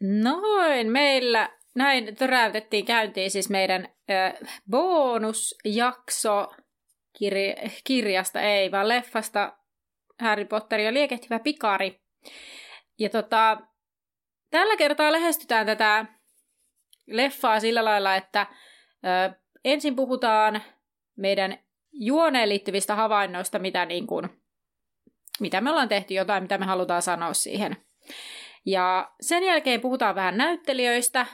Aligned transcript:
Noin, 0.00 0.90
meillä 0.90 1.50
näin 1.74 2.16
töräytettiin 2.16 2.84
käyntiin 2.84 3.30
siis 3.30 3.50
meidän 3.50 3.88
bonusjakso 4.70 6.52
kir- 7.18 7.70
kirjasta, 7.84 8.40
ei 8.40 8.70
vaan 8.70 8.88
leffasta 8.88 9.56
Harry 10.20 10.44
Potter 10.44 10.80
ja 10.80 10.92
liekehtivä 10.92 11.38
pikari. 11.38 12.00
Ja 12.98 13.10
tota, 13.10 13.60
tällä 14.50 14.76
kertaa 14.76 15.12
lähestytään 15.12 15.66
tätä 15.66 16.06
leffaa 17.06 17.60
sillä 17.60 17.84
lailla, 17.84 18.16
että 18.16 18.46
ö, 19.04 19.34
ensin 19.64 19.96
puhutaan 19.96 20.62
meidän 21.16 21.58
juoneen 21.92 22.48
liittyvistä 22.48 22.94
havainnoista, 22.94 23.58
mitä, 23.58 23.86
niin 23.86 24.06
kuin, 24.06 24.42
mitä 25.40 25.60
me 25.60 25.70
ollaan 25.70 25.88
tehty, 25.88 26.14
jotain, 26.14 26.42
mitä 26.42 26.58
me 26.58 26.66
halutaan 26.66 27.02
sanoa 27.02 27.34
siihen. 27.34 27.76
Ja 28.66 29.10
sen 29.20 29.44
jälkeen 29.44 29.80
puhutaan 29.80 30.14
vähän 30.14 30.36
näyttelijöistä, 30.36 31.26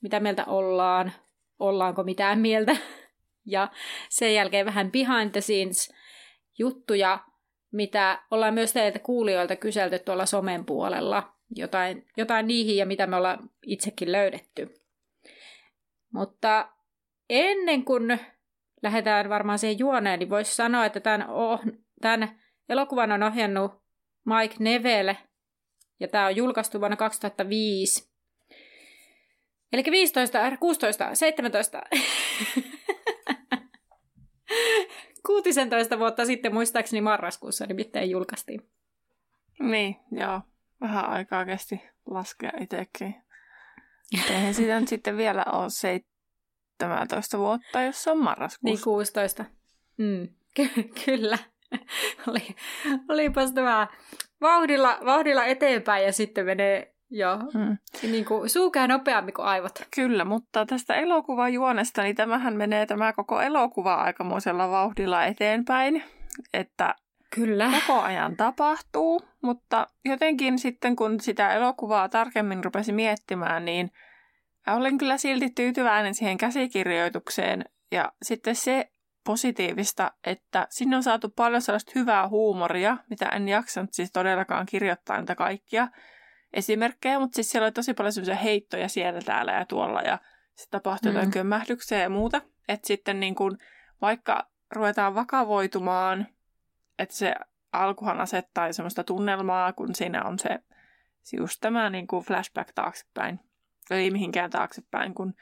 mitä 0.00 0.20
mieltä 0.20 0.44
ollaan, 0.44 1.12
ollaanko 1.58 2.02
mitään 2.02 2.38
mieltä. 2.38 2.76
Ja 3.46 3.68
sen 4.08 4.34
jälkeen 4.34 4.66
vähän 4.66 4.92
behind 4.92 5.30
the 5.30 5.40
scenes 5.40 5.94
juttuja, 6.58 7.18
mitä 7.72 8.22
ollaan 8.30 8.54
myös 8.54 8.72
teiltä 8.72 8.98
kuulijoilta 8.98 9.56
kyselty 9.56 9.98
tuolla 9.98 10.26
somen 10.26 10.64
puolella. 10.64 11.32
Jotain, 11.56 12.06
jotain 12.16 12.46
niihin 12.46 12.76
ja 12.76 12.86
mitä 12.86 13.06
me 13.06 13.16
ollaan 13.16 13.50
itsekin 13.66 14.12
löydetty. 14.12 14.74
Mutta 16.12 16.68
ennen 17.30 17.84
kuin 17.84 18.20
lähdetään 18.82 19.28
varmaan 19.28 19.58
siihen 19.58 19.78
juoneen, 19.78 20.18
niin 20.18 20.30
voisi 20.30 20.56
sanoa, 20.56 20.84
että 20.84 21.00
tämän, 21.00 21.30
oh, 21.30 21.60
tämän 22.00 22.40
elokuvan 22.68 23.12
on 23.12 23.22
ohjannut 23.22 23.72
Mike 24.24 24.56
Neville– 24.58 25.16
ja 26.00 26.08
tämä 26.08 26.26
on 26.26 26.36
julkaistu 26.36 26.80
vuonna 26.80 26.96
2005. 26.96 28.12
Eli 29.72 29.82
15, 29.90 30.56
16, 30.60 31.14
17, 31.14 31.82
16 35.26 35.98
vuotta 35.98 36.24
sitten 36.24 36.54
muistaakseni 36.54 37.00
marraskuussa 37.00 37.66
nimittäin 37.66 38.10
julkaistiin. 38.10 38.70
Niin, 39.60 39.96
joo. 40.10 40.40
Vähän 40.80 41.08
aikaa 41.08 41.44
kesti 41.44 41.80
laskea 42.06 42.52
itsekin. 42.60 43.14
Eihän 44.30 44.54
sitä 44.54 44.80
nyt 44.80 44.88
sitten 44.88 45.16
vielä 45.16 45.44
ole 45.52 45.70
17 45.70 47.38
vuotta, 47.38 47.82
jos 47.82 48.02
se 48.02 48.10
on 48.10 48.22
marraskuussa. 48.22 48.74
Niin, 48.74 48.84
16. 48.84 49.44
Mm, 49.96 50.28
ky- 50.54 50.90
kyllä. 51.04 51.38
Oli, 52.28 52.56
olipas 53.08 53.52
tämä 53.52 53.88
vauhdilla, 54.42 54.98
vauhdilla 55.04 55.44
eteenpäin 55.44 56.04
ja 56.04 56.12
sitten 56.12 56.46
menee 56.46 56.94
jo 57.10 57.38
hmm. 57.38 57.78
niin 58.02 58.24
kuin, 58.24 58.50
suukää 58.50 58.86
nopeammin 58.86 59.34
kuin 59.34 59.46
aivot. 59.46 59.86
Kyllä, 59.94 60.24
mutta 60.24 60.66
tästä 60.66 60.94
elokuvajuonesta, 60.94 62.02
niin 62.02 62.16
tämähän 62.16 62.56
menee 62.56 62.86
tämä 62.86 63.12
koko 63.12 63.40
elokuva 63.40 63.94
aikamoisella 63.94 64.70
vauhdilla 64.70 65.24
eteenpäin, 65.24 66.04
että 66.54 66.94
Kyllä. 67.34 67.70
koko 67.86 68.00
ajan 68.00 68.36
tapahtuu, 68.36 69.22
mutta 69.42 69.86
jotenkin 70.04 70.58
sitten 70.58 70.96
kun 70.96 71.20
sitä 71.20 71.54
elokuvaa 71.54 72.08
tarkemmin 72.08 72.64
rupesi 72.64 72.92
miettimään, 72.92 73.64
niin 73.64 73.90
olen 74.66 74.98
kyllä 74.98 75.16
silti 75.16 75.50
tyytyväinen 75.50 76.14
siihen 76.14 76.38
käsikirjoitukseen 76.38 77.64
ja 77.92 78.12
sitten 78.22 78.56
se 78.56 78.91
positiivista, 79.24 80.12
että 80.24 80.66
sinne 80.70 80.96
on 80.96 81.02
saatu 81.02 81.28
paljon 81.28 81.62
sellaista 81.62 81.92
hyvää 81.94 82.28
huumoria, 82.28 82.96
mitä 83.10 83.28
en 83.28 83.48
jaksanut 83.48 83.92
siis 83.92 84.12
todellakaan 84.12 84.66
kirjoittaa 84.66 85.18
niitä 85.18 85.34
kaikkia 85.34 85.88
esimerkkejä, 86.52 87.18
mutta 87.18 87.34
siis 87.34 87.50
siellä 87.50 87.66
oli 87.66 87.72
tosi 87.72 87.94
paljon 87.94 88.12
sellaisia 88.12 88.42
heittoja 88.42 88.88
siellä, 88.88 89.20
täällä 89.20 89.52
ja 89.52 89.66
tuolla 89.66 90.00
ja 90.00 90.18
sitten 90.54 90.80
tapahtui 90.80 91.10
mm. 91.10 91.14
jotain 91.14 91.30
kömmähdyksiä 91.30 91.98
ja 91.98 92.08
muuta. 92.08 92.42
Että 92.68 92.86
sitten 92.86 93.20
niin 93.20 93.34
kun, 93.34 93.58
vaikka 94.00 94.50
ruvetaan 94.70 95.14
vakavoitumaan, 95.14 96.26
että 96.98 97.14
se 97.14 97.34
alkuhan 97.72 98.20
asettaa 98.20 98.72
semmoista 98.72 99.04
tunnelmaa, 99.04 99.72
kun 99.72 99.94
siinä 99.94 100.24
on 100.24 100.38
se 100.38 100.58
just 101.32 101.60
tämä 101.60 101.90
niin 101.90 102.06
kuin 102.06 102.24
flashback 102.24 102.72
taaksepäin. 102.74 103.40
Ei 103.90 104.10
mihinkään 104.10 104.50
taaksepäin, 104.50 105.14
kun 105.14 105.34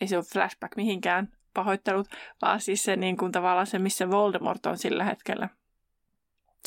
ei 0.00 0.08
se 0.08 0.16
ole 0.16 0.24
flashback 0.32 0.76
mihinkään, 0.76 1.37
pahoittelut, 1.54 2.08
vaan 2.42 2.60
siis 2.60 2.82
se 2.82 2.96
niin 2.96 3.16
kuin 3.16 3.32
tavallaan 3.32 3.66
se, 3.66 3.78
missä 3.78 4.10
Voldemort 4.10 4.66
on 4.66 4.78
sillä 4.78 5.04
hetkellä. 5.04 5.48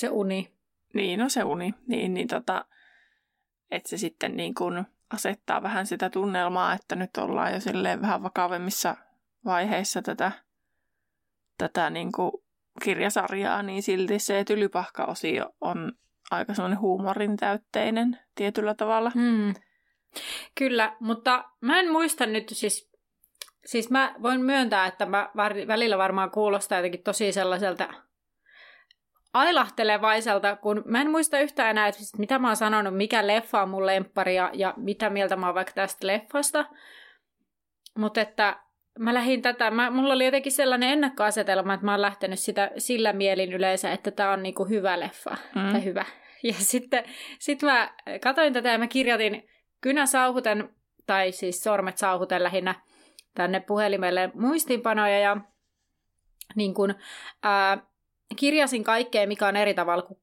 Se 0.02 0.10
uni. 0.10 0.52
Niin, 0.94 1.20
no 1.20 1.30
se 1.30 1.44
uni. 1.44 1.74
Niin, 1.88 2.14
niin 2.14 2.28
tota, 2.28 2.66
että 3.72 3.90
se 3.90 3.98
sitten 3.98 4.38
niin 4.38 4.54
kuin 4.54 4.86
asettaa 5.14 5.64
vähän 5.64 5.88
sitä 5.88 6.10
tunnelmaa, 6.10 6.74
että 6.74 6.96
nyt 6.96 7.18
ollaan 7.18 7.54
jo 7.54 7.60
silleen 7.60 8.02
vähän 8.02 8.24
vakavemmissa 8.24 8.96
vaiheissa 9.46 10.02
tätä, 10.02 10.32
tätä 11.58 11.90
niin 11.90 12.12
kuin 12.12 12.32
kirjasarjaa, 12.84 13.64
niin 13.64 13.84
silti 13.84 14.20
se 14.20 14.44
tylypahka-osio 14.44 15.56
on 15.62 15.92
aika 16.32 16.54
sellainen 16.54 16.80
huumorin 16.80 17.38
täytteinen 17.38 18.20
tietyllä 18.36 18.74
tavalla. 18.74 19.10
Hmm. 19.10 19.54
Kyllä, 20.56 20.96
mutta 21.00 21.44
mä 21.62 21.80
en 21.80 21.92
muista 21.92 22.26
nyt 22.26 22.50
siis 22.50 22.91
Siis 23.66 23.90
mä 23.90 24.16
voin 24.22 24.42
myöntää, 24.42 24.86
että 24.86 25.06
mä 25.06 25.30
välillä 25.68 25.98
varmaan 25.98 26.32
kuulostaa 26.32 26.78
jotenkin 26.78 27.04
tosi 27.04 27.32
sellaiselta 27.32 27.94
ailahtelevaiselta, 29.34 30.56
kun 30.56 30.84
mä 30.86 31.02
en 31.02 31.10
muista 31.10 31.40
yhtään 31.40 31.70
enää, 31.70 31.88
että 31.88 32.00
mitä 32.18 32.40
mä 32.40 32.48
oon 32.48 32.56
sanonut, 32.56 32.98
mikä 32.98 33.28
leffa 33.28 33.62
on 33.62 33.70
mun 33.70 33.86
lemppari 33.86 34.36
ja, 34.36 34.50
ja 34.54 34.74
mitä 34.78 35.10
mieltä 35.10 35.36
mä 35.36 35.46
oon 35.46 35.56
vaikka 35.56 35.74
tästä 35.74 36.08
leffasta. 36.08 36.66
Mutta 37.98 38.22
että 38.22 38.60
mä 39.00 39.14
lähdin 39.14 39.42
tätä, 39.42 39.72
mä, 39.72 39.90
mulla 39.90 40.14
oli 40.14 40.26
jotenkin 40.26 40.52
sellainen 40.52 40.90
ennakkoasetelma, 40.90 41.74
että 41.74 41.86
mä 41.86 41.92
oon 41.92 42.02
lähtenyt 42.02 42.40
sitä 42.40 42.72
sillä 42.78 43.14
mielin 43.14 43.54
yleensä, 43.54 43.92
että 43.92 44.12
tää 44.12 44.32
on 44.32 44.44
niinku 44.44 44.66
hyvä 44.66 45.00
leffa 45.00 45.38
mm. 45.56 45.72
tai 45.72 45.84
hyvä. 45.84 46.06
Ja 46.44 46.54
sitten 46.74 47.04
sit 47.40 47.62
mä 47.62 47.94
katsoin 48.22 48.54
tätä 48.54 48.70
ja 48.70 48.78
mä 48.78 48.88
kirjoitin 48.88 49.50
kynä 49.82 50.06
sauhuten, 50.06 50.70
tai 51.08 51.32
siis 51.32 51.64
sormet 51.64 51.98
sauhuten 51.98 52.44
lähinnä, 52.44 52.76
tänne 53.36 53.60
puhelimelle 53.60 54.32
muistiinpanoja 54.34 55.20
ja 55.20 55.38
niin 56.56 56.74
kun, 56.74 56.96
ää, 57.44 57.78
kirjasin 58.36 58.84
kaikkea, 58.84 59.28
mikä 59.28 59.48
on 59.48 59.56
eri 59.56 59.74
tavalla 59.74 60.04
kuin 60.04 60.20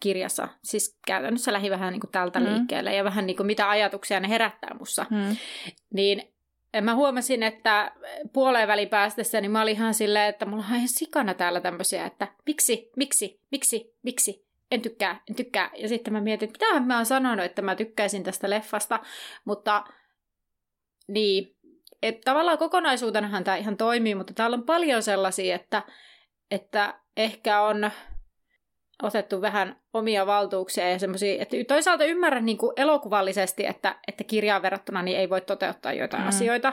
kirjassa. 0.00 0.48
Siis 0.62 0.98
käytännössä 1.06 1.52
lähi 1.52 1.70
vähän 1.70 1.92
niin 1.92 2.00
kuin 2.00 2.10
tältä 2.10 2.40
mm. 2.40 2.46
liikkeelle 2.46 2.94
ja 2.94 3.04
vähän 3.04 3.26
niin 3.26 3.36
kuin 3.36 3.46
mitä 3.46 3.70
ajatuksia 3.70 4.20
ne 4.20 4.28
herättää 4.28 4.74
mussa. 4.78 5.06
Mm. 5.10 5.36
Niin 5.94 6.32
mä 6.82 6.94
huomasin, 6.94 7.42
että 7.42 7.92
puoleen 8.32 8.68
väliin 8.68 8.88
päästessä, 8.88 9.40
niin 9.40 9.50
mä 9.50 9.62
olin 9.62 9.76
ihan 9.76 9.94
silleen, 9.94 10.28
että 10.28 10.46
mulla 10.46 10.64
on 10.70 10.74
ihan 10.74 10.88
sikana 10.88 11.34
täällä 11.34 11.60
tämmöisiä, 11.60 12.06
että 12.06 12.28
miksi, 12.46 12.90
miksi, 12.96 13.40
miksi, 13.50 13.94
miksi, 14.02 14.46
en 14.70 14.82
tykkää, 14.82 15.20
en 15.30 15.36
tykkää. 15.36 15.70
Ja 15.76 15.88
sitten 15.88 16.12
mä 16.12 16.20
mietin, 16.20 16.48
että 16.48 16.64
mitähän 16.64 16.86
mä 16.86 16.96
oon 16.96 17.06
sanonut, 17.06 17.44
että 17.44 17.62
mä 17.62 17.76
tykkäisin 17.76 18.22
tästä 18.22 18.50
leffasta, 18.50 19.00
mutta 19.44 19.84
niin, 21.08 21.56
että 22.02 22.20
tavallaan 22.24 22.58
kokonaisuutenahan 22.58 23.44
tämä 23.44 23.56
ihan 23.56 23.76
toimii, 23.76 24.14
mutta 24.14 24.34
täällä 24.34 24.54
on 24.54 24.66
paljon 24.66 25.02
sellaisia, 25.02 25.54
että, 25.54 25.82
että 26.50 27.00
ehkä 27.16 27.62
on 27.62 27.90
otettu 29.02 29.40
vähän 29.40 29.80
omia 29.92 30.26
valtuuksia 30.26 30.90
ja 30.90 30.98
semmoisia, 30.98 31.42
että 31.42 31.56
toisaalta 31.68 32.04
ymmärrän 32.04 32.44
niin 32.44 32.58
kuin 32.58 32.72
elokuvallisesti, 32.76 33.66
että, 33.66 33.98
että 34.08 34.24
kirjaan 34.24 34.62
verrattuna 34.62 35.02
niin 35.02 35.18
ei 35.18 35.30
voi 35.30 35.40
toteuttaa 35.40 35.92
joitain 35.92 36.22
mm. 36.22 36.28
asioita, 36.28 36.72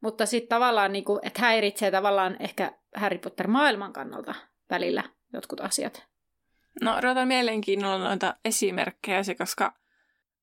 mutta 0.00 0.26
sitten 0.26 0.48
tavallaan, 0.48 0.92
niin 0.92 1.04
kuin, 1.04 1.20
että 1.22 1.40
häiritsee 1.40 1.90
tavallaan 1.90 2.36
ehkä 2.40 2.72
Harry 2.96 3.18
Potter-maailman 3.18 3.92
kannalta 3.92 4.34
välillä 4.70 5.02
jotkut 5.32 5.60
asiat. 5.60 6.06
No 6.82 6.96
odotan 6.96 7.28
mielenkiinnolla 7.28 8.08
noita 8.08 8.34
esimerkkejä, 8.44 9.22
koska 9.38 9.79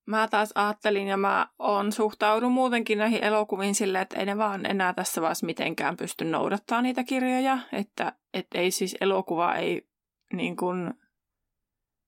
mä 0.07 0.27
taas 0.27 0.51
ajattelin 0.56 1.07
ja 1.07 1.18
mä 1.18 1.48
on 1.59 1.92
suhtaudun 1.92 2.51
muutenkin 2.51 2.98
näihin 2.98 3.24
elokuviin 3.24 3.75
silleen, 3.75 4.01
että 4.01 4.19
ei 4.19 4.25
ne 4.25 4.38
vaan 4.38 4.65
enää 4.65 4.94
tässä 4.94 5.21
vaiheessa 5.21 5.45
mitenkään 5.45 5.98
pysty 5.98 6.25
noudattaa 6.25 6.81
niitä 6.81 7.04
kirjoja, 7.04 7.59
että 7.71 8.13
et 8.33 8.48
ei 8.56 8.71
siis 8.71 8.95
elokuva 9.01 9.56
ei 9.56 9.88
niin 10.33 10.56
kuin, 10.56 10.94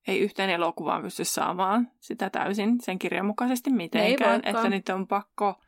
ei 0.07 0.19
yhteen 0.19 0.49
elokuvaan 0.49 1.01
pysty 1.01 1.25
saamaan 1.25 1.91
sitä 1.99 2.29
täysin 2.29 2.81
sen 2.81 2.99
kirjan 2.99 3.25
mukaisesti 3.25 3.69
mitenkään. 3.69 4.41
Että 4.43 4.69
nyt 4.69 4.89
on 4.89 5.07
pakko 5.07 5.61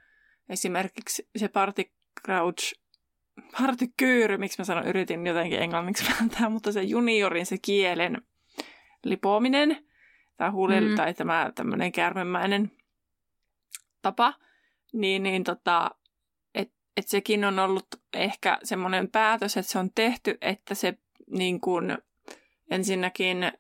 esimerkiksi 0.49 1.29
se 1.35 1.47
Party 1.47 1.83
Crouch, 2.25 2.73
Party 3.61 3.87
Kyyry, 3.97 4.37
miksi 4.37 4.59
mä 4.59 4.65
sanon, 4.65 4.87
yritin 4.87 5.27
jotenkin 5.27 5.61
englanniksi 5.61 6.05
vääntää, 6.11 6.49
mutta 6.49 6.71
se 6.71 6.81
juniorin 6.83 7.45
se 7.45 7.57
kielen 7.61 8.21
lipoaminen 9.03 9.90
tai 10.41 10.49
huuli 10.49 10.81
mm. 10.81 10.95
tai 10.95 11.13
tämä 11.13 11.51
tämmöinen 11.55 11.91
kärmemäinen 11.91 12.71
tapa, 14.01 14.33
niin, 14.93 15.23
niin 15.23 15.43
tota, 15.43 15.91
että 16.55 16.75
et 16.97 17.07
sekin 17.07 17.45
on 17.45 17.59
ollut 17.59 17.87
ehkä 18.13 18.57
semmoinen 18.63 19.07
päätös, 19.07 19.57
että 19.57 19.71
se 19.71 19.79
on 19.79 19.89
tehty, 19.95 20.37
että 20.41 20.75
se 20.75 20.97
niin 21.29 21.61
kuin, 21.61 21.97
ensinnäkin 22.71 23.51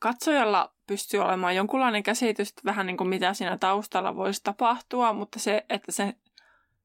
katsojalla 0.00 0.74
pystyy 0.86 1.20
olemaan 1.20 1.56
jonkunlainen 1.56 2.02
käsitys, 2.02 2.54
vähän 2.64 2.86
niin 2.86 2.96
kuin 2.96 3.08
mitä 3.08 3.34
siinä 3.34 3.58
taustalla 3.58 4.16
voisi 4.16 4.40
tapahtua, 4.44 5.12
mutta 5.12 5.38
se, 5.38 5.64
että 5.68 5.92
se 5.92 6.14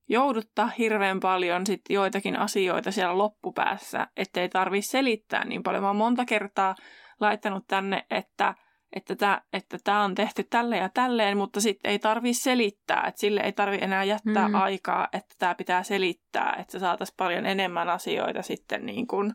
jouduttaa 0.09 0.67
hirveän 0.67 1.19
paljon 1.19 1.65
sit 1.65 1.81
joitakin 1.89 2.39
asioita 2.39 2.91
siellä 2.91 3.17
loppupäässä, 3.17 4.07
ettei 4.17 4.49
tarvitse 4.49 4.89
selittää 4.89 5.45
niin 5.45 5.63
paljon. 5.63 5.83
Mä 5.83 5.89
oon 5.89 5.95
monta 5.95 6.25
kertaa 6.25 6.75
laittanut 7.19 7.67
tänne, 7.67 8.05
että 8.09 8.55
että 8.95 9.15
tämä 9.15 9.41
että 9.53 9.77
tää 9.83 10.03
on 10.03 10.15
tehty 10.15 10.43
tälle 10.43 10.77
ja 10.77 10.89
tälleen, 10.89 11.37
mutta 11.37 11.61
sitten 11.61 11.91
ei 11.91 11.99
tarvitse 11.99 12.41
selittää, 12.41 13.03
että 13.07 13.19
sille 13.19 13.41
ei 13.41 13.51
tarvitse 13.51 13.85
enää 13.85 14.03
jättää 14.03 14.47
mm. 14.47 14.55
aikaa, 14.55 15.07
että 15.13 15.35
tämä 15.39 15.55
pitää 15.55 15.83
selittää, 15.83 16.55
että 16.59 16.79
saataisiin 16.79 17.17
paljon 17.17 17.45
enemmän 17.45 17.89
asioita 17.89 18.41
sitten 18.41 18.85
niin 18.85 19.07
kuin 19.07 19.33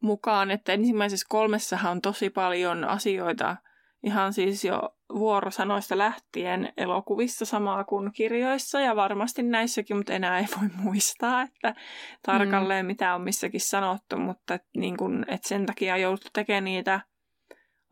mukaan, 0.00 0.50
että 0.50 0.72
ensimmäisessä 0.72 1.26
kolmessahan 1.28 1.92
on 1.92 2.02
tosi 2.02 2.30
paljon 2.30 2.84
asioita, 2.84 3.56
ihan 4.02 4.32
siis 4.32 4.64
jo 4.64 4.80
vuorosanoista 5.14 5.98
lähtien 5.98 6.72
elokuvissa 6.76 7.44
samaa 7.44 7.84
kuin 7.84 8.12
kirjoissa 8.12 8.80
ja 8.80 8.96
varmasti 8.96 9.42
näissäkin, 9.42 9.96
mutta 9.96 10.12
enää 10.12 10.38
ei 10.38 10.46
voi 10.60 10.68
muistaa, 10.76 11.42
että 11.42 11.74
tarkalleen 12.22 12.84
mm. 12.84 12.86
mitä 12.86 13.14
on 13.14 13.22
missäkin 13.22 13.60
sanottu, 13.60 14.16
mutta 14.16 14.54
et, 14.54 14.64
niin 14.76 14.96
kun, 14.96 15.24
et 15.28 15.44
sen 15.44 15.66
takia 15.66 15.94
on 15.94 16.00
jouduttu 16.00 16.28
tekemään 16.32 16.64
niitä 16.64 17.00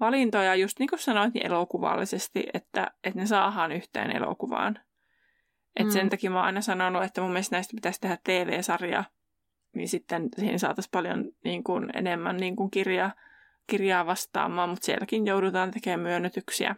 valintoja 0.00 0.54
just 0.54 0.78
niin 0.78 0.88
kuin 0.88 0.98
sanoit 0.98 1.34
niin 1.34 1.46
elokuvallisesti, 1.46 2.46
että, 2.54 2.90
että 3.04 3.20
ne 3.20 3.26
saadaan 3.26 3.72
yhteen 3.72 4.16
elokuvaan. 4.16 4.78
Et 5.76 5.87
mm. 5.87 5.93
sen 5.93 6.10
takia 6.10 6.31
mä 6.31 6.37
oon 6.37 6.46
aina 6.46 6.60
sanonut, 6.60 7.04
että 7.04 7.20
mun 7.20 7.31
mielestä 7.31 7.56
näistä 7.56 7.75
pitäisi 7.75 8.00
tehdä 8.00 8.19
TV-sarja, 8.25 9.04
niin 9.75 9.88
sitten 9.88 10.28
siihen 10.37 10.58
saataisiin 10.58 10.90
paljon 10.90 11.25
niin 11.44 11.64
kuin, 11.64 11.90
enemmän 11.94 12.37
niin 12.37 12.56
kuin 12.56 12.70
kirja, 12.70 13.10
kirjaa 13.66 14.06
vastaamaan, 14.06 14.69
mutta 14.69 14.87
sielläkin 14.87 15.26
joudutaan 15.26 15.70
tekemään 15.70 16.00
myönnytyksiä. 16.00 16.76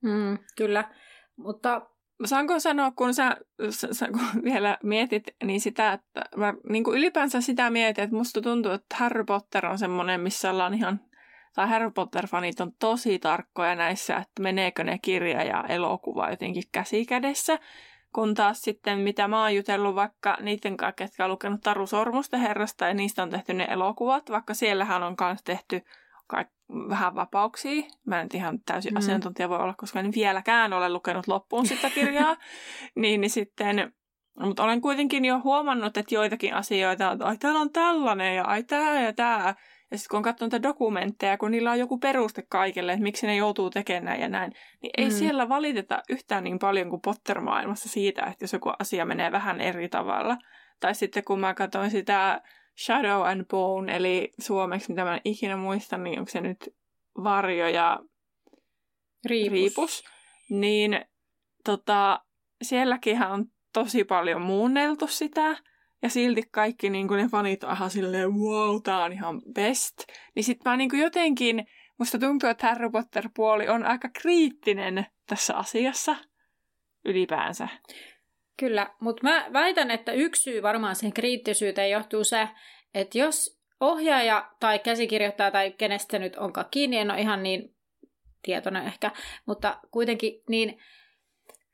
Mm, 0.00 0.38
kyllä, 0.56 0.94
mutta... 1.36 1.86
Saanko 2.24 2.60
sanoa, 2.60 2.90
kun 2.90 3.14
sä, 3.14 3.36
sä 3.70 4.08
kun 4.08 4.42
vielä 4.50 4.78
mietit, 4.82 5.22
niin 5.44 5.60
sitä, 5.60 5.92
että 5.92 6.22
mä 6.36 6.54
niin 6.68 6.84
kuin 6.84 6.98
ylipäänsä 6.98 7.40
sitä 7.40 7.70
mietin, 7.70 8.04
että 8.04 8.16
musta 8.16 8.40
tuntuu, 8.40 8.72
että 8.72 8.96
Harry 8.96 9.24
Potter 9.24 9.66
on 9.66 9.78
semmoinen, 9.78 10.20
missä 10.20 10.50
ollaan 10.50 10.74
ihan, 10.74 11.00
tai 11.54 11.68
Harry 11.68 11.90
Potter-fanit 11.90 12.60
on 12.60 12.72
tosi 12.78 13.18
tarkkoja 13.18 13.74
näissä, 13.74 14.16
että 14.16 14.42
meneekö 14.42 14.84
ne 14.84 14.98
kirja 14.98 15.42
ja 15.42 15.64
elokuva 15.68 16.30
jotenkin 16.30 16.62
käsi 16.72 17.06
kädessä. 17.06 17.58
Kun 18.14 18.34
taas 18.34 18.60
sitten, 18.60 18.98
mitä 18.98 19.28
mä 19.28 19.42
oon 19.42 19.54
jutellut 19.54 19.94
vaikka 19.94 20.38
niiden 20.40 20.76
kanssa, 20.76 20.94
ketkä 20.96 21.24
on 21.24 21.30
lukenut 21.30 21.60
Taru 21.60 21.86
Sormusten 21.86 22.40
herrasta 22.40 22.86
ja 22.86 22.94
niistä 22.94 23.22
on 23.22 23.30
tehty 23.30 23.54
ne 23.54 23.66
elokuvat, 23.70 24.30
vaikka 24.30 24.54
siellähän 24.54 25.02
on 25.02 25.16
myös 25.20 25.42
tehty 25.44 25.82
vähän 26.88 27.14
vapauksia. 27.14 27.82
Mä 28.06 28.20
en 28.20 28.28
ihan 28.34 28.58
täysin 28.66 28.92
mm. 28.92 28.96
asiantuntija 28.96 29.48
voi 29.48 29.58
olla, 29.58 29.74
koska 29.76 30.00
en 30.00 30.12
vieläkään 30.14 30.72
ole 30.72 30.88
lukenut 30.88 31.28
loppuun 31.28 31.66
sitä 31.66 31.90
kirjaa. 31.90 32.36
niin, 32.94 33.20
niin 33.20 33.30
sitten, 33.30 33.92
mutta 34.40 34.62
olen 34.62 34.80
kuitenkin 34.80 35.24
jo 35.24 35.40
huomannut, 35.44 35.96
että 35.96 36.14
joitakin 36.14 36.54
asioita, 36.54 37.12
että 37.12 37.24
ai 37.24 37.36
täällä 37.38 37.60
on 37.60 37.72
tällainen 37.72 38.36
ja 38.36 38.44
ai 38.44 38.62
tää 38.62 39.00
ja 39.02 39.12
tää. 39.12 39.54
Ja 39.90 39.98
sitten 39.98 40.10
kun 40.10 40.16
on 40.16 40.22
katsonut 40.22 40.52
näitä 40.52 40.68
dokumentteja, 40.68 41.38
kun 41.38 41.50
niillä 41.50 41.70
on 41.70 41.78
joku 41.78 41.98
peruste 41.98 42.42
kaikille, 42.48 42.92
että 42.92 43.02
miksi 43.02 43.26
ne 43.26 43.36
joutuu 43.36 43.70
tekemään 43.70 44.04
näin 44.04 44.20
ja 44.20 44.28
näin, 44.28 44.52
niin 44.82 44.90
ei 44.96 45.04
mm. 45.04 45.10
siellä 45.10 45.48
valiteta 45.48 46.02
yhtään 46.08 46.44
niin 46.44 46.58
paljon 46.58 46.90
kuin 46.90 47.02
Potter-maailmassa 47.02 47.88
siitä, 47.88 48.22
että 48.22 48.44
jos 48.44 48.52
joku 48.52 48.72
asia 48.78 49.04
menee 49.04 49.32
vähän 49.32 49.60
eri 49.60 49.88
tavalla. 49.88 50.36
Tai 50.80 50.94
sitten 50.94 51.24
kun 51.24 51.40
mä 51.40 51.54
katsoin 51.54 51.90
sitä 51.90 52.40
Shadow 52.84 53.26
and 53.26 53.44
Bone, 53.44 53.96
eli 53.96 54.32
suomeksi, 54.38 54.88
mitä 54.88 55.04
mä 55.04 55.14
en 55.14 55.20
ikinä 55.24 55.56
muista, 55.56 55.98
niin 55.98 56.18
onko 56.18 56.30
se 56.30 56.40
nyt 56.40 56.68
varjo 57.24 57.68
ja 57.68 57.98
riipus, 59.28 59.52
riipus 59.52 60.04
niin 60.50 61.04
tota, 61.64 62.20
sielläkin 62.62 63.22
on 63.22 63.44
tosi 63.72 64.04
paljon 64.04 64.42
muunneltu 64.42 65.06
sitä, 65.06 65.56
ja 66.02 66.08
silti 66.08 66.42
kaikki 66.50 66.90
niin 66.90 67.06
ne 67.06 67.28
fanit 67.28 67.64
on 67.64 67.72
ihan 67.72 67.90
silleen, 67.90 68.34
wow, 68.34 68.82
tää 68.82 69.04
on 69.04 69.12
ihan 69.12 69.42
best. 69.54 69.94
Niin 70.34 70.44
sit 70.44 70.64
mä 70.64 70.76
niin 70.76 70.90
jotenkin, 71.00 71.66
musta 71.98 72.18
tuntuu, 72.18 72.48
että 72.48 72.66
Harry 72.66 72.90
Potter-puoli 72.90 73.68
on 73.68 73.84
aika 73.84 74.08
kriittinen 74.08 75.06
tässä 75.26 75.56
asiassa 75.56 76.16
ylipäänsä. 77.04 77.68
Kyllä, 78.56 78.94
mutta 79.00 79.22
mä 79.22 79.46
väitän, 79.52 79.90
että 79.90 80.12
yksi 80.12 80.42
syy 80.42 80.62
varmaan 80.62 80.96
sen 80.96 81.12
kriittisyyteen 81.12 81.90
johtuu 81.90 82.24
se, 82.24 82.48
että 82.94 83.18
jos 83.18 83.60
ohjaaja 83.80 84.50
tai 84.60 84.78
käsikirjoittaja 84.78 85.50
tai 85.50 85.70
kenestä 85.70 86.18
nyt 86.18 86.36
onkaan 86.36 86.66
kiinni, 86.70 86.98
en 86.98 87.10
ole 87.10 87.20
ihan 87.20 87.42
niin 87.42 87.74
tietoinen 88.42 88.86
ehkä, 88.86 89.10
mutta 89.46 89.80
kuitenkin 89.90 90.42
niin 90.48 90.78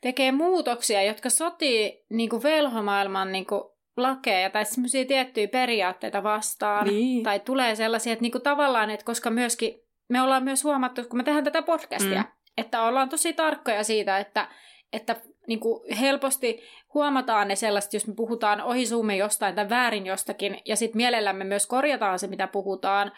tekee 0.00 0.32
muutoksia, 0.32 1.02
jotka 1.02 1.30
sotii 1.30 2.04
niin 2.10 2.30
kuin 2.30 2.42
velhomaailman 2.42 3.32
niin 3.32 3.46
kuin 3.46 3.62
lakeja 3.96 4.50
tai 4.50 4.64
semmoisia 4.64 5.04
tiettyjä 5.04 5.48
periaatteita 5.48 6.22
vastaan. 6.22 6.86
Niin. 6.86 7.22
Tai 7.22 7.40
tulee 7.40 7.74
sellaisia, 7.74 8.12
että 8.12 8.22
niin 8.22 8.32
kuin 8.32 8.42
tavallaan, 8.42 8.90
että 8.90 9.06
koska 9.06 9.30
myöskin 9.30 9.80
me 10.08 10.22
ollaan 10.22 10.44
myös 10.44 10.64
huomattu, 10.64 11.04
kun 11.04 11.16
me 11.16 11.24
tehdään 11.24 11.44
tätä 11.44 11.62
podcastia, 11.62 12.22
mm. 12.22 12.28
että 12.56 12.82
ollaan 12.82 13.08
tosi 13.08 13.32
tarkkoja 13.32 13.84
siitä, 13.84 14.18
että, 14.18 14.48
että 14.92 15.16
niin 15.46 15.60
kuin 15.60 15.94
helposti 15.94 16.62
huomataan 16.94 17.48
ne 17.48 17.56
sellaiset, 17.56 17.94
jos 17.94 18.06
me 18.06 18.14
puhutaan 18.14 18.60
ohi 18.60 18.86
suumme 18.86 19.16
jostain 19.16 19.54
tai 19.54 19.68
väärin 19.68 20.06
jostakin, 20.06 20.58
ja 20.64 20.76
sitten 20.76 20.96
mielellämme 20.96 21.44
myös 21.44 21.66
korjataan 21.66 22.18
se, 22.18 22.26
mitä 22.26 22.46
puhutaan, 22.46 23.12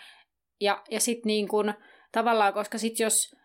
ja, 0.60 0.82
ja 0.90 1.00
sitten 1.00 1.28
niin 1.28 1.48
kuin, 1.48 1.74
tavallaan, 2.12 2.54
koska 2.54 2.78
sitten 2.78 3.04
jos 3.04 3.36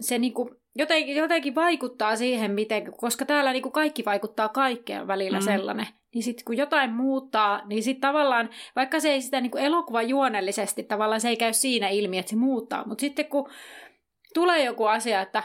se 0.00 0.18
niin 0.18 0.34
kuin, 0.34 0.50
jotenkin, 0.74 1.16
jotenkin 1.16 1.54
vaikuttaa 1.54 2.16
siihen, 2.16 2.50
miten, 2.50 2.92
koska 2.96 3.24
täällä 3.24 3.52
niin 3.52 3.62
kuin 3.62 3.72
kaikki 3.72 4.04
vaikuttaa 4.04 4.48
kaikkeen 4.48 5.06
välillä 5.06 5.38
mm. 5.38 5.44
sellainen, 5.44 5.86
niin 6.14 6.22
sitten 6.22 6.44
kun 6.44 6.56
jotain 6.56 6.90
muuttaa, 6.90 7.62
niin 7.66 7.82
sitten 7.82 8.00
tavallaan, 8.00 8.50
vaikka 8.76 9.00
se 9.00 9.12
ei 9.12 9.22
sitä 9.22 9.40
niin 9.40 9.50
kuin 9.50 9.64
elokuvan 9.64 10.08
juonellisesti, 10.08 10.82
tavallaan 10.82 11.20
se 11.20 11.28
ei 11.28 11.36
käy 11.36 11.52
siinä 11.52 11.88
ilmi, 11.88 12.18
että 12.18 12.30
se 12.30 12.36
muuttaa, 12.36 12.86
mutta 12.86 13.00
sitten 13.00 13.26
kun 13.26 13.48
tulee 14.34 14.64
joku 14.64 14.84
asia, 14.84 15.20
että 15.20 15.42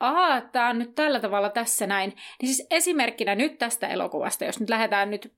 ahaa, 0.00 0.40
tämä 0.40 0.68
on 0.68 0.78
nyt 0.78 0.94
tällä 0.94 1.20
tavalla 1.20 1.50
tässä 1.50 1.86
näin. 1.86 2.12
Niin 2.42 2.54
siis 2.54 2.66
esimerkkinä 2.70 3.34
nyt 3.34 3.58
tästä 3.58 3.88
elokuvasta, 3.88 4.44
jos 4.44 4.60
nyt 4.60 4.70
lähdetään 4.70 5.10
nyt, 5.10 5.32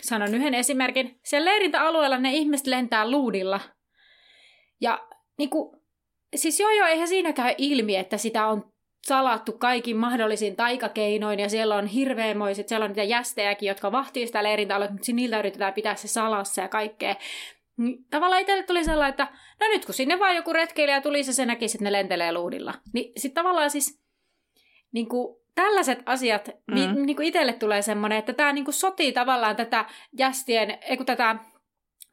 sanon 0.00 0.34
yhden 0.34 0.54
esimerkin. 0.54 1.20
Siellä 1.22 1.50
leirintäalueella 1.50 2.18
ne 2.18 2.32
ihmiset 2.32 2.66
lentää 2.66 3.10
luudilla. 3.10 3.60
Ja 4.80 5.08
niin 5.38 5.50
kuin, 5.50 5.77
siis 6.36 6.60
joo 6.60 6.70
joo, 6.70 6.86
eihän 6.86 7.08
siinä 7.08 7.32
käy 7.32 7.54
ilmi, 7.58 7.96
että 7.96 8.16
sitä 8.16 8.46
on 8.46 8.72
salattu 9.06 9.52
kaikin 9.52 9.96
mahdollisin 9.96 10.56
taikakeinoin 10.56 11.40
ja 11.40 11.48
siellä 11.48 11.74
on 11.74 11.86
hirveämoiset, 11.86 12.68
siellä 12.68 12.84
on 12.84 12.90
niitä 12.90 13.02
jästejäkin, 13.02 13.66
jotka 13.66 13.92
vahtii 13.92 14.26
sitä 14.26 14.42
leirintäaluetta, 14.42 14.92
mutta 14.92 15.12
niiltä 15.12 15.38
yritetään 15.38 15.74
pitää 15.74 15.94
se 15.94 16.08
salassa 16.08 16.62
ja 16.62 16.68
kaikkea. 16.68 17.16
Niin 17.76 18.04
tavallaan 18.10 18.40
itselle 18.40 18.62
tuli 18.62 18.84
sellainen, 18.84 19.10
että 19.10 19.28
no 19.60 19.66
nyt 19.68 19.84
kun 19.84 19.94
sinne 19.94 20.18
vaan 20.18 20.36
joku 20.36 20.52
retkeilijä 20.52 21.00
tuli, 21.00 21.24
se, 21.24 21.32
se 21.32 21.46
näkisi, 21.46 21.76
että 21.76 21.84
ne 21.84 21.92
lentelee 21.92 22.32
luudilla. 22.32 22.74
Niin 22.92 23.12
sitten 23.16 23.42
tavallaan 23.42 23.70
siis 23.70 24.00
niin 24.92 25.08
kuin, 25.08 25.36
tällaiset 25.54 26.02
asiat, 26.06 26.48
mm. 26.66 26.74
niin, 26.74 27.06
niin 27.06 27.16
kuin 27.16 27.28
itselle 27.28 27.52
tulee 27.52 27.82
semmoinen, 27.82 28.18
että 28.18 28.32
tämä 28.32 28.52
niin 28.52 28.64
kuin 28.64 28.74
sotii 28.74 29.12
tavallaan 29.12 29.56
tätä 29.56 29.84
jästien, 30.18 30.78
ei 30.82 30.96
kun 30.96 31.06
tätä 31.06 31.36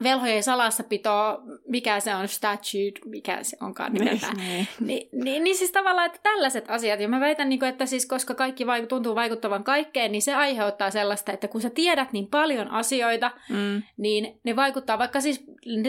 velhojen 0.04 0.44
salassapito, 0.44 1.42
mikä 1.68 2.00
se 2.00 2.16
on, 2.16 2.28
statute, 2.28 3.00
mikä 3.06 3.44
se 3.44 3.58
onkaan 3.62 3.94
nimeltään. 3.94 4.38
Niin, 4.38 4.68
niin. 4.80 5.10
niin, 5.24 5.44
niin 5.44 5.56
siis 5.56 5.72
tavallaan, 5.72 6.06
että 6.06 6.20
tällaiset 6.24 6.66
asiat, 6.68 7.00
ja 7.00 7.08
mä 7.08 7.20
väitän, 7.20 7.50
niin 7.50 7.60
kuin, 7.60 7.70
että 7.70 7.86
siis 7.86 8.06
koska 8.06 8.36
kaikki 8.36 8.64
vaik- 8.64 8.88
tuntuu 8.88 9.16
vaikuttavan 9.16 9.64
kaikkeen, 9.64 10.12
niin 10.12 10.22
se 10.22 10.34
aiheuttaa 10.34 10.92
sellaista, 10.92 11.32
että 11.32 11.48
kun 11.48 11.62
sä 11.62 11.70
tiedät 11.70 12.14
niin 12.14 12.28
paljon 12.28 12.72
asioita, 12.72 13.32
mm. 13.50 13.84
niin 13.98 14.40
ne 14.44 14.56
vaikuttaa, 14.56 15.00
vaikka 15.00 15.22
siis 15.22 15.44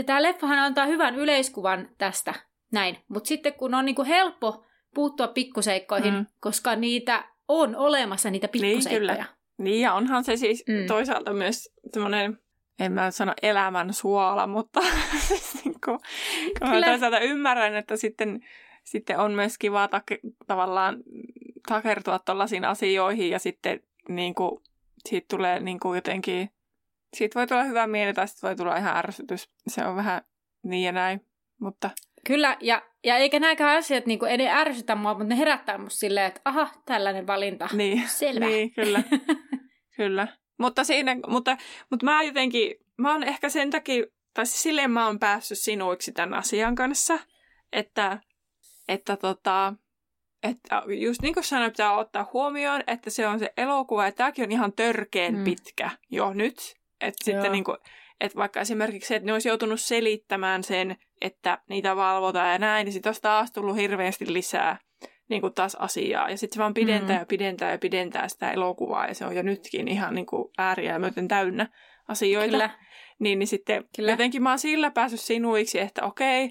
tämä 0.07 0.23
leffahan 0.23 0.59
antaa 0.59 0.87
hyvän 0.87 1.15
yleiskuvan 1.15 1.89
tästä, 1.99 2.35
näin, 2.73 2.99
mutta 3.09 3.29
sitten 3.29 3.55
kun 3.55 3.75
on 3.75 3.85
niin 3.85 3.97
kuin 3.97 4.09
helppo 4.09 4.65
puuttua 4.95 5.29
pikkuseikkoihin, 5.29 6.15
mm. 6.15 6.27
koska 6.41 6.77
niitä 6.77 7.25
on 7.49 7.77
olemassa, 7.77 8.31
niitä 8.31 8.49
pikkuseikkoja. 8.49 8.91
Niin, 8.91 9.01
kyllä. 9.01 9.25
Niin, 9.59 9.81
ja 9.81 9.95
onhan 9.95 10.25
se 10.25 10.37
siis 10.37 10.65
mm. 10.69 10.87
toisaalta 10.87 11.33
myös 11.33 11.73
semmoinen 11.93 12.39
en 12.79 12.93
mä 12.93 13.11
sano 13.11 13.33
elämän 13.43 13.93
suola, 13.93 14.47
mutta 14.47 14.81
siis 15.29 15.65
niin 15.65 15.81
kuin, 15.85 15.99
mä 16.61 16.83
toisaalta 16.85 17.19
ymmärrän, 17.19 17.77
että 17.77 17.97
sitten, 17.97 18.41
sitten 18.85 19.19
on 19.19 19.33
myös 19.33 19.59
kiva 19.59 19.89
take, 19.89 20.19
tavallaan 20.47 20.97
takertua 21.69 22.19
tällaisiin 22.19 22.65
asioihin 22.65 23.31
ja 23.31 23.39
sitten 23.39 23.81
niin 24.09 24.35
kuin, 24.35 24.63
siitä 25.09 25.27
tulee 25.31 25.61
niin 25.61 25.81
kuin 25.81 25.97
jotenkin, 25.97 26.51
siitä 27.15 27.39
voi 27.39 27.47
tulla 27.47 27.65
hyvä 27.65 27.87
mieli 27.87 28.13
tai 28.13 28.29
sitten 28.29 28.49
voi 28.49 28.57
tulla 28.57 28.77
ihan 28.77 28.97
ärsytys. 28.97 29.51
Se 29.69 29.85
on 29.85 29.97
vähän 29.97 30.23
niin 30.63 30.85
ja 30.85 30.93
näin, 30.93 31.27
mutta... 31.61 31.91
Kyllä, 32.27 32.57
ja, 32.61 32.83
ja 33.05 33.17
eikä 33.17 33.41
nämäkään 33.41 33.79
asiat 33.79 34.07
niin 34.07 34.19
kuin, 34.19 34.41
ei 34.41 34.49
ärsytä 34.49 34.95
mua, 34.95 35.15
mutta 35.15 35.29
ne 35.29 35.39
herättää 35.39 35.79
musta 35.79 35.99
silleen, 35.99 36.27
että 36.27 36.41
aha, 36.45 36.71
tällainen 36.85 37.27
valinta. 37.27 37.69
Niin, 37.73 38.09
Selvä. 38.09 38.47
niin 38.47 38.73
kyllä. 38.73 39.03
kyllä. 39.97 40.29
Mutta, 40.59 40.85
siinä, 40.85 41.17
mutta, 41.27 41.57
mutta 41.91 42.07
mä 42.07 42.23
jotenkin, 42.23 42.75
mä 42.97 43.13
oon 43.13 43.23
ehkä 43.23 43.49
sen 43.49 43.71
takia, 43.71 44.05
tai 44.35 44.47
siis 44.47 44.63
silleen 44.63 44.91
mä 44.91 45.07
oon 45.07 45.19
päässyt 45.19 45.59
sinuiksi 45.59 46.13
tämän 46.13 46.39
asian 46.39 46.75
kanssa, 46.75 47.19
että, 47.73 48.21
että 48.89 49.17
tota, 49.17 49.75
että 50.43 50.83
just 51.01 51.23
niin 51.23 51.35
kuin 51.35 51.45
sanoin, 51.45 51.71
pitää 51.71 51.97
ottaa 51.97 52.31
huomioon, 52.33 52.83
että 52.87 53.11
se 53.11 53.27
on 53.27 53.39
se 53.39 53.53
elokuva, 53.57 54.05
ja 54.05 54.13
tämäkin 54.13 54.45
on 54.45 54.53
ihan 54.53 54.73
törkeen 54.73 55.37
mm. 55.37 55.45
pitkä 55.45 55.91
jo 56.11 56.33
nyt. 56.33 56.75
Että 57.01 57.25
sitten 57.25 57.53
niin 57.53 57.65
kuin, 57.65 57.77
että 58.21 58.39
vaikka 58.39 58.61
esimerkiksi 58.61 59.09
se, 59.09 59.17
että 59.17 59.27
ne 59.27 59.33
olisi 59.33 59.49
joutunut 59.49 59.81
selittämään 59.81 60.65
sen, 60.65 60.97
että 61.21 61.59
niitä 61.69 61.97
valvotaan 61.97 62.53
ja 62.53 62.59
näin, 62.59 62.85
niin 62.85 62.93
sitten 62.93 63.09
olisi 63.09 63.23
taas 63.23 63.53
tullut 63.53 63.77
hirveästi 63.77 64.33
lisää 64.33 64.79
niin 65.29 65.41
kuin 65.41 65.55
taas 65.55 65.75
asiaa. 65.75 66.31
Ja 66.31 66.39
sitten 66.39 66.55
se 66.55 66.61
vaan 66.61 66.75
pidentää 66.75 67.17
mm. 67.17 67.21
ja 67.21 67.27
pidentää 67.27 67.71
ja 67.71 67.79
pidentää 67.79 68.29
sitä 68.29 68.53
elokuvaa, 68.53 69.07
ja 69.07 69.15
se 69.15 69.27
on 69.27 69.37
jo 69.37 69.43
nytkin 69.43 69.89
ihan 69.89 70.15
niin 70.15 70.27
kuin 70.27 70.49
ääriä 70.59 70.99
myöten 70.99 71.29
täynnä 71.29 71.69
asioita. 72.09 72.51
Kyllä. 72.51 72.71
Niin, 73.19 73.39
niin 73.39 73.47
sitten 73.47 73.85
Kyllä. 73.97 74.11
jotenkin 74.11 74.43
mä 74.43 74.49
oon 74.51 74.59
sillä 74.59 74.91
päässyt 74.91 75.21
sinuiksi, 75.21 75.79
että 75.79 76.05
okei, 76.05 76.51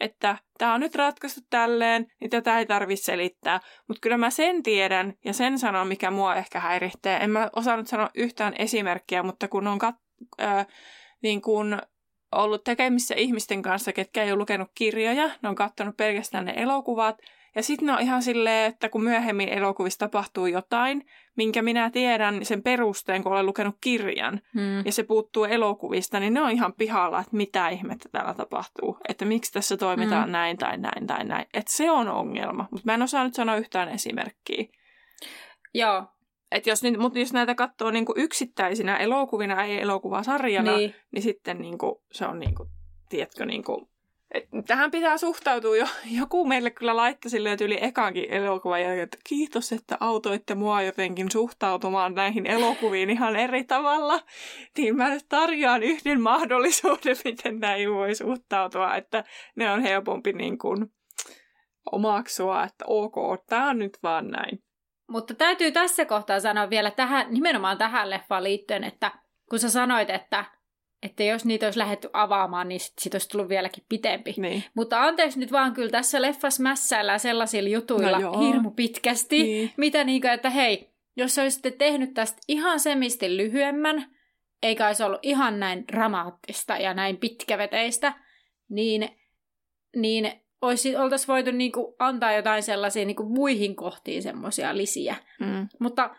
että 0.00 0.38
tämä 0.58 0.74
on 0.74 0.80
nyt 0.80 0.94
ratkaistu 0.94 1.40
tälleen, 1.50 2.06
niin 2.20 2.30
tätä 2.30 2.58
ei 2.58 2.66
tarvitse 2.66 3.04
selittää. 3.04 3.60
Mutta 3.88 4.00
kyllä 4.00 4.16
mä 4.16 4.30
sen 4.30 4.62
tiedän 4.62 5.14
ja 5.24 5.32
sen 5.32 5.58
sanon, 5.58 5.86
mikä 5.86 6.10
mua 6.10 6.34
ehkä 6.34 6.60
häiritsee. 6.60 7.16
En 7.16 7.30
mä 7.30 7.50
osannut 7.56 7.86
sanoa 7.86 8.10
yhtään 8.14 8.54
esimerkkiä, 8.58 9.22
mutta 9.22 9.48
kun 9.48 9.66
on 9.66 9.78
kat- 9.84 10.42
äh, 10.42 10.66
niin 11.22 11.42
kun 11.42 11.78
ollut 12.32 12.64
tekemissä 12.64 13.14
ihmisten 13.14 13.62
kanssa, 13.62 13.92
ketkä 13.92 14.22
ei 14.22 14.32
ole 14.32 14.38
lukenut 14.38 14.70
kirjoja, 14.74 15.30
ne 15.42 15.48
on 15.48 15.54
katsonut 15.54 15.96
pelkästään 15.96 16.44
ne 16.44 16.54
elokuvat, 16.56 17.18
ja 17.56 17.62
sitten 17.62 17.86
ne 17.86 17.92
on 17.92 18.00
ihan 18.00 18.22
silleen, 18.22 18.72
että 18.72 18.88
kun 18.88 19.04
myöhemmin 19.04 19.48
elokuvissa 19.48 19.98
tapahtuu 19.98 20.46
jotain, 20.46 21.06
minkä 21.36 21.62
minä 21.62 21.90
tiedän 21.90 22.44
sen 22.44 22.62
perusteen, 22.62 23.22
kun 23.22 23.32
olen 23.32 23.46
lukenut 23.46 23.76
kirjan, 23.80 24.40
hmm. 24.54 24.86
ja 24.86 24.92
se 24.92 25.02
puuttuu 25.02 25.44
elokuvista, 25.44 26.20
niin 26.20 26.34
ne 26.34 26.42
on 26.42 26.50
ihan 26.50 26.72
pihalla, 26.72 27.20
että 27.20 27.36
mitä 27.36 27.68
ihmettä 27.68 28.08
täällä 28.12 28.34
tapahtuu. 28.34 28.98
Että 29.08 29.24
miksi 29.24 29.52
tässä 29.52 29.76
toimitaan 29.76 30.24
hmm. 30.24 30.32
näin 30.32 30.58
tai 30.58 30.78
näin 30.78 31.06
tai 31.06 31.24
näin. 31.24 31.46
Että 31.54 31.72
se 31.72 31.90
on 31.90 32.08
ongelma, 32.08 32.68
mutta 32.70 32.82
mä 32.84 32.94
en 32.94 33.02
osaa 33.02 33.24
nyt 33.24 33.34
sanoa 33.34 33.56
yhtään 33.56 33.88
esimerkkiä. 33.88 34.64
Joo. 35.74 36.06
Et 36.52 36.66
jos, 36.66 36.82
mutta 36.98 37.18
jos 37.18 37.32
näitä 37.32 37.54
katsoo 37.54 37.90
niinku 37.90 38.14
yksittäisinä 38.16 38.96
elokuvina, 38.96 39.64
ei 39.64 39.82
elokuvasarjana, 39.82 40.76
niin, 40.76 40.94
niin 41.12 41.22
sitten 41.22 41.58
niinku, 41.58 42.02
se 42.12 42.26
on, 42.26 42.38
niinku, 42.38 42.66
tiedätkö, 43.08 43.46
niinku, 43.46 43.88
tähän 44.66 44.90
pitää 44.90 45.18
suhtautua 45.18 45.76
jo. 45.76 45.86
Joku 46.10 46.44
meille 46.44 46.70
kyllä 46.70 46.96
laittoi 46.96 47.30
sille 47.30 47.56
yli 47.60 47.78
ekankin 47.80 48.30
elokuvan 48.30 48.82
jälkeen, 48.82 49.04
että 49.04 49.18
kiitos, 49.24 49.72
että 49.72 49.96
autoitte 50.00 50.54
mua 50.54 50.82
jotenkin 50.82 51.30
suhtautumaan 51.30 52.14
näihin 52.14 52.46
elokuviin 52.46 53.10
ihan 53.10 53.36
eri 53.36 53.64
tavalla. 53.64 54.20
Niin 54.78 54.96
mä 54.96 55.08
nyt 55.08 55.26
tarjoan 55.28 55.82
yhden 55.82 56.20
mahdollisuuden, 56.20 57.16
miten 57.24 57.60
näin 57.60 57.94
voi 57.94 58.14
suhtautua, 58.14 58.94
että 58.94 59.24
ne 59.56 59.72
on 59.72 59.82
helpompi 59.82 60.32
niin 60.32 60.58
kuin 60.58 60.86
omaksua, 61.92 62.64
että 62.64 62.84
ok, 62.88 63.14
tämä 63.46 63.70
on 63.70 63.78
nyt 63.78 63.98
vaan 64.02 64.28
näin. 64.28 64.62
Mutta 65.08 65.34
täytyy 65.34 65.72
tässä 65.72 66.04
kohtaa 66.04 66.40
sanoa 66.40 66.70
vielä 66.70 66.90
tähän, 66.90 67.26
nimenomaan 67.30 67.78
tähän 67.78 68.10
leffaan 68.10 68.44
liittyen, 68.44 68.84
että 68.84 69.12
kun 69.50 69.58
sä 69.58 69.70
sanoit, 69.70 70.10
että 70.10 70.44
että 71.02 71.22
jos 71.24 71.44
niitä 71.44 71.66
olisi 71.66 71.78
lähdetty 71.78 72.10
avaamaan, 72.12 72.68
niin 72.68 72.80
sit, 72.80 72.98
sit 72.98 73.14
olisi 73.14 73.28
tullut 73.28 73.48
vieläkin 73.48 73.84
pitempi. 73.88 74.34
Niin. 74.36 74.64
Mutta 74.74 75.02
anteeksi 75.02 75.38
nyt 75.38 75.52
vaan, 75.52 75.74
kyllä 75.74 75.90
tässä 75.90 76.22
leffassa 76.22 76.62
mässäillään 76.62 77.20
sellaisilla 77.20 77.68
jutuilla 77.68 78.18
no 78.18 78.40
hirmu 78.40 78.70
pitkästi, 78.70 79.42
niin. 79.42 79.72
mitä 79.76 80.04
niin 80.04 80.20
kuin, 80.20 80.30
että 80.30 80.50
hei, 80.50 80.90
jos 81.16 81.38
olisitte 81.38 81.70
tehnyt 81.70 82.14
tästä 82.14 82.38
ihan 82.48 82.80
semisti 82.80 83.36
lyhyemmän, 83.36 84.06
eikä 84.62 84.86
olisi 84.86 85.02
ollut 85.02 85.20
ihan 85.22 85.60
näin 85.60 85.88
dramaattista 85.88 86.76
ja 86.76 86.94
näin 86.94 87.16
pitkäveteistä, 87.16 88.12
niin, 88.68 89.08
niin 89.96 90.32
olisi, 90.62 90.96
oltaisiin 90.96 91.28
voitu 91.28 91.50
niin 91.50 91.72
kuin 91.72 91.94
antaa 91.98 92.32
jotain 92.32 92.62
sellaisia 92.62 93.04
niin 93.04 93.16
kuin 93.16 93.32
muihin 93.32 93.76
kohtiin 93.76 94.22
semmoisia 94.22 94.76
lisiä. 94.76 95.16
Mm. 95.40 95.68
Mutta 95.80 96.16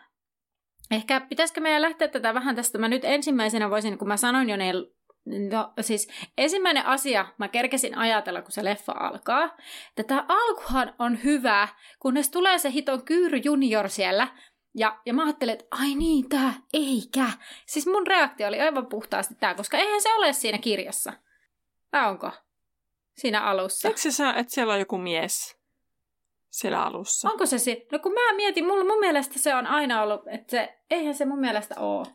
Ehkä 0.90 1.20
pitäisikö 1.20 1.60
meidän 1.60 1.82
lähteä 1.82 2.08
tätä 2.08 2.34
vähän 2.34 2.56
tästä, 2.56 2.78
mä 2.78 2.88
nyt 2.88 3.04
ensimmäisenä 3.04 3.70
voisin, 3.70 3.98
kun 3.98 4.08
mä 4.08 4.16
sanoin 4.16 4.50
jo 4.50 4.56
ne, 4.56 4.72
no 5.50 5.72
siis 5.80 6.08
ensimmäinen 6.38 6.86
asia, 6.86 7.26
mä 7.38 7.48
kerkesin 7.48 7.98
ajatella, 7.98 8.42
kun 8.42 8.52
se 8.52 8.64
leffa 8.64 8.92
alkaa, 8.92 9.56
että 9.88 10.04
tämä 10.04 10.24
alkuhan 10.28 10.94
on 10.98 11.24
hyvä, 11.24 11.68
kunnes 12.00 12.30
tulee 12.30 12.58
se 12.58 12.70
hiton 12.70 13.04
Kyyry 13.04 13.40
Junior 13.44 13.88
siellä, 13.88 14.28
ja, 14.74 15.00
ja 15.06 15.14
mä 15.14 15.24
ajattelin, 15.24 15.52
että 15.52 15.66
ai 15.70 15.94
niin, 15.94 16.28
tää, 16.28 16.54
eikä. 16.72 17.26
Siis 17.66 17.86
mun 17.86 18.06
reaktio 18.06 18.48
oli 18.48 18.60
aivan 18.60 18.86
puhtaasti 18.86 19.34
tää, 19.34 19.54
koska 19.54 19.78
eihän 19.78 20.02
se 20.02 20.14
ole 20.14 20.32
siinä 20.32 20.58
kirjassa. 20.58 21.12
Tää 21.90 22.08
onko? 22.08 22.30
Siinä 23.16 23.40
alussa. 23.40 23.88
Eikö 23.88 24.00
se 24.00 24.28
että 24.36 24.54
siellä 24.54 24.72
on 24.72 24.78
joku 24.78 24.98
mies? 24.98 25.57
Siellä 26.58 26.84
alussa. 26.84 27.30
Onko 27.30 27.46
se 27.46 27.58
se? 27.58 27.86
No 27.92 27.98
kun 27.98 28.12
mä 28.12 28.36
mietin, 28.36 28.66
mulla, 28.66 28.84
mun 28.84 29.00
mielestä 29.00 29.38
se 29.38 29.54
on 29.54 29.66
aina 29.66 30.02
ollut, 30.02 30.20
että 30.26 30.50
se, 30.50 30.78
eihän 30.90 31.14
se 31.14 31.24
mun 31.24 31.40
mielestä 31.40 31.74
ole. 31.80 32.06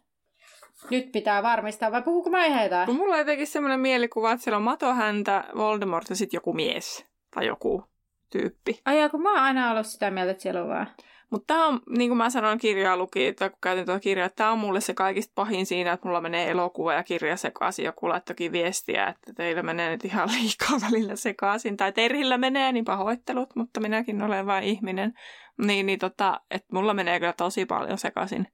Nyt 0.89 1.12
pitää 1.12 1.43
varmistaa, 1.43 1.91
vai 1.91 2.01
puhuuko 2.01 2.29
mä 2.29 2.45
ihan 2.45 2.69
Kun 2.85 2.95
mulla 2.95 3.13
on 3.13 3.19
jotenkin 3.19 3.47
semmoinen 3.47 3.79
mielikuva, 3.79 4.31
että 4.31 4.43
siellä 4.43 4.57
on 4.57 4.63
matohäntä, 4.63 5.43
Voldemort 5.57 6.09
ja 6.09 6.15
sitten 6.15 6.38
joku 6.38 6.53
mies 6.53 7.05
tai 7.35 7.45
joku 7.47 7.83
tyyppi. 8.29 8.81
Ai 8.85 9.09
kun 9.09 9.21
mä 9.21 9.33
oon 9.33 9.43
aina 9.43 9.71
ollut 9.71 9.85
sitä 9.85 10.12
mieltä, 10.12 10.31
että 10.31 10.43
siellä 10.43 10.62
on 10.62 10.69
vaan. 10.69 10.88
Mutta 11.30 11.53
tämä 11.53 11.68
on, 11.68 11.82
niin 11.89 12.10
kuin 12.10 12.18
mä 12.18 12.30
sanoin 12.30 12.60
kirjaa 12.60 12.98
luki, 12.98 13.34
tai 13.34 13.50
kun 13.50 13.60
käytin 13.62 13.86
tuota 13.86 14.00
kirjaa, 14.00 14.30
tämä 14.30 14.51
on 14.51 14.60
mulle 14.60 14.82
se 14.82 14.94
kaikista 14.94 15.32
pahin 15.36 15.65
siinä, 15.65 15.94
että 15.94 16.08
mulla 16.08 16.22
menee 16.22 16.50
elokuva 16.50 16.94
ja 16.94 17.03
kirja 17.03 17.38
sekaisin. 17.38 17.86
Joku 17.86 18.10
laittokin 18.10 18.51
viestiä, 18.51 19.08
että 19.08 19.34
teillä 19.34 19.63
menee 19.63 19.89
nyt 19.89 20.06
ihan 20.06 20.30
liikaa 20.36 20.77
välillä 20.82 21.15
sekaisin. 21.15 21.77
Tai 21.77 21.92
Terhillä 21.92 22.38
menee, 22.38 22.72
niin 22.72 22.86
pahoittelut, 22.86 23.56
mutta 23.56 23.80
minäkin 23.80 24.22
olen 24.22 24.46
vain 24.46 24.63
ihminen. 24.63 25.13
Niin, 25.58 25.86
niin 25.86 26.00
tota, 26.00 26.42
että 26.51 26.68
mulla 26.74 26.94
menee 26.94 27.20
kyllä 27.20 27.34
tosi 27.34 27.65
paljon 27.65 27.98
sekaisin 27.98 28.48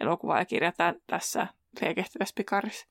elokuva 0.00 0.38
ja 0.38 0.44
kirja 0.44 0.72
tämän, 0.72 0.94
tässä 1.06 1.46
liekehtivässä 1.80 2.34
pikarissa. 2.36 2.86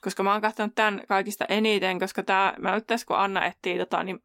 Koska 0.00 0.22
mä 0.22 0.32
oon 0.32 0.40
katsonut 0.40 0.74
tämän 0.74 1.02
kaikista 1.08 1.44
eniten, 1.48 1.98
koska 1.98 2.22
tämä, 2.22 2.54
mä 2.58 2.74
nyt 2.74 2.86
tässä 2.86 3.06
kun 3.06 3.16
Anna 3.16 3.46
etsii 3.46 3.78
tota, 3.78 4.04
niin 4.04 4.22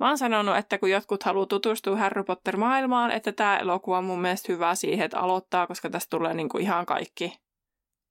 Mä 0.00 0.08
oon 0.08 0.18
sanonut, 0.18 0.56
että 0.56 0.78
kun 0.78 0.90
jotkut 0.90 1.22
haluaa 1.22 1.46
tutustua 1.46 1.96
Harry 1.96 2.24
Potter-maailmaan, 2.24 3.10
että 3.10 3.32
tämä 3.32 3.58
elokuva 3.58 3.98
on 3.98 4.04
mun 4.04 4.20
mielestä 4.20 4.52
hyvä 4.52 4.74
siihen, 4.74 5.04
että 5.04 5.18
aloittaa, 5.18 5.66
koska 5.66 5.90
tästä 5.90 6.10
tulee 6.10 6.34
niinku 6.34 6.58
ihan 6.58 6.86
kaikki. 6.86 7.38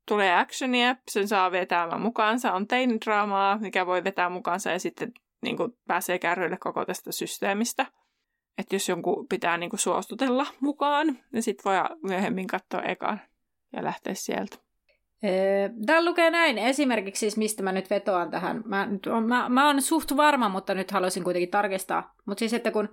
Tulee 0.07 0.35
actionia, 0.35 0.95
sen 1.11 1.27
saa 1.27 1.51
vetämään 1.51 2.01
mukaansa, 2.01 2.53
on 2.53 2.67
teinidraamaa, 2.67 3.57
mikä 3.57 3.85
voi 3.85 4.03
vetää 4.03 4.29
mukaansa 4.29 4.71
ja 4.71 4.79
sitten 4.79 5.11
niinku 5.41 5.77
pääsee 5.87 6.19
kärryille 6.19 6.57
koko 6.57 6.85
tästä 6.85 7.11
systeemistä. 7.11 7.85
Että 8.57 8.75
jos 8.75 8.89
jonkun 8.89 9.27
pitää 9.27 9.57
niinku 9.57 9.77
suostutella 9.77 10.45
mukaan, 10.59 11.19
niin 11.31 11.43
sitten 11.43 11.63
voi 11.71 11.97
myöhemmin 12.03 12.47
katsoa 12.47 12.81
ekan 12.81 13.21
ja 13.73 13.83
lähteä 13.83 14.13
sieltä. 14.13 14.57
Täällä 15.85 16.09
lukee 16.09 16.29
näin, 16.29 16.57
esimerkiksi 16.57 17.19
siis 17.19 17.37
mistä 17.37 17.63
mä 17.63 17.71
nyt 17.71 17.89
vetoan 17.89 18.31
tähän. 18.31 18.63
Mä, 18.65 18.85
nyt 18.85 19.07
on, 19.07 19.27
mä, 19.27 19.49
mä 19.49 19.67
oon 19.67 19.81
suht 19.81 20.17
varma, 20.17 20.49
mutta 20.49 20.73
nyt 20.73 20.91
haluaisin 20.91 21.23
kuitenkin 21.23 21.49
tarkistaa. 21.49 22.13
Mutta 22.25 22.39
siis, 22.39 22.53
että 22.53 22.71
kun 22.71 22.89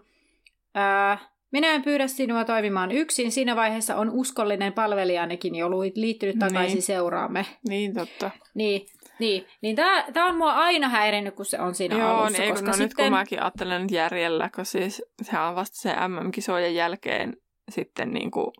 ää, 0.75 1.19
minä 1.53 1.75
en 1.75 1.83
pyydä 1.83 2.07
sinua 2.07 2.45
toimimaan 2.45 2.93
yksin, 2.93 3.33
siinä 3.33 3.57
vaiheessa 3.57 3.97
on 3.97 4.11
uskollinen 4.11 4.73
palvelijanikin 4.73 5.55
jo 5.55 5.71
liittynyt 5.95 6.39
takaisin 6.39 6.75
niin. 6.75 6.83
seuraamme. 6.83 7.47
Niin, 7.69 7.95
totta. 7.95 8.31
Niin, 8.55 8.87
niin, 9.19 9.47
niin 9.63 9.77
tämä, 9.77 10.05
tämä 10.13 10.27
on 10.27 10.37
mua 10.37 10.53
aina 10.53 10.89
häirinnyt, 10.89 11.35
kun 11.35 11.45
se 11.45 11.61
on 11.61 11.75
siinä 11.75 11.99
Joo, 11.99 12.11
alussa. 12.11 12.43
Niin, 12.43 12.51
koska 12.51 12.67
no 12.67 12.73
sitten... 12.73 12.87
nyt 12.87 12.95
kun 12.95 13.19
mäkin 13.19 13.43
ajattelen 13.43 13.83
nyt 13.83 13.91
järjellä, 13.91 14.51
kun 14.55 14.67
siis 14.67 15.03
sehän 15.23 15.49
on 15.49 15.55
vasta 15.55 15.77
se 15.81 15.95
MM-kisojen 16.09 16.75
jälkeen 16.75 17.37
sitten 17.71 18.11
niin 18.11 18.31
kuin 18.31 18.53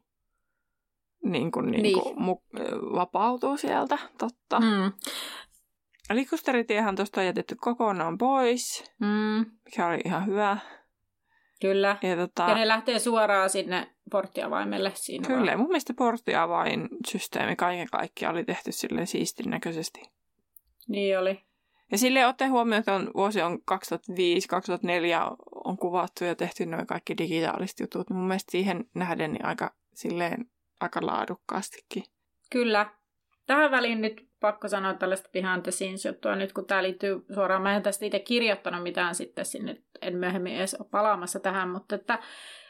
niin 1.25 1.51
kuin, 1.51 1.71
niin 1.71 2.01
kuin 2.01 2.17
niin. 2.17 2.27
Mu- 2.27 2.95
vapautuu 2.95 3.57
sieltä, 3.57 3.99
totta. 4.19 4.61
Mm. 4.61 4.93
Likusteritiehän 6.13 6.97
tuosta 6.97 7.21
on 7.21 7.27
jätetty 7.27 7.57
kokonaan 7.61 8.19
pois, 8.19 8.85
mm. 8.99 9.47
mikä 9.65 9.87
oli 9.87 9.99
ihan 10.05 10.27
hyvä. 10.27 10.59
Kyllä. 11.61 11.97
Ja, 12.03 12.17
tota... 12.17 12.43
ja 12.43 12.55
ne 12.55 12.69
lähtee 12.69 12.99
suoraan 12.99 13.51
sinne 13.51 13.91
porttiavaimelle 14.11 14.93
siinä 14.95 15.27
Kyllä, 15.27 15.47
vaan. 15.47 15.59
mun 15.59 15.69
mielestä 15.69 15.95
porttiavain 15.95 16.89
systeemi 17.09 17.57
kaiken 17.57 17.89
kaikkiaan 17.93 18.35
oli 18.35 18.45
tehty 18.45 18.73
silleen 18.73 19.07
siistin 19.07 19.51
näköisesti. 19.51 20.03
Niin 20.89 21.19
oli. 21.19 21.41
Ja 21.93 21.99
sille 21.99 22.27
ottaen 22.27 22.51
huomioon, 22.51 22.79
että 22.79 22.95
on, 22.95 23.11
vuosi 23.15 23.43
on 23.43 23.59
2005-2004 23.71 23.77
on 25.65 25.77
kuvattu 25.79 26.25
ja 26.25 26.35
tehty 26.35 26.67
noin 26.67 26.87
kaikki 26.87 27.19
digitaaliset 27.19 27.81
jutut. 27.81 28.11
Mun 28.11 28.29
mielestä 28.29 28.51
siihen 28.51 28.85
nähden 28.95 29.33
niin 29.33 29.45
aika, 29.45 29.75
silleen, 29.95 30.51
aika 30.81 31.07
laadukkaastikin. 31.07 32.03
Kyllä. 32.53 32.91
Tähän 33.47 33.71
väliin 33.71 34.01
nyt 34.01 34.31
pakko 34.41 34.69
sanoa 34.69 34.95
tällaista 34.95 35.29
behind 35.33 35.63
the 35.63 35.71
scenes 35.71 36.05
juttua 36.05 36.37
nyt, 36.37 36.53
kun 36.53 36.67
tämä 36.67 36.83
liittyy 36.83 37.25
suoraan. 37.35 37.63
Mä 37.63 37.77
en 37.77 37.83
tästä 37.83 38.07
itse 38.07 38.19
kirjoittanut 38.19 38.83
mitään 38.83 39.15
sitten 39.15 39.45
sinne, 39.45 39.83
en 40.03 40.17
myöhemmin 40.17 40.57
edes 40.57 40.75
ole 40.75 40.89
palaamassa 40.91 41.41
tähän, 41.41 41.69
mutta 41.69 41.95
että, 41.95 42.19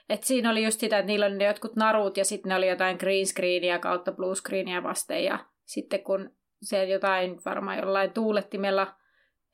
että 0.09 0.27
siinä 0.27 0.51
oli 0.51 0.65
just 0.65 0.81
sitä, 0.81 0.99
että 0.99 1.07
niillä 1.07 1.27
oli 1.27 1.37
ne 1.37 1.45
jotkut 1.45 1.77
narut 1.77 2.17
ja 2.17 2.25
sitten 2.25 2.49
ne 2.49 2.57
oli 2.57 2.69
jotain 2.69 2.97
green 2.97 3.27
screenia 3.27 3.79
kautta 3.79 4.13
blue 4.13 4.35
screenia 4.35 4.83
vasten 4.83 5.25
ja 5.25 5.39
sitten 5.65 6.05
kun 6.05 6.31
se 6.63 6.85
jotain 6.85 7.41
varmaan 7.45 7.79
jollain 7.79 8.13
tuulettimella 8.13 8.95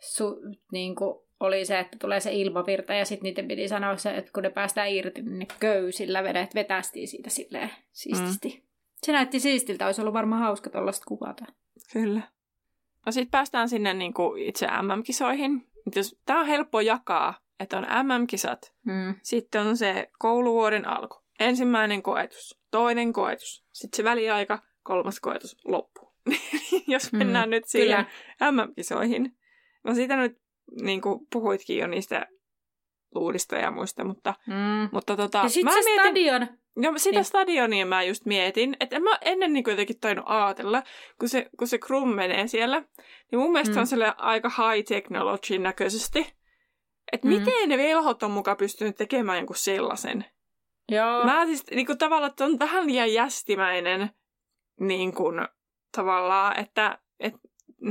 su, 0.01 0.41
niin 0.73 0.95
kuin 0.95 1.25
oli 1.40 1.64
se, 1.64 1.78
että 1.78 1.97
tulee 2.00 2.21
se 2.21 2.33
ilmavirta 2.33 2.95
ja 2.95 3.05
sitten 3.05 3.23
niiden 3.23 3.49
piti 3.49 3.69
sanoa 3.69 3.97
se, 3.97 4.11
että 4.11 4.31
kun 4.33 4.43
ne 4.43 4.50
päästään 4.50 4.90
irti, 4.90 5.23
niin 5.23 5.38
ne 5.38 5.47
köysillä 5.61 6.23
vedet 6.23 6.55
vetästiin 6.55 7.09
siitä 7.09 7.31
silleen 7.31 7.71
siististi. 7.93 8.49
Mm. 8.49 8.66
Se 9.02 9.12
näytti 9.12 9.40
siistiltä, 9.40 9.87
olisi 9.87 10.00
ollut 10.00 10.14
varmaan 10.14 10.43
hauska 10.43 10.71
tuollaista 10.71 11.05
kuvata. 11.09 11.45
Kyllä. 11.93 12.21
No 13.07 13.12
sitten 13.12 13.31
päästään 13.31 13.69
sinne 13.69 13.95
niin 13.95 14.14
kuin 14.14 14.43
itse 14.43 14.66
MM-kisoihin. 14.66 15.66
Tämä 16.26 16.40
on 16.40 16.47
helppo 16.47 16.81
jakaa, 16.81 17.35
että 17.61 17.78
on 17.78 17.87
MM-kisat. 18.02 18.73
Mm. 18.85 19.14
Sitten 19.23 19.61
on 19.61 19.76
se 19.76 20.11
kouluvuoden 20.19 20.88
alku. 20.88 21.16
Ensimmäinen 21.40 22.02
koetus, 22.02 22.59
toinen 22.71 23.12
koetus, 23.12 23.64
sitten 23.73 23.97
se 23.97 24.05
väliaika, 24.05 24.59
kolmas 24.83 25.21
koetus, 25.21 25.57
loppu. 25.64 26.12
Jos 26.87 27.12
Mm, 27.12 27.19
mennään 27.19 27.50
nyt 27.50 27.64
siihen 27.66 28.07
kyllä. 28.38 28.50
MM-kisoihin. 28.52 29.37
No 29.85 29.95
siitä 29.95 30.16
nyt 30.16 30.38
niin 30.82 31.00
kuin 31.00 31.26
puhuitkin 31.32 31.78
jo 31.78 31.87
niistä 31.87 32.26
luudista 33.14 33.56
ja 33.56 33.70
muista, 33.70 34.04
mutta, 34.04 34.35
Mm. 34.46 34.88
mutta 34.92 35.16
tota, 35.16 35.38
Ja 35.38 35.49
sitten 35.49 35.75
mä 35.75 35.82
se 35.82 35.85
mietin, 35.85 36.00
stadion. 36.04 36.46
No 36.76 36.92
sitä 36.96 37.16
Niin. 37.18 37.25
stadionia 37.25 37.87
mä 37.87 38.02
just 38.02 38.26
mietin, 38.26 38.76
että 38.80 38.96
en 38.96 39.02
mä 39.02 39.11
ennen 39.20 39.52
niin 39.52 39.64
jotenkin 39.68 40.00
tainnut 40.00 40.25
ajatella, 40.28 40.82
kun 41.20 41.28
se, 41.28 41.50
kun 41.58 41.68
se 41.68 41.78
Krum 41.78 42.08
menee 42.08 42.46
siellä, 42.46 42.80
niin 43.32 43.38
mun 43.40 43.52
mielestä 43.52 43.75
Mm. 43.75 43.80
on 43.80 43.87
sille 43.87 44.14
aika 44.18 44.49
high 44.49 44.85
technology 44.88 45.58
näköisesti. 45.58 46.32
Että 47.12 47.28
Mm. 47.28 47.35
miten 47.35 47.68
ne 47.68 47.76
velhot 47.78 48.23
on 48.23 48.30
mukaan 48.30 48.56
pystynyt 48.56 48.96
tekemään 48.96 49.38
jonkun 49.38 49.56
sellaisen. 49.56 50.25
Joo. 50.88 51.25
Mä 51.25 51.46
siis 51.46 51.64
niin 51.70 51.87
kuin, 51.87 51.99
tavallaan, 51.99 52.30
että 52.30 52.44
on 52.44 52.58
vähän 52.58 52.87
liian 52.87 53.12
jästimäinen 53.12 54.11
niin 54.80 55.14
kuin, 55.14 55.49
tavallaan, 55.96 56.58
että 56.61 56.99
et, 57.20 57.35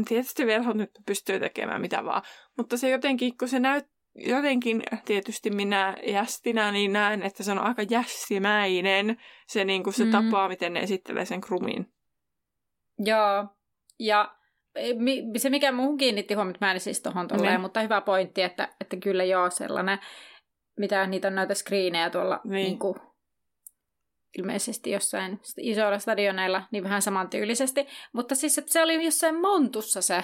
tietysti 0.04 0.46
velhot 0.46 0.76
nyt 0.76 0.92
pystyy 1.06 1.40
tekemään 1.40 1.82
mitä 1.82 2.06
vaan. 2.06 2.22
Mutta 2.58 2.78
se 2.78 2.90
jotenkin, 2.90 3.38
kun 3.38 3.48
se 3.50 3.60
näyt, 3.60 3.86
jotenkin 4.16 4.84
tietysti 5.06 5.50
minä 5.50 5.98
jästinä, 6.08 6.72
niin 6.72 6.94
näen, 6.94 7.24
että 7.24 7.44
se 7.44 7.52
on 7.52 7.60
aika 7.60 7.82
jästimäinen 7.90 9.18
se, 9.48 9.66
niin 9.66 9.84
kuin 9.84 9.94
se 9.94 10.04
Mm. 10.06 10.08
mm. 10.08 10.12
tapa, 10.12 10.48
miten 10.48 10.74
ne 10.74 10.80
esittelee 10.80 11.26
sen 11.26 11.42
krumin. 11.42 11.86
Joo. 13.00 13.48
Ja 14.00 14.36
se, 15.38 15.50
mikä 15.50 15.72
muuhun 15.72 15.98
kiinnitti 15.98 16.34
huomiota, 16.34 16.58
mä 16.62 16.72
en 16.72 16.80
siis 16.80 17.02
tohon 17.02 17.28
tolleen, 17.28 17.52
Niin. 17.52 17.62
mutta 17.62 17.82
hyvä 17.82 18.02
pointti, 18.02 18.42
että, 18.42 18.70
että 18.82 18.98
kyllä 18.98 19.24
joo 19.24 19.50
sellainen, 19.50 20.00
mitä 20.78 21.08
niitä 21.08 21.28
on 21.28 21.36
näitä 21.36 21.54
screenejä 21.54 22.10
tuolla. 22.10 22.42
Niin. 22.44 22.52
Niin 22.66 22.80
kuin, 22.80 22.96
ilmeisesti 24.38 24.92
jossain 24.92 25.40
isoilla 25.58 26.00
stadioneilla, 26.00 26.64
niin 26.72 26.84
vähän 26.84 27.02
samantyylisesti. 27.02 27.88
Mutta 28.14 28.36
siis, 28.36 28.58
että 28.58 28.74
se 28.74 28.84
oli 28.84 29.06
jossain 29.06 29.42
Montussa 29.42 30.02
se 30.02 30.24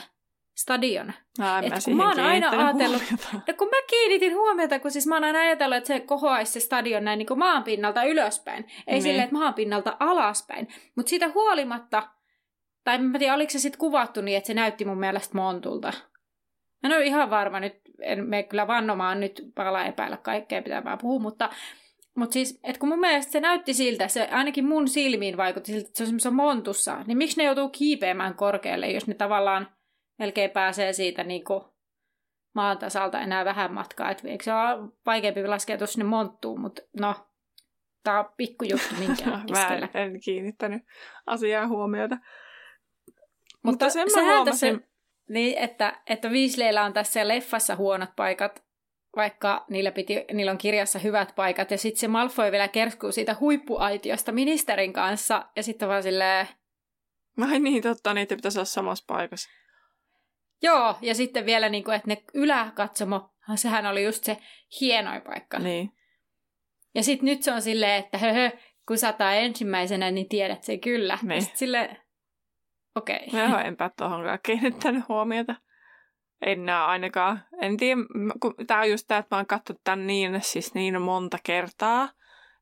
stadion. 0.57 1.13
Mä 1.39 1.57
en 1.59 1.63
Et 1.65 1.69
mä 1.69 1.77
kun 1.85 1.95
mä 1.97 2.09
oon 2.09 2.19
aina 2.19 2.49
ajatellut- 2.49 3.01
huomiota. 3.01 3.41
Ja 3.47 3.53
kun 3.53 3.67
mä 3.67 3.81
kiinnitin 3.89 4.33
huomiota, 4.35 4.79
kun 4.79 4.91
siis 4.91 5.07
mä 5.07 5.15
oon 5.15 5.23
aina 5.23 5.39
ajatellut, 5.39 5.77
että 5.77 5.87
se 5.87 5.99
kohoaisi 5.99 6.51
se 6.51 6.59
stadion 6.59 7.03
näin 7.05 7.17
niin 7.17 7.27
kuin 7.27 7.39
maan 7.39 7.63
pinnalta 7.63 8.03
ylöspäin. 8.03 8.65
Ei 8.87 8.93
Niin. 8.93 9.01
silleen, 9.03 9.23
että 9.23 9.35
maan 9.35 9.53
pinnalta 9.53 9.97
alaspäin. 9.99 10.67
Mutta 10.95 11.09
siitä 11.09 11.29
huolimatta, 11.29 12.07
tai 12.83 12.97
mä 12.97 13.19
tiedän, 13.19 13.35
oliko 13.35 13.51
se 13.51 13.59
sitten 13.59 13.79
kuvattu 13.79 14.21
niin, 14.21 14.37
että 14.37 14.47
se 14.47 14.53
näytti 14.53 14.85
mun 14.85 14.99
mielestä 14.99 15.37
montulta. 15.37 15.93
Mä 16.83 16.89
en 16.89 16.93
ole 16.97 17.05
ihan 17.05 17.29
varma 17.29 17.59
nyt, 17.59 17.73
en 18.01 18.25
mene 18.29 18.43
kyllä 18.43 18.67
vannomaan 18.67 19.19
nyt 19.19 19.41
pala 19.55 19.85
epäillä 19.85 20.17
kaikkea, 20.17 20.61
pitää 20.61 20.83
vaan 20.83 20.97
puhua, 20.97 21.19
mutta, 21.19 21.49
mutta 22.15 22.33
siis, 22.33 22.59
että 22.63 22.79
kun 22.79 22.89
mun 22.89 22.99
mielestä 22.99 23.31
se 23.31 23.39
näytti 23.39 23.73
siltä, 23.73 24.07
se 24.07 24.27
ainakin 24.31 24.67
mun 24.67 24.87
silmiin 24.87 25.37
vaikutti 25.37 25.71
siltä, 25.71 25.87
että 25.87 25.97
se 25.97 26.03
on 26.03 26.07
semmoisessa 26.07 26.31
montussa, 26.31 27.03
niin 27.07 27.17
miksi 27.17 27.37
ne 27.37 27.43
joutuu 27.43 27.69
kiipeämään 27.69 28.35
korkealle, 28.35 28.91
jos 28.91 29.07
ne 29.07 29.13
tavallaan 29.13 29.67
melkein 30.19 30.51
pääsee 30.51 30.93
siitä 30.93 31.23
niin 31.23 31.43
kuin 31.43 31.63
maan 32.53 32.77
tasalta 32.77 33.19
enää 33.19 33.45
vähän 33.45 33.73
matkaa. 33.73 34.11
Et 34.11 34.25
eikö 34.25 34.43
se 34.43 34.53
ole 34.53 34.91
vaikeampi 35.05 35.47
laskeutua 35.47 35.87
sinne 35.87 36.05
monttuun, 36.05 36.61
mutta 36.61 36.81
no, 36.99 37.15
tää 38.03 38.19
on 38.19 38.29
pikkujuttu 38.37 38.95
minkään 38.99 39.43
Mä 39.51 39.89
en, 39.93 40.19
kiinnittänyt 40.23 40.83
asiaan 41.25 41.69
huomiota. 41.69 42.15
Mutta 42.15 43.85
Mutta 43.85 43.89
sen 43.89 44.07
mä 44.15 44.21
huomasin, 44.23 44.79
tässä, 44.79 44.91
niin, 45.29 45.57
että, 45.57 46.01
että 46.07 46.29
Weasleyllä 46.29 46.83
on 46.83 46.93
tässä 46.93 47.27
leffassa 47.27 47.75
huonot 47.75 48.09
paikat, 48.15 48.63
vaikka 49.15 49.65
niillä, 49.69 49.91
piti, 49.91 50.25
niillä 50.33 50.51
on 50.51 50.57
kirjassa 50.57 50.99
hyvät 50.99 51.35
paikat. 51.35 51.71
Ja 51.71 51.77
sitten 51.77 51.99
se 51.99 52.07
Malfoy 52.07 52.51
vielä 52.51 52.67
kerskuu 52.67 53.11
siitä 53.11 53.35
huippuaitiosta 53.39 54.31
ministerin 54.31 54.93
kanssa. 54.93 55.45
Ja 55.55 55.63
sitten 55.63 55.87
vaan 55.87 56.03
silleen, 56.03 56.47
Ai 57.41 57.59
niin, 57.59 57.83
totta, 57.83 58.13
niitä 58.13 58.35
pitäisi 58.35 58.59
olla 58.59 58.65
samassa 58.65 59.03
paikassa. 59.07 59.49
joo. 60.61 60.95
Ja 61.01 61.15
sitten 61.15 61.45
vielä, 61.45 61.69
niin 61.69 61.83
kuin, 61.83 61.95
että 61.95 62.07
ne 62.07 62.23
yläkatsomo, 62.33 63.33
sehän 63.55 63.85
oli 63.85 64.03
just 64.03 64.23
se 64.23 64.37
hienoin 64.81 65.21
paikka. 65.21 65.59
Niin. 65.59 65.91
Ja 66.95 67.03
sitten 67.03 67.25
nyt 67.25 67.43
se 67.43 67.51
on 67.51 67.61
silleen, 67.61 67.99
että 67.99 68.17
höhö, 68.17 68.51
kun 68.87 68.97
sataa 68.97 69.33
ensimmäisenä, 69.33 70.11
niin 70.11 70.29
tiedät 70.29 70.63
sen 70.63 70.79
kyllä. 70.79 71.17
Niin. 71.21 71.35
Ja 71.35 71.41
sit 71.41 71.57
silleen, 71.57 71.97
okei. 72.95 73.25
Okay. 73.27 73.49
Joo, 73.49 73.59
enpä 73.59 73.91
tuohonkaan 73.97 74.39
kiinnittänyt 74.45 75.07
huomiota. 75.07 75.55
En 76.45 76.65
näe 76.65 76.81
ainakaan. 76.85 77.39
En 77.61 77.77
tiedä, 77.77 78.01
kun 78.39 78.53
tää 78.67 78.79
on 78.79 78.89
just 78.89 79.07
tää, 79.07 79.17
että 79.17 79.35
mä 79.35 79.39
oon 79.39 79.45
katsonut 79.45 79.81
tän 79.83 80.07
niin, 80.07 80.39
siis 80.43 80.73
niin 80.73 81.01
monta 81.01 81.37
kertaa, 81.43 82.09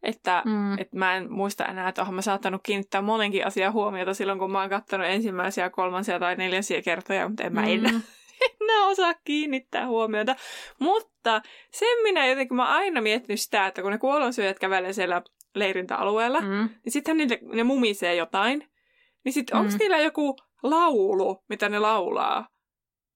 että 0.03 0.41
Mm. 0.45 0.79
et 0.79 0.93
mä 0.93 1.15
en 1.15 1.31
muista 1.31 1.65
enää, 1.65 1.89
että 1.89 2.01
oonhan 2.01 2.15
mä 2.15 2.21
saattanut 2.21 2.61
kiinnittää 2.63 3.01
monenkin 3.01 3.47
asian 3.47 3.73
huomiota 3.73 4.13
silloin, 4.13 4.39
kun 4.39 4.51
mä 4.51 4.59
oon 4.61 4.69
katsonut 4.69 5.07
ensimmäisiä, 5.07 5.69
kolmansia 5.69 6.19
tai 6.19 6.35
neljänsiä 6.35 6.81
kertoja, 6.81 7.27
mutta 7.29 7.43
en 7.43 7.53
mä 7.53 7.63
enää, 7.65 7.91
Mm. 7.91 8.01
enää 8.61 8.85
osaa 8.85 9.13
kiinnittää 9.25 9.87
huomiota. 9.87 10.35
Mutta 10.79 11.41
sen 11.71 12.03
minä 12.03 12.25
jotenkin, 12.27 12.55
mä 12.55 12.65
oon 12.67 12.75
aina 12.77 13.01
miettinyt 13.01 13.39
sitä, 13.39 13.67
että 13.67 13.81
kun 13.81 13.91
ne 13.91 13.97
kuolonsyöjät 13.97 14.59
kävelee 14.59 14.93
siellä 14.93 15.21
leirintäalueella, 15.55 16.41
Mm. 16.41 16.69
niin 16.85 16.91
sittenhän 16.91 17.17
niille, 17.17 17.39
ne 17.55 17.63
mumisee 17.63 18.15
jotain. 18.15 18.69
Niin 19.25 19.33
sitten 19.33 19.57
onko 19.57 19.71
Mm. 19.71 19.77
niillä 19.79 19.97
joku 19.99 20.35
laulu, 20.63 21.43
mitä 21.49 21.69
ne 21.69 21.79
laulaa? 21.79 22.47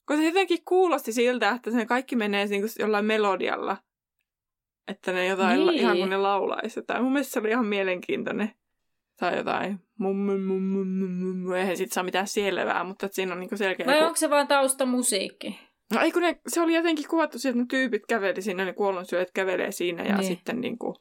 Kun 0.07 0.17
se 0.17 0.25
jotenkin 0.25 0.65
kuulosti 0.65 1.13
siltä, 1.13 1.49
että 1.49 1.69
ne 1.71 1.85
kaikki 1.85 2.15
menee 2.15 2.45
niinku 2.45 2.67
jollain 2.79 3.05
melodialla. 3.05 3.77
Että 4.87 5.11
ne 5.11 5.27
jotain, 5.27 5.59
Niin. 5.65 5.73
ihan 5.79 5.97
kun 5.97 6.09
ne 6.09 6.17
laulaisi 6.17 6.79
jotain. 6.79 7.03
Mun 7.03 7.13
mielestä 7.13 7.33
se 7.33 7.39
oli 7.39 7.49
ihan 7.49 7.65
mielenkiintoinen. 7.65 8.51
Tai 9.19 9.37
jotain 9.37 9.79
mummu, 9.97 10.37
mummu, 10.37 10.83
mummu, 10.85 11.25
mummu. 11.25 11.51
Eihän 11.53 11.77
sit 11.77 11.91
saa 11.91 12.03
mitään 12.03 12.27
selvää, 12.27 12.83
mutta 12.83 13.07
siinä 13.11 13.33
on 13.33 13.39
niinku 13.39 13.57
selkeä... 13.57 13.85
Vai 13.85 13.95
joku- 13.95 14.05
onko 14.05 14.17
se 14.17 14.29
vaan 14.29 14.47
taustamusiikki? 14.47 15.59
No 15.93 16.01
ei 16.01 16.11
kun 16.11 16.21
ne, 16.21 16.39
se 16.47 16.61
oli 16.61 16.75
jotenkin 16.75 17.07
kuvattu 17.07 17.39
siitä, 17.39 17.49
että 17.51 17.59
ne 17.63 17.65
tyypit 17.69 18.05
käveli 18.05 18.41
siinä, 18.41 18.65
ne 18.65 18.73
kuollonsyöjät 18.73 19.31
kävelee 19.33 19.71
siinä 19.71 20.03
ja 20.03 20.17
Niin. 20.17 20.27
sitten 20.27 20.61
niinku 20.61 20.95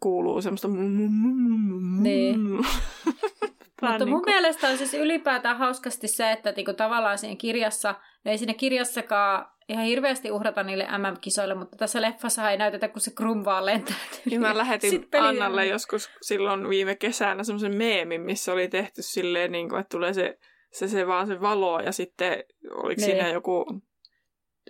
kuuluu 0.00 0.42
semmoista 0.42 0.68
mum, 0.68 0.90
mum, 0.90 1.12
mum, 1.12 1.36
mum, 1.36 1.60
mum, 1.60 2.02
Niin. 2.02 2.38
Mutta 3.82 3.98
mun 3.98 4.06
niinku- 4.06 4.30
mielestä 4.30 4.68
on 4.68 4.78
siis 4.78 4.94
ylipäätään 4.94 5.56
hauskasti 5.58 6.08
se, 6.08 6.32
että 6.32 6.52
niinku 6.56 6.72
tavallaan 6.72 7.18
siinä 7.18 7.36
kirjassa, 7.36 7.94
no 8.24 8.30
ei 8.30 8.38
siinä 8.38 8.54
kirjassakaan 8.54 9.46
ihan 9.68 9.84
hirveästi 9.84 10.30
uhrata 10.30 10.62
niille 10.62 10.84
MM-kisoille, 10.98 11.54
mutta 11.54 11.76
tässä 11.76 12.02
leffassa 12.02 12.50
ei 12.50 12.56
näytetä, 12.56 12.88
kun 12.88 13.00
se 13.00 13.10
Krum 13.10 13.44
vaan 13.44 13.66
lentää. 13.66 13.96
Ja 14.30 14.40
mä 14.40 14.56
lähetin 14.58 14.90
Sit 14.90 15.10
peli- 15.10 15.26
Annalle 15.26 15.66
joskus 15.66 16.10
silloin 16.22 16.68
viime 16.68 16.94
kesänä 16.94 17.44
semmoisen 17.44 17.76
meemin, 17.76 18.20
missä 18.20 18.52
oli 18.52 18.68
tehty 18.68 19.02
silleen, 19.02 19.52
niin 19.52 19.68
kuin, 19.68 19.80
että 19.80 19.96
tulee 19.96 20.12
se, 20.14 20.38
se, 20.72 20.88
se 20.88 21.06
vaan 21.06 21.26
se 21.26 21.40
valo 21.40 21.80
ja 21.80 21.92
sitten 21.92 22.44
oliko 22.70 23.00
Niin. 23.00 23.10
siinä 23.10 23.28
joku, 23.28 23.64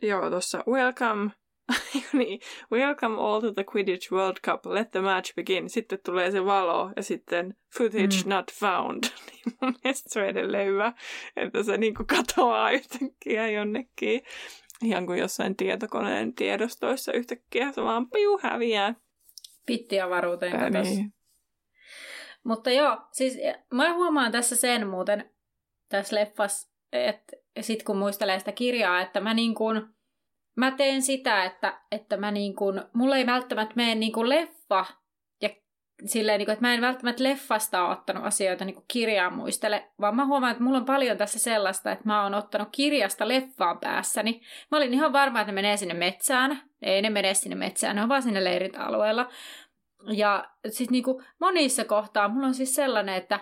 joo 0.03 0.31
tuossa 0.31 0.64
welcome, 0.69 1.23
niin, 1.23 1.33
welcome 2.72 3.16
all 3.20 3.40
to 3.40 3.53
the 3.53 3.64
Quidditch 3.74 4.12
World 4.12 4.37
Cup, 4.44 4.66
let 4.66 4.90
the 4.90 5.00
match 5.00 5.35
begin. 5.35 5.70
Sitten 5.70 5.98
tulee 6.05 6.31
se 6.31 6.44
valo 6.44 6.90
ja 6.96 7.03
sitten 7.03 7.57
footage 7.79 8.22
Mm. 8.24 8.31
not 8.31 8.53
found. 8.53 9.05
Niin 9.44 9.57
mun 9.61 9.74
mielestä 9.85 10.11
se 10.12 10.20
on 10.22 10.27
edelleen 10.29 10.66
hyvä, 10.68 10.92
että 11.37 11.62
se 11.62 11.77
niin 11.77 11.94
kuin 11.94 12.07
katoaa 12.07 12.70
yhtäkkiä 12.70 13.50
jonnekin. 13.50 14.22
Ihan 14.85 15.07
kuin 15.07 15.18
jossain 15.18 15.57
tietokoneen 15.57 16.35
tiedostoissa 16.35 17.12
yhtäkkiä 17.12 17.72
se 17.72 17.83
vaan 17.83 18.11
piu 18.11 18.38
häviää. 18.42 18.94
Pittiavaruuteen 19.66 20.53
Tää 20.53 20.70
katos. 20.70 20.88
niin. 20.88 21.14
Mutta 22.44 22.70
joo, 22.70 22.98
siis 23.12 23.38
mä 23.72 23.94
huomaan 23.94 24.33
tässä 24.33 24.57
sen 24.57 24.87
muuten 24.88 25.31
tässä 25.88 26.16
leffassa, 26.16 26.68
että 26.92 27.37
sit 27.61 27.83
kun 27.83 27.96
muistelee 27.96 28.38
sitä 28.38 28.53
kirjaa, 28.53 29.00
että 29.00 29.20
mä 29.20 29.35
niin 29.35 29.55
kuin, 29.55 29.94
mä 30.57 30.71
teen 30.71 31.03
sitä, 31.03 31.45
että, 31.45 31.81
että 31.93 32.17
mä 32.17 32.31
niin 32.31 32.57
kuin, 32.57 32.83
mulla 32.93 33.17
ei 33.17 33.27
välttämättä 33.27 33.75
mene 33.77 33.95
niin 33.95 34.12
kuin 34.12 34.29
leffa, 34.29 34.87
ja 35.43 35.51
silleen, 36.05 36.38
niin 36.38 36.47
kuin, 36.47 36.53
että 36.53 36.67
mä 36.67 36.75
en 36.75 36.81
välttämättä 36.81 37.25
leffasta 37.25 37.85
ole 37.85 37.93
ottanut 37.93 38.25
asioita 38.25 38.64
niin 38.64 38.75
kuin 38.75 38.85
kirjaan 38.88 39.35
muistele, 39.35 39.90
vaan 40.01 40.17
mä 40.17 40.27
huomaan, 40.27 40.53
että 40.53 40.64
mulla 40.64 40.79
on 40.79 40.85
paljon 40.85 41.19
tässä 41.19 41.38
sellaista, 41.38 41.93
että 41.93 42.05
mä 42.07 42.23
oon 42.23 42.35
ottanut 42.35 42.69
kirjasta 42.73 43.29
leffaan 43.29 43.79
päässäni. 43.79 44.40
Mä 44.71 44.77
olin 44.77 44.95
ihan 44.95 45.12
varma, 45.12 45.40
että 45.40 45.53
ne 45.53 45.55
menee 45.55 45.77
sinne 45.77 45.95
metsään. 45.95 46.62
Ei 46.83 47.03
ne 47.03 47.11
mene 47.11 47.35
sinne 47.35 47.57
metsään, 47.57 47.97
ne 47.97 48.03
on 48.03 48.09
vaan 48.09 48.23
sinne 48.23 48.45
leirintäalueella. 48.45 49.29
Ja 50.12 50.51
sitten 50.69 50.93
niinku 50.93 51.23
monissa 51.40 51.85
kohtaa 51.85 52.29
mulla 52.29 52.47
on 52.47 52.55
siis 52.55 52.75
sellainen, 52.75 53.14
että 53.14 53.40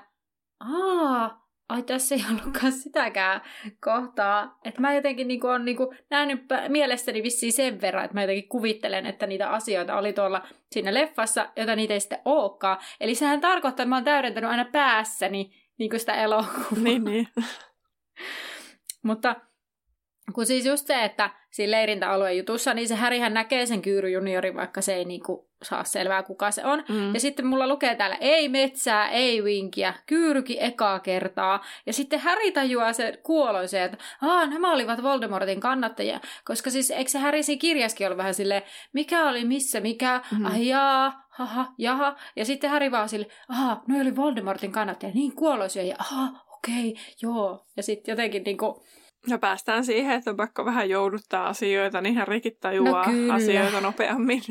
aa, 0.61 1.41
ai 1.72 1.82
tässä 1.82 2.14
ei 2.14 2.24
ollutkaan 2.30 2.72
sitäkään 2.72 3.40
kohtaa. 3.80 4.58
Että 4.64 4.80
mä 4.80 4.94
jotenkin 4.94 5.28
niinku 5.28 5.46
on 5.46 5.64
niinku 5.64 5.94
nähnyt 6.11 6.44
mielestäni 6.68 7.22
vissiin 7.22 7.52
sen 7.52 7.80
verran, 7.80 8.04
että 8.04 8.14
mä 8.14 8.22
jotenkin 8.22 8.48
kuvittelen, 8.48 9.06
että 9.06 9.26
niitä 9.26 9.50
asioita 9.50 9.98
oli 9.98 10.12
tuolla 10.12 10.46
siinä 10.72 10.94
leffassa, 10.94 11.48
jota 11.56 11.76
niitä 11.76 11.94
ei 11.94 12.00
sitten 12.00 12.22
olekaan. 12.24 12.78
Eli 13.00 13.14
sehän 13.14 13.40
tarkoittaa, 13.40 13.82
että 13.82 13.88
mä 13.88 13.96
oon 13.96 14.04
täydentänyt 14.04 14.50
aina 14.50 14.64
päässäni 14.64 15.54
niinku 15.78 15.98
sitä 15.98 16.14
elokuvaa. 16.14 16.82
Niin, 16.82 17.04
niin. 17.04 17.28
Mutta 19.02 19.37
kun 20.35 20.46
siis 20.46 20.66
just 20.66 20.87
se, 20.87 21.04
että 21.04 21.30
siinä 21.53 21.71
leirintäalueen 21.71 22.38
jutussa, 22.38 22.75
niin 22.75 22.88
se 22.88 22.95
Härihän 22.95 23.35
näkee 23.35 23.67
sen 23.67 23.83
Kyyry 23.83 24.11
juniorin, 24.11 24.55
vaikka 24.55 24.81
se 24.81 24.95
ei 24.95 25.05
niinku 25.05 25.49
saa 25.62 25.85
selvää, 25.85 26.23
kuka 26.23 26.51
se 26.51 26.65
on. 26.65 26.85
Mm. 26.88 27.15
Ja 27.15 27.21
sitten 27.21 27.47
mulla 27.47 27.69
lukee 27.69 27.95
täällä, 27.95 28.17
ei 28.21 28.49
metsää, 28.49 29.09
ei 29.11 29.45
vinkiä, 29.45 29.95
kyyrykin 30.07 30.57
ekaa 30.61 31.01
kertaa. 31.01 31.65
Ja 31.87 31.93
sitten 31.93 32.19
Häri 32.19 32.53
tajuaa 32.53 32.93
se 32.93 33.19
kuoloisen, 33.23 33.83
että 33.83 33.99
Aa, 34.23 34.47
nämä 34.47 34.73
olivat 34.73 35.03
Voldemortin 35.03 35.61
kannattajia. 35.61 36.21
Koska 36.45 36.71
siis, 36.71 36.91
eikö 36.91 37.11
se 37.11 37.19
Häri 37.19 37.43
siinä 37.43 37.61
kirjaskin 37.61 38.07
ollut 38.07 38.19
vähän 38.19 38.35
silleen, 38.35 38.62
mikä 38.93 39.29
oli 39.29 39.45
missä, 39.45 39.81
mikä, 39.81 40.21
Mhm. 40.33 40.47
ai 40.47 40.67
jaa, 40.67 41.27
haha, 41.31 41.67
jaha. 41.79 42.17
Ja 42.37 42.45
sitten 42.45 42.71
Häri 42.71 42.91
vaan 42.91 43.09
sille, 43.09 43.27
aha, 43.49 43.83
no 43.88 44.01
oli 44.01 44.17
Voldemortin 44.17 44.73
kannattajia, 44.73 45.15
niin 45.15 45.35
kuoloisia, 45.37 45.83
ja 45.83 45.97
aha, 45.99 46.29
okei, 46.53 46.95
joo. 47.23 47.67
Ja 47.77 47.83
sitten 47.83 48.12
jotenkin 48.12 48.43
niinku, 48.45 48.85
Ja 49.26 49.38
päästään 49.38 49.85
siihen, 49.85 50.14
että 50.16 50.30
on 50.30 50.37
pakko 50.37 50.64
vähän 50.64 50.88
jouduttaa 50.88 51.46
asioita, 51.46 52.00
niin 52.00 52.14
hän 52.14 52.28
rikit 52.28 52.61
tajuaa 52.61 53.06
No 53.06 53.12
kyllä. 53.12 53.35
asioita 53.35 53.80
nopeammin. 53.80 54.42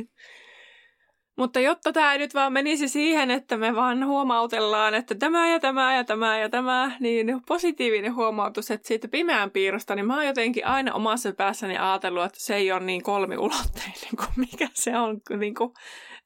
Mutta 1.38 1.60
jotta 1.60 1.94
tämä 1.94 2.14
ei 2.14 2.20
nyt 2.20 2.34
vaan 2.34 2.54
menisi 2.54 2.88
siihen, 2.88 3.32
että 3.32 3.58
me 3.58 3.76
vaan 3.76 4.06
huomautellaan, 4.06 4.94
että 4.94 5.16
tämä 5.16 5.50
ja 5.50 5.60
tämä 5.60 5.96
ja 5.96 6.04
tämä 6.04 6.40
ja 6.40 6.50
tämä, 6.50 6.92
niin 7.00 7.42
positiivinen 7.48 8.16
huomautus, 8.16 8.72
että 8.72 8.88
siitä 8.88 9.08
pimeän 9.08 9.52
piirrosta, 9.52 9.96
niin 9.96 10.06
mä 10.06 10.16
oon 10.16 10.28
jotenkin 10.28 10.68
aina 10.68 10.94
omassa 10.94 11.34
päässäni 11.34 11.78
ajatellut, 11.78 12.24
että 12.24 12.40
se 12.40 12.56
ei 12.56 12.72
ole 12.72 12.80
niin 12.80 13.04
kolmiulotteinen 13.04 14.16
kuin 14.18 14.30
mikä 14.36 14.68
se 14.74 14.98
on, 14.98 15.22
niin 15.40 15.56
kuin, 15.56 15.74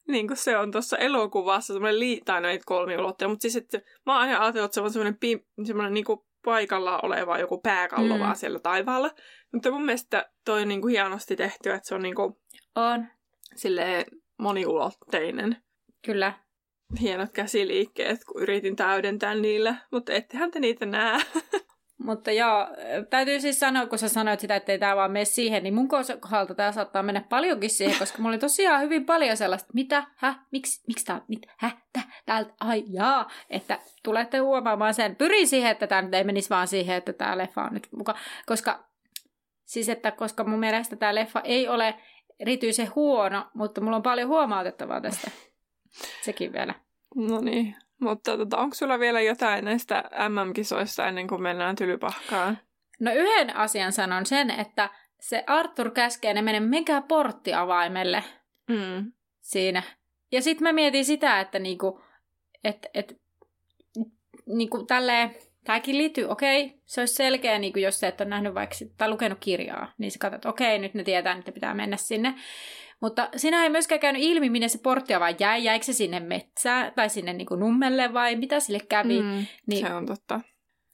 niin 0.07 0.27
kuin 0.27 0.37
se 0.37 0.57
on 0.57 0.71
tuossa 0.71 0.97
elokuvassa, 0.97 1.73
semmoinen 1.73 1.99
lii, 1.99 2.21
tai 2.25 2.41
no 2.41 2.47
ei 2.47 2.59
kolmiulotteinen, 2.65 3.31
mutta 3.31 3.41
siis, 3.41 3.55
että 3.55 3.81
mä 4.05 4.13
oon 4.13 4.21
aina 4.21 4.43
ajatellut, 4.43 4.65
että 4.65 4.75
se 4.75 4.81
on 4.81 4.91
semmoinen, 4.91 5.17
pi, 5.19 5.45
semmoinen 5.65 5.93
niin 5.93 6.05
kuin 6.05 6.19
paikalla 6.45 6.99
oleva 7.03 7.39
joku 7.39 7.61
pääkallo 7.61 8.13
Mm. 8.13 8.19
vaan 8.19 8.35
siellä 8.35 8.59
taivaalla. 8.59 9.11
Mutta 9.53 9.71
mun 9.71 9.85
mielestä 9.85 10.29
toi 10.45 10.61
on 10.61 10.67
niin 10.67 10.81
kuin 10.81 10.91
hienosti 10.91 11.35
tehty, 11.35 11.71
että 11.71 11.87
se 11.87 11.95
on 11.95 12.01
niin 12.01 12.15
kuin 12.15 12.33
on, 12.75 13.07
silleen 13.55 14.05
moniulotteinen. 14.39 15.57
kyllä. 16.05 16.33
Hienot 17.01 17.31
käsiliikkeet, 17.31 18.19
kun 18.25 18.41
yritin 18.41 18.75
täydentää 18.75 19.35
niillä, 19.35 19.75
mutta 19.91 20.13
ettehän 20.13 20.51
te 20.51 20.59
niitä 20.59 20.85
näe. 20.85 21.21
Mutta 22.03 22.31
joo, 22.31 22.67
täytyy 23.09 23.39
siis 23.39 23.59
sanoa, 23.59 23.85
kun 23.85 23.99
sä 23.99 24.09
sanoit 24.09 24.39
sitä, 24.39 24.55
että 24.55 24.71
ei 24.71 24.79
tämä 24.79 24.95
vaan 24.95 25.11
mene 25.11 25.25
siihen, 25.25 25.63
niin 25.63 25.73
mun 25.73 25.87
kohdalta 26.19 26.55
tämä 26.55 26.71
saattaa 26.71 27.03
mennä 27.03 27.21
paljonkin 27.29 27.69
siihen, 27.69 27.99
koska 27.99 28.17
mulla 28.17 28.29
oli 28.29 28.39
tosiaan 28.39 28.81
hyvin 28.81 29.05
paljon 29.05 29.37
sellaista, 29.37 29.69
mitä, 29.73 30.03
hä, 30.15 30.35
miksi, 30.51 30.83
miksi 30.87 31.05
tää, 31.05 31.21
mit, 31.27 31.41
hä, 31.57 31.71
tä, 31.93 31.99
täältä, 32.25 32.53
ai 32.59 32.83
jaa, 32.87 33.29
että 33.49 33.79
tulette 34.03 34.37
huomaamaan 34.37 34.93
sen. 34.93 35.15
Pyrin 35.15 35.47
siihen, 35.47 35.71
että 35.71 35.87
tämä 35.87 36.09
ei 36.13 36.23
menisi 36.23 36.49
vaan 36.49 36.67
siihen, 36.67 36.95
että 36.95 37.13
tämä 37.13 37.37
leffa 37.37 37.63
on 37.63 37.73
nyt 37.73 37.87
mukaan, 37.97 38.19
koska, 38.45 38.85
siis 39.65 39.89
että 39.89 40.11
koska 40.11 40.43
mun 40.43 40.59
mielestä 40.59 40.95
tämä 40.95 41.15
leffa 41.15 41.41
ei 41.41 41.67
ole 41.67 41.95
erityisen 42.39 42.95
huono, 42.95 43.45
mutta 43.53 43.81
mulla 43.81 43.95
on 43.95 44.03
paljon 44.03 44.27
huomautettavaa 44.27 45.01
tästä. 45.01 45.31
Sekin 46.21 46.53
vielä. 46.53 46.73
No 47.15 47.41
niin, 47.41 47.75
mutta 48.01 48.37
tota, 48.37 48.57
onko 48.57 48.75
sulla 48.75 48.99
vielä 48.99 49.21
jotain 49.21 49.65
näistä 49.65 50.03
MM-kisoista 50.29 51.07
ennen 51.07 51.27
kuin 51.27 51.41
mennään 51.41 51.75
tylypahkaan? 51.75 52.57
No 52.99 53.11
yhden 53.13 53.55
asian 53.55 53.93
sanon 53.93 54.25
sen, 54.25 54.51
että 54.51 54.89
se 55.19 55.43
Arthur 55.47 55.91
käskee 55.91 56.33
ne 56.33 56.41
mene 56.41 56.59
menkää 56.59 57.01
porttiavaimelle 57.01 58.23
Mm. 58.69 59.11
siinä. 59.41 59.83
Ja 60.31 60.41
sitten 60.41 60.63
mä 60.67 60.73
mietin 60.73 61.05
sitä, 61.05 61.39
että 61.39 61.59
niinku, 61.59 62.01
et, 62.63 62.85
et, 62.93 63.21
niinku 64.45 64.83
tälleen, 64.83 65.35
tämäkin 65.63 65.97
liittyy, 65.97 66.25
okei, 66.25 66.81
se 66.85 67.01
olisi 67.01 67.13
selkeä, 67.13 67.59
niinku 67.59 67.79
jos 67.79 67.99
se 67.99 68.07
et 68.07 68.21
ole 68.21 68.29
nähnyt 68.29 68.53
vaikka 68.53 68.75
sit- 68.75 68.97
tai 68.97 69.09
lukenut 69.09 69.37
kirjaa, 69.41 69.93
niin 69.97 70.11
sä 70.11 70.19
katsot, 70.19 70.45
okei, 70.45 70.79
nyt 70.79 70.93
ne 70.93 71.03
tietää, 71.03 71.37
että 71.37 71.51
pitää 71.51 71.73
mennä 71.73 71.97
sinne. 71.97 72.35
Mutta 73.05 73.29
siinä 73.35 73.63
ei 73.63 73.69
myöskään 73.69 73.99
käynyt 74.01 74.21
ilmi, 74.21 74.49
minne 74.49 74.67
se 74.67 74.77
porttiavain 74.77 75.35
jäi, 75.39 75.63
jäikö 75.63 75.85
se 75.85 75.93
sinne 75.93 76.19
metsään 76.19 76.93
tai 76.95 77.09
sinne 77.09 77.33
niinku 77.33 77.55
nummelle 77.55 78.13
vai 78.13 78.35
mitä 78.35 78.59
sille 78.59 78.79
kävi. 78.89 79.21
Mm. 79.21 79.45
Niin 79.67 79.87
Se 79.87 79.93
on 79.93 80.05
totta. 80.05 80.41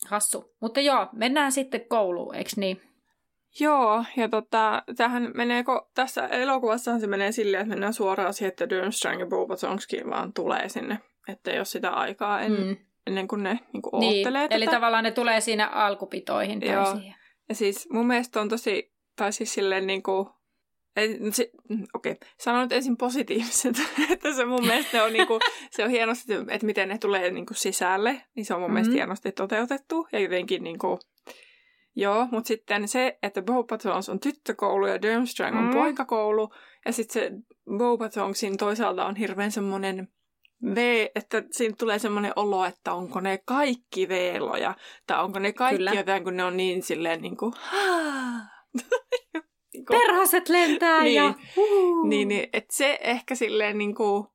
hassu. 0.08 0.56
Mutta 0.62 0.80
joo, 0.80 1.08
mennään 1.13 1.52
sitten 1.52 1.86
kouluun, 1.89 2.36
eikö 2.36 2.50
niin? 2.58 2.82
Joo, 3.60 4.04
ja 4.17 4.30
tota, 4.30 4.84
tähän 4.97 5.32
menee, 5.36 5.62
ko- 5.62 5.89
tässä 5.95 6.28
elokuvassahan 6.28 7.02
se 7.02 7.08
menee 7.08 7.32
silleen, 7.32 7.62
että 7.62 7.69
mennään 7.69 7.93
suoraan 7.93 8.34
siihen, 8.34 8.47
että 8.50 8.69
Durmstrang 8.69 9.19
ja 9.19 9.26
Bobatonski 9.26 10.02
vaan 10.10 10.34
tulee 10.34 10.69
sinne. 10.69 11.00
Että 11.28 11.52
jos 11.52 11.71
sitä 11.71 11.89
aikaa 11.89 12.41
en, 12.41 12.52
Mm. 12.52 12.78
ennen 13.08 13.28
kuin 13.28 13.43
ne 13.43 13.60
niin 13.74 13.82
kuin 13.82 14.00
Niin, 14.00 14.17
oottelee 14.17 14.47
eli 14.52 14.65
tätä. 14.65 14.78
tavallaan 14.78 15.04
ne 15.04 15.12
tulee 15.12 15.41
siinä 15.41 15.67
alkupitoihin 15.67 16.60
tai 16.60 16.69
Joo. 16.69 16.86
siihen. 16.95 17.15
Ja 17.50 17.56
siis 17.56 17.88
mun 17.91 18.08
mielestä 18.08 18.41
on 18.41 18.50
tosi, 18.50 18.93
tai 19.15 19.34
siis 19.34 19.54
silleen 19.54 19.88
niin 19.88 20.04
kuin, 20.04 20.28
mm, 21.69 21.86
okei, 21.93 22.15
sanon 22.39 22.62
nyt 22.62 22.71
ensin 22.71 22.97
positiiviset, 22.97 23.75
että 24.13 24.34
se 24.34 24.45
mun 24.45 24.67
mielestä 24.67 25.04
on, 25.04 25.13
niin 25.13 25.27
kuin, 25.27 25.41
se 25.71 25.84
on 25.84 25.89
hienosti, 25.89 26.34
että 26.34 26.65
miten 26.65 26.89
ne 26.89 26.97
tulee 26.97 27.32
niin 27.32 27.45
kuin 27.45 27.58
sisälle, 27.58 28.21
niin 28.36 28.45
se 28.45 28.54
on 28.54 28.60
mun 28.60 28.67
mm-hmm. 28.67 28.73
mielestä 28.73 28.93
hienosti 28.93 29.32
toteutettu 29.32 30.08
ja 30.12 30.19
jotenkin 30.19 30.63
niin 30.63 30.80
kuin, 30.80 30.99
joo, 31.95 32.27
mutta 32.32 32.47
sitten 32.47 32.88
se, 32.88 33.17
että 33.23 33.41
Beaubatons 33.41 34.10
on 34.10 34.19
tyttökoulu 34.19 34.88
ja 34.88 35.01
Durmstrang 35.01 35.58
on 35.58 35.65
Mm. 35.65 35.73
poikakoulu 35.73 36.54
ja 36.86 36.93
sitten 36.93 37.13
se 37.13 37.32
Beaubatonsin 37.77 38.58
toisaalta 38.58 39.06
on 39.06 39.15
hirveän 39.15 39.51
semmoinen 39.51 40.08
V, 40.75 41.08
että 41.15 41.43
siinä 41.51 41.75
tulee 41.80 41.99
semmoinen 41.99 42.34
olo, 42.36 42.65
että 42.65 42.93
onko 42.93 43.19
ne 43.19 43.39
kaikki 43.45 44.08
veeloja, 44.08 44.75
tai 45.08 45.23
onko 45.23 45.39
ne 45.39 45.54
kaikki 45.54 45.77
Kyllä. 45.77 45.91
jotain, 45.93 46.23
kun 46.23 46.38
ne 46.38 46.43
on 46.43 46.58
niin 46.58 46.84
silleen 46.84 47.21
niin 47.21 47.38
kuin, 47.38 47.54
Perhaset 49.88 50.49
lentää 50.49 51.03
Niin. 51.03 51.15
ja... 51.15 51.34
Uhu. 51.57 52.07
niin, 52.07 52.27
niin, 52.27 52.49
että 52.53 52.75
se 52.75 52.97
ehkä 53.01 53.36
silleen 53.36 53.77
niin 53.77 53.95
kuin, 53.95 54.27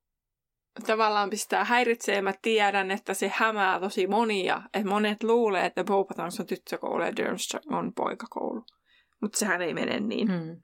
tavallaan 0.87 1.31
pistää 1.31 1.65
häiritsee. 1.65 2.23
Mä 2.23 2.33
tiedän, 2.43 2.91
että 2.91 3.15
se 3.15 3.33
hämää 3.35 3.81
tosi 3.81 4.07
monia. 4.07 4.63
Että 4.75 4.89
monet 4.89 5.23
luulee, 5.23 5.67
että 5.67 5.85
Beauxbatons 5.85 6.41
on 6.41 6.47
tyttökoulu 6.47 7.03
ja 7.03 7.17
Durmstrang 7.17 7.77
on 7.77 7.93
poikakoulu. 7.95 8.65
Mutta 9.21 9.39
sehän 9.39 9.63
ei 9.63 9.75
mene 9.75 10.01
niin. 10.01 10.29
Hmm. 10.29 10.63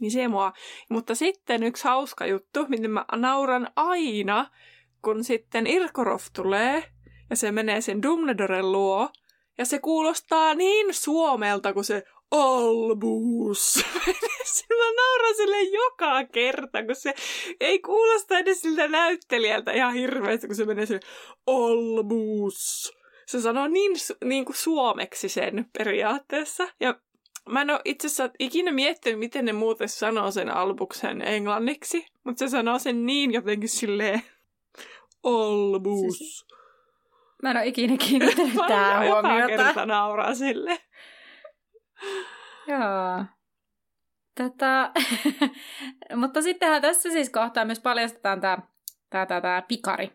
Niin 0.00 0.10
se 0.10 0.28
mua. 0.28 0.52
Mutta 0.90 1.14
sitten 1.14 1.62
yksi 1.62 1.84
hauska 1.84 2.26
juttu, 2.26 2.66
miten 2.68 2.90
mä 2.90 3.04
nauran 3.16 3.68
aina, 3.76 4.50
kun 5.04 5.24
sitten 5.24 5.66
Irkorov 5.66 6.20
tulee 6.34 6.84
ja 7.30 7.36
se 7.36 7.52
menee 7.52 7.80
sen 7.80 8.02
Dumbledoren 8.02 8.72
luo. 8.72 9.08
Ja 9.58 9.64
se 9.64 9.78
kuulostaa 9.78 10.54
niin 10.54 10.94
suomelta 10.94 11.72
kuin 11.72 11.84
se 11.84 12.04
Albus. 12.30 13.84
mä 14.78 14.84
nauran 14.96 15.34
sille 15.36 15.62
joka 15.62 16.24
kerta, 16.32 16.84
kun 16.84 16.94
se 16.94 17.14
ei 17.60 17.78
kuulosta 17.78 18.38
edes 18.38 18.60
siltä 18.60 18.88
näyttelijältä 18.88 19.72
ihan 19.72 19.94
hirveästi, 19.94 20.46
kun 20.46 20.56
se 20.56 20.64
menee 20.64 20.86
sille 20.86 21.00
Albus. 21.46 22.92
Se 23.26 23.40
sanoo 23.40 23.68
niin, 23.68 23.92
niin 24.24 24.44
kuin 24.44 24.56
suomeksi 24.56 25.28
sen 25.28 25.66
periaatteessa. 25.78 26.68
Ja 26.80 26.94
mä 27.48 27.60
en 27.60 27.70
ole 27.70 27.80
itse 27.84 28.06
asiassa 28.06 28.30
ikinä 28.38 28.72
miettinyt, 28.72 29.18
miten 29.18 29.44
ne 29.44 29.52
muuten 29.52 29.88
sanoo 29.88 30.30
sen 30.30 30.50
albuksen 30.50 31.22
englanniksi, 31.22 32.06
mutta 32.24 32.38
se 32.38 32.48
sanoo 32.48 32.78
sen 32.78 33.06
niin 33.06 33.32
jotenkin 33.32 33.68
silleen 33.68 34.22
Albus. 35.24 36.18
Siis 36.18 36.46
Mä 37.42 37.50
en 37.50 37.56
ole 37.56 37.66
ikinä 37.66 37.96
kiinnittänyt 37.96 38.54
Mä 38.68 39.04
joka 39.04 39.28
huomiota. 39.28 39.64
kerta 39.64 39.86
nauraa 39.86 40.34
sille. 40.34 40.80
Joo. 42.66 43.24
Tätä... 44.34 44.92
Mutta 46.20 46.42
sittenhän 46.42 46.82
tässä 46.82 47.10
siis 47.10 47.30
kohtaa 47.30 47.64
myös 47.64 47.80
paljastetaan 47.80 48.40
tämä 48.40 48.58
tää, 49.10 49.26
tää, 49.26 49.40
tää 49.40 49.62
pikari. 49.62 50.10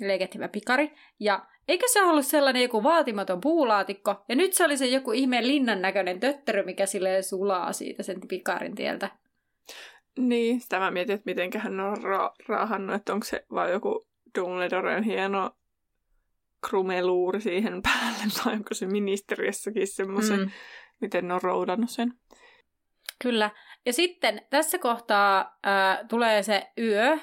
Leikettivä 0.00 0.48
pikari. 0.48 0.92
Ja 1.20 1.46
eikö 1.68 1.86
se 1.92 2.02
ollut 2.02 2.26
sellainen 2.26 2.62
joku 2.62 2.82
vaatimaton 2.82 3.40
puulaatikko? 3.40 4.24
Ja 4.28 4.36
nyt 4.36 4.52
se 4.52 4.64
oli 4.64 4.76
se 4.76 4.86
joku 4.86 5.12
ihmeen 5.12 5.48
linnan 5.48 5.82
näköinen 5.82 6.20
töttörö, 6.20 6.62
mikä 6.62 6.86
sille 6.86 7.22
sulaa 7.22 7.72
siitä 7.72 8.02
sen 8.02 8.20
pikarin 8.28 8.74
tieltä. 8.74 9.10
Niin, 10.18 10.60
sitä 10.60 10.78
mä 10.78 10.90
mietin, 10.90 11.14
että 11.14 11.30
mitenköhän 11.30 11.76
ne 11.76 11.82
on 11.82 11.96
ra- 11.96 12.44
raahannut, 12.48 12.96
että 12.96 13.12
onko 13.12 13.26
se 13.26 13.44
vaan 13.52 13.70
joku 13.70 14.06
Dumbledoren 14.38 15.02
hieno 15.02 15.50
krumeluuri 16.68 17.40
siihen 17.40 17.82
päälle, 17.82 18.32
vai 18.44 18.54
onko 18.54 18.74
se 18.74 18.86
ministeriössäkin 18.86 19.86
semmoisen, 19.86 20.40
mm. 20.40 20.50
miten 21.00 21.28
ne 21.28 21.34
on 21.34 21.42
roudannut 21.42 21.90
sen. 21.90 22.14
Kyllä. 23.22 23.50
Ja 23.86 23.92
sitten 23.92 24.42
tässä 24.50 24.78
kohtaa 24.78 25.58
ää, 25.62 26.04
tulee 26.08 26.42
se 26.42 26.72
yö, 26.78 27.18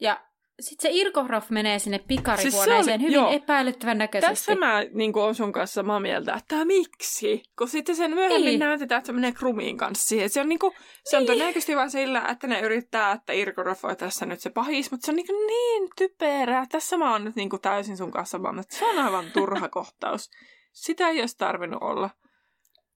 ja 0.00 0.26
sitten 0.62 0.92
se 0.92 0.98
Irkohrov 0.98 1.42
menee 1.48 1.78
sinne 1.78 1.98
pikarihuoneeseen 1.98 3.00
siis 3.00 3.08
hyvin 3.08 3.14
joo. 3.14 3.32
epäilyttävän 3.32 3.98
näköisesti. 3.98 4.30
Tässä 4.30 4.54
mä 4.54 4.82
niin 4.92 5.18
olen 5.18 5.34
sun 5.34 5.52
kanssa 5.52 5.74
samaa 5.74 6.00
mieltä, 6.00 6.34
että 6.34 6.64
miksi? 6.64 7.42
Kun 7.58 7.68
sitten 7.68 7.96
sen 7.96 8.14
myöhemmin 8.14 8.44
niin. 8.44 8.60
näytetään, 8.60 8.98
että 8.98 9.06
se 9.06 9.12
menee 9.12 9.32
Krumiin 9.32 9.76
kanssa 9.76 10.08
siihen. 10.08 10.30
Se 10.30 10.40
on, 10.40 10.48
niin 10.48 10.58
kuin, 10.58 10.74
se 11.04 11.16
on 11.16 11.20
niin. 11.20 11.26
todennäköisesti 11.26 11.76
vaan 11.76 11.90
sillä, 11.90 12.22
että 12.30 12.46
ne 12.46 12.60
yrittää, 12.60 13.12
että 13.12 13.32
Irkohrov 13.32 13.76
on 13.82 13.96
tässä 13.96 14.26
nyt 14.26 14.40
se 14.40 14.50
pahis, 14.50 14.90
mutta 14.90 15.04
se 15.04 15.12
on 15.12 15.16
niin, 15.16 15.46
niin 15.46 15.90
typerää. 15.96 16.66
Tässä 16.70 16.96
mä 16.96 17.12
oon 17.12 17.24
nyt 17.24 17.36
niin 17.36 17.50
kuin 17.50 17.62
täysin 17.62 17.96
sun 17.96 18.10
kanssa 18.10 18.38
samaa 18.38 18.60
että 18.60 18.76
se 18.76 18.84
on 18.84 18.98
aivan 18.98 19.30
turha 19.32 19.68
kohtaus. 19.78 20.30
Sitä 20.72 21.08
ei 21.08 21.20
olisi 21.20 21.38
tarvinnut 21.38 21.82
olla. 21.82 22.10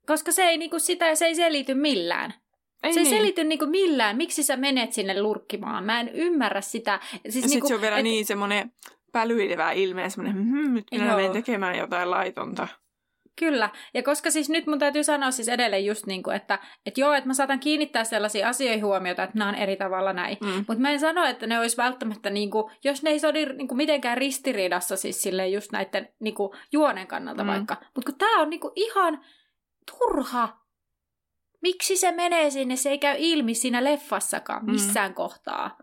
Koska 0.06 0.32
se 0.32 0.42
ei, 0.42 0.58
niin 0.58 0.70
kuin 0.70 0.80
sitä, 0.80 1.14
se 1.14 1.26
ei 1.26 1.34
selity 1.34 1.74
millään. 1.74 2.34
Ei 2.82 2.92
se 2.92 3.00
ei 3.00 3.04
niin. 3.04 3.16
selity 3.16 3.44
niinku 3.44 3.66
millään, 3.66 4.16
miksi 4.16 4.42
sä 4.42 4.56
menet 4.56 4.92
sinne 4.92 5.22
lurkkimaan. 5.22 5.84
Mä 5.84 6.00
en 6.00 6.08
ymmärrä 6.08 6.60
sitä. 6.60 7.00
Siis 7.28 7.44
ja 7.44 7.48
niinku, 7.48 7.68
se 7.68 7.74
on 7.74 7.80
vielä 7.80 7.96
et... 7.96 8.04
niin 8.04 8.26
semmoinen 8.26 8.72
pälyilevä 9.12 9.72
ilme, 9.72 10.10
semmoinen, 10.10 10.44
hmm, 10.44 10.74
nyt 10.74 10.84
minä 10.90 11.16
menen 11.16 11.32
tekemään 11.32 11.78
jotain 11.78 12.10
laitonta. 12.10 12.68
Kyllä, 13.38 13.70
ja 13.94 14.02
koska 14.02 14.30
siis 14.30 14.50
nyt 14.50 14.66
mun 14.66 14.78
täytyy 14.78 15.04
sanoa 15.04 15.30
siis 15.30 15.48
edelleen 15.48 15.86
just 15.86 16.06
niin 16.06 16.22
kuin, 16.22 16.36
että, 16.36 16.58
että 16.86 17.00
joo, 17.00 17.12
että 17.12 17.26
mä 17.26 17.34
saatan 17.34 17.60
kiinnittää 17.60 18.04
sellaisia 18.04 18.48
asioihin 18.48 18.84
huomiota, 18.84 19.22
että 19.22 19.38
nämä 19.38 19.48
on 19.48 19.54
eri 19.54 19.76
tavalla 19.76 20.12
näin. 20.12 20.36
Mm. 20.40 20.64
Mutta 20.68 20.78
mä 20.78 20.90
en 20.90 21.00
sano, 21.00 21.24
että 21.24 21.46
ne 21.46 21.58
olisi 21.58 21.76
välttämättä, 21.76 22.30
niin 22.30 22.50
kuin, 22.50 22.72
jos 22.84 23.02
ne 23.02 23.10
ei 23.10 23.18
sodi 23.18 23.46
niin 23.46 23.68
kuin 23.68 23.76
mitenkään 23.76 24.18
ristiriidassa 24.18 24.96
siis 24.96 25.22
silleen 25.22 25.52
just 25.52 25.72
näiden 25.72 26.08
niin 26.20 26.34
kuin, 26.34 26.50
juonen 26.72 27.06
kannalta 27.06 27.44
mm. 27.44 27.48
vaikka. 27.48 27.76
Mutta 27.94 28.10
kun 28.10 28.18
tämä 28.18 28.40
on 28.40 28.50
niin 28.50 28.60
kuin, 28.60 28.72
ihan 28.76 29.24
turha 29.98 30.65
Miksi 31.62 31.96
se 31.96 32.12
menee 32.12 32.50
sinne? 32.50 32.76
Se 32.76 32.90
ei 32.90 32.98
käy 32.98 33.16
ilmi 33.18 33.54
siinä 33.54 33.84
leffassakaan 33.84 34.64
mm. 34.64 34.70
missään 34.70 35.10
mm. 35.10 35.14
kohtaa. 35.14 35.78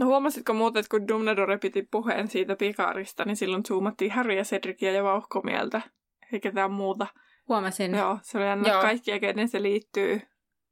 No 0.00 0.06
huomasitko 0.06 0.54
muuten, 0.54 0.80
että 0.80 0.90
kun 0.90 1.08
Dumbledore 1.08 1.58
piti 1.58 1.88
puheen 1.90 2.28
siitä 2.28 2.56
pikarista, 2.56 3.24
niin 3.24 3.36
silloin 3.36 3.64
zoomattiin 3.64 4.10
Harry 4.10 4.34
ja 4.34 4.44
Cedricia 4.44 4.92
ja 4.92 5.04
vauhkomieltä, 5.04 5.80
eikä 6.24 6.38
ketään 6.50 6.72
muuta. 6.72 7.06
Huomasin. 7.48 7.94
Joo, 7.94 8.18
se 8.22 8.38
oli 8.38 8.46
aina 8.46 8.80
kaikkia, 8.80 9.20
kenen 9.20 9.48
se 9.48 9.62
liittyy 9.62 10.20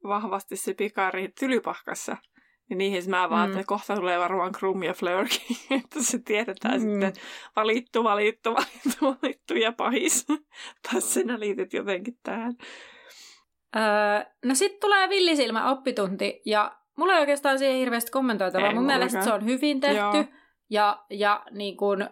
vahvasti 0.05 0.57
se 0.57 0.75
pikari 0.75 1.29
tylypahkassa. 1.41 2.17
Ja 2.71 2.77
niihin 2.77 3.11
mä 3.11 3.31
vaan, 3.31 3.51
mm. 3.51 3.53
että 3.53 3.67
kohta 3.67 3.97
tulee 3.97 4.19
varmaan 4.19 4.53
Krum 4.53 4.83
ja 4.83 4.95
Fleurkin, 4.95 5.57
että 5.85 6.03
se 6.03 6.19
tiedetään 6.19 6.83
mm. 6.83 6.91
sitten 6.91 7.13
valittu, 7.57 8.05
valittu, 8.05 8.55
valittu, 8.55 9.19
valittu 9.23 9.55
ja 9.55 9.73
pahis. 9.73 10.27
tai 10.83 11.01
sinä 11.01 11.41
liityt 11.41 11.73
jotenkin 11.73 12.19
tähän. 12.23 12.57
Öö, 13.77 13.83
no 14.45 14.55
sitten 14.55 14.81
tulee 14.81 15.09
villisilmä 15.09 15.71
oppitunti 15.71 16.43
ja 16.47 16.77
mulla 16.97 17.15
ei 17.15 17.21
oikeastaan 17.21 17.59
siihen 17.59 17.77
hirveästi 17.77 18.11
kommentoitavaa. 18.11 18.69
Ei 18.69 18.75
Mun 18.75 18.87
mielestä 18.87 19.25
se 19.25 19.33
on 19.33 19.45
hyvin 19.45 19.81
tehty 19.81 19.97
Joo. 19.97 20.25
ja, 20.71 21.05
ja 21.11 21.45
niin 21.51 21.77
kun, 21.77 22.09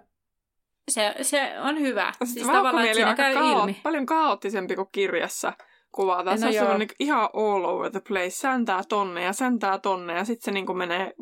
se, 0.90 1.14
se 1.23 1.53
on 1.61 1.81
hyvä. 1.81 2.12
Siis 2.25 2.47
tavallaan, 2.47 2.85
että 2.85 2.94
siinä 2.94 3.14
käy 3.14 3.35
kao- 3.35 3.61
ilmi. 3.61 3.81
paljon 3.83 4.07
kaoottisempi 4.07 4.77
kuin 4.77 4.88
kirjassa 4.92 5.53
kuvataan. 5.99 6.41
No 6.41 6.53
se 6.53 6.63
on 6.63 6.79
niin 6.79 6.89
ihan 6.99 7.29
all 7.33 7.65
over 7.65 7.91
the 7.91 8.01
place. 8.09 8.31
Säntää 8.31 8.83
tonne 8.89 9.23
ja 9.23 9.33
säntää 9.33 9.79
tonne 9.79 10.13
ja 10.13 10.25
sitten 10.25 10.45
se 10.45 10.51
niin 10.51 10.77
menee 10.77 11.13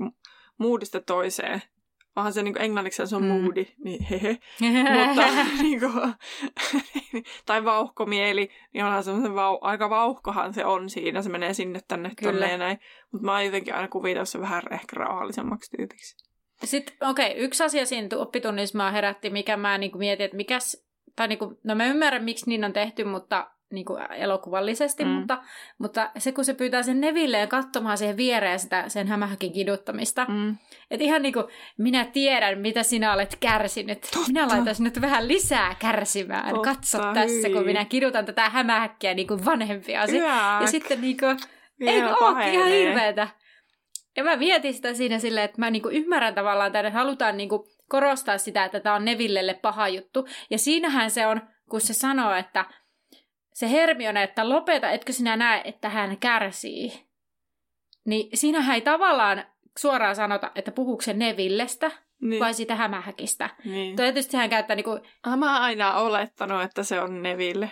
moodista 0.58 1.00
toiseen. 1.00 1.62
Onhan 2.16 2.32
se 2.32 2.42
niin 2.42 2.62
englanniksi 2.62 3.06
se 3.06 3.16
on 3.16 3.22
mm. 3.22 3.28
moodi, 3.28 3.66
niin 3.84 4.02
hehe. 4.02 4.38
Mutta 5.06 5.22
niin 5.62 5.80
kuin, 5.80 6.14
tai 7.46 7.64
vauhkomieli, 7.64 8.50
niin 8.74 8.84
onhan 8.84 9.04
se 9.04 9.12
vau, 9.34 9.58
aika 9.60 9.90
vauhkohan 9.90 10.54
se 10.54 10.64
on 10.64 10.90
siinä. 10.90 11.22
Se 11.22 11.28
menee 11.28 11.54
sinne 11.54 11.80
tänne 11.88 12.10
Kyllä. 12.16 12.32
tonne 12.32 12.52
ja 12.52 12.58
näin. 12.58 12.78
Mutta 13.12 13.24
mä 13.24 13.32
oon 13.32 13.44
jotenkin 13.44 13.74
aina 13.74 13.88
kuvitellut 13.88 14.28
se 14.28 14.40
vähän 14.40 14.62
ehkä 14.70 14.96
rauhallisemmaksi 14.96 15.76
tyypiksi. 15.76 16.16
Sitten 16.64 17.08
okei, 17.08 17.30
okay, 17.30 17.44
yksi 17.44 17.64
asia 17.64 17.86
siinä 17.86 18.08
oppitunnissa 18.16 18.90
herätti, 18.90 19.30
mikä 19.30 19.56
mä 19.56 19.78
niin 19.78 19.98
mietin, 19.98 20.24
että 20.24 20.36
mikäs, 20.36 20.86
tai 21.16 21.28
niin 21.28 21.38
kuin, 21.38 21.56
no 21.64 21.74
mä 21.74 21.86
ymmärrän, 21.86 22.24
miksi 22.24 22.48
niin 22.48 22.64
on 22.64 22.72
tehty, 22.72 23.04
mutta 23.04 23.50
niin 23.72 23.84
kuin 23.84 24.12
elokuvallisesti, 24.12 25.04
mm. 25.04 25.10
mutta, 25.10 25.42
mutta 25.78 26.10
se 26.18 26.32
kun 26.32 26.44
se 26.44 26.54
pyytää 26.54 26.82
sen 26.82 27.00
Nevilleen 27.00 27.48
katsomaan 27.48 27.98
siihen 27.98 28.16
viereen 28.16 28.58
sitä, 28.58 28.88
sen 28.88 29.08
hämähäkin 29.08 29.52
kiduttamista, 29.52 30.26
mm. 30.28 30.56
että 30.90 31.04
ihan 31.04 31.22
niin 31.22 31.32
kuin, 31.32 31.44
minä 31.78 32.04
tiedän, 32.04 32.58
mitä 32.58 32.82
sinä 32.82 33.12
olet 33.12 33.36
kärsinyt. 33.40 34.00
Totta. 34.00 34.28
Minä 34.28 34.48
laitan 34.48 34.74
sinut 34.74 35.00
vähän 35.00 35.28
lisää 35.28 35.74
kärsimään. 35.78 36.54
Totta, 36.54 36.74
Katso 36.74 37.02
hyi. 37.02 37.14
tässä, 37.14 37.48
kun 37.48 37.64
minä 37.64 37.84
kidutan 37.84 38.24
tätä 38.24 38.48
hämähäkkiä 38.48 39.14
niin 39.14 39.28
kuin 39.28 39.44
vanhempiasi. 39.44 40.16
Jääk. 40.16 40.62
Ja 40.62 40.66
sitten 40.66 41.00
niin 41.00 41.16
kuin, 41.16 41.36
ei 41.80 42.02
ole 42.02 42.52
ihan 42.52 42.68
hirveetä. 42.68 43.28
Ja 44.16 44.24
mä 44.24 44.36
mietin 44.36 44.74
sitä 44.74 44.94
siinä 44.94 45.18
silleen, 45.18 45.44
että 45.44 45.60
mä 45.60 45.70
niinku 45.70 45.88
ymmärrän 45.88 46.34
tavallaan 46.34 46.76
että 46.76 46.90
halutaan 46.90 47.36
niinku 47.36 47.68
korostaa 47.88 48.38
sitä, 48.38 48.64
että 48.64 48.80
tämä 48.80 48.94
on 48.94 49.04
Nevillelle 49.04 49.54
paha 49.54 49.88
juttu. 49.88 50.28
Ja 50.50 50.58
siinähän 50.58 51.10
se 51.10 51.26
on, 51.26 51.40
kun 51.70 51.80
se 51.80 51.94
sanoo, 51.94 52.34
että 52.34 52.64
se 53.56 53.70
Hermione, 53.70 54.22
että 54.22 54.48
lopeta, 54.48 54.90
etkö 54.90 55.12
sinä 55.12 55.36
näe, 55.36 55.62
että 55.64 55.88
hän 55.88 56.18
kärsii. 56.18 56.92
Niin 58.06 58.28
siinähän 58.34 58.74
ei 58.74 58.80
tavallaan 58.80 59.44
suoraan 59.78 60.16
sanota, 60.16 60.50
että 60.54 60.72
puhuuko 60.72 61.02
se 61.02 61.12
Nevillestä 61.12 61.90
niin. 62.22 62.40
vai 62.40 62.54
sitä 62.54 62.74
hämähäkistä. 62.74 63.50
Niin. 63.64 63.96
Tietysti 63.96 64.36
hän 64.36 64.50
käyttää 64.50 64.76
niinku... 64.76 65.00
Mä 65.36 65.52
oon 65.52 65.62
aina 65.62 65.98
olettanut, 65.98 66.62
että 66.62 66.82
se 66.82 67.00
on 67.00 67.22
Neville. 67.22 67.70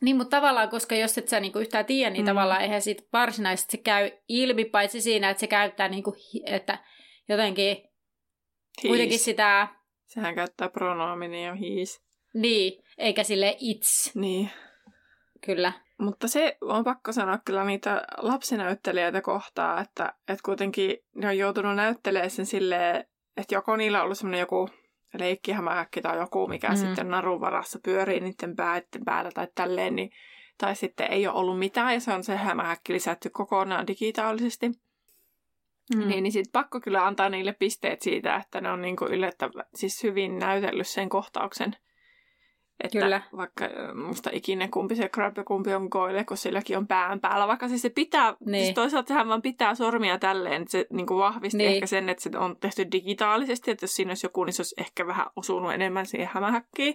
Niin, 0.00 0.16
mutta 0.16 0.36
tavallaan, 0.36 0.68
koska 0.68 0.94
jos 0.94 1.18
et 1.18 1.28
sä 1.28 1.40
niinku 1.40 1.58
yhtään 1.58 1.84
tiedä, 1.84 2.10
niin 2.10 2.22
mm. 2.22 2.26
tavallaan 2.26 2.60
eihän 2.60 2.82
sit 2.82 3.08
varsinaisesti 3.12 3.76
se 3.76 3.82
käy 3.82 4.10
ilmi, 4.28 4.64
paitsi 4.64 5.00
siinä, 5.00 5.30
että 5.30 5.40
se 5.40 5.46
käyttää 5.46 5.88
niinku, 5.88 6.14
että 6.46 6.78
jotenkin 7.28 7.76
He's. 7.76 8.88
kuitenkin 8.88 9.18
sitä... 9.18 9.68
Sehän 10.06 10.34
käyttää 10.34 10.68
pronominia 10.68 11.54
he's. 11.54 12.02
Niin, 12.34 12.84
eikä 12.98 13.22
sille 13.22 13.56
it's. 13.62 14.10
Niin. 14.14 14.50
Kyllä. 15.46 15.72
Mutta 15.98 16.28
se 16.28 16.56
on 16.60 16.84
pakko 16.84 17.12
sanoa 17.12 17.38
kyllä 17.44 17.64
niitä 17.64 18.02
lapsinäyttelijöitä 18.16 19.20
kohtaa, 19.20 19.80
että, 19.80 20.12
että 20.28 20.42
kuitenkin 20.44 20.96
ne 21.14 21.28
on 21.28 21.38
joutunut 21.38 21.76
näyttelemään 21.76 22.30
sen 22.30 22.46
silleen, 22.46 23.04
että 23.36 23.54
joko 23.54 23.76
niillä 23.76 23.98
on 23.98 24.04
ollut 24.04 24.18
semmoinen 24.18 24.40
joku 24.40 24.68
leikkihämähäkki 25.18 26.00
tai 26.00 26.18
joku, 26.18 26.46
mikä 26.48 26.68
mm. 26.68 26.76
sitten 26.76 27.10
narun 27.10 27.40
varassa 27.40 27.78
pyörii 27.84 28.20
niiden 28.20 28.56
päätten 28.56 29.04
päällä 29.04 29.30
tai 29.30 29.48
tälleen, 29.54 29.96
niin, 29.96 30.10
tai 30.58 30.76
sitten 30.76 31.12
ei 31.12 31.26
ole 31.26 31.36
ollut 31.36 31.58
mitään 31.58 31.94
ja 31.94 32.00
se 32.00 32.12
on 32.12 32.24
se 32.24 32.36
hämähäkki 32.36 32.92
lisätty 32.92 33.30
kokonaan 33.30 33.86
digitaalisesti. 33.86 34.68
Mm. 35.94 36.08
Niin, 36.08 36.22
niin 36.22 36.32
sitten 36.32 36.52
pakko 36.52 36.80
kyllä 36.80 37.06
antaa 37.06 37.28
niille 37.28 37.52
pisteet 37.52 38.02
siitä, 38.02 38.36
että 38.36 38.60
ne 38.60 38.70
on 38.70 38.82
niinku 38.82 39.04
yllättävän, 39.04 39.64
siis 39.74 40.02
hyvin 40.02 40.38
näytellyt 40.38 40.88
sen 40.88 41.08
kohtauksen. 41.08 41.76
Että 42.80 42.98
Kyllä. 42.98 43.22
vaikka 43.36 43.64
musta 44.08 44.30
ikinä 44.32 44.68
kumpi 44.68 44.96
se 44.96 45.08
crab 45.08 45.36
ja 45.36 45.44
kumpi 45.44 45.74
on 45.74 45.88
goile, 45.90 46.24
kun 46.24 46.36
silläkin 46.36 46.78
on 46.78 46.86
pään 46.86 47.20
päällä. 47.20 47.48
Vaikka 47.48 47.68
siis 47.68 47.82
se 47.82 47.90
pitää, 47.90 48.36
niin. 48.46 48.64
siis 48.64 48.74
toisaalta 48.74 49.08
sehän 49.08 49.28
vaan 49.28 49.42
pitää 49.42 49.74
sormia 49.74 50.18
tälleen, 50.18 50.62
että 50.62 50.72
se 50.72 50.86
niin 50.92 51.06
kuin 51.06 51.18
vahvisti 51.18 51.58
niin. 51.58 51.70
ehkä 51.70 51.86
sen, 51.86 52.08
että 52.08 52.22
se 52.22 52.30
on 52.38 52.56
tehty 52.60 52.86
digitaalisesti, 52.92 53.70
että 53.70 53.84
jos 53.84 53.96
siinä 53.96 54.10
olisi 54.10 54.26
joku, 54.26 54.44
niin 54.44 54.52
se 54.52 54.60
olisi 54.60 54.74
ehkä 54.78 55.06
vähän 55.06 55.26
osunut 55.36 55.72
enemmän 55.72 56.06
siihen 56.06 56.28
hämähäkkiin. 56.32 56.94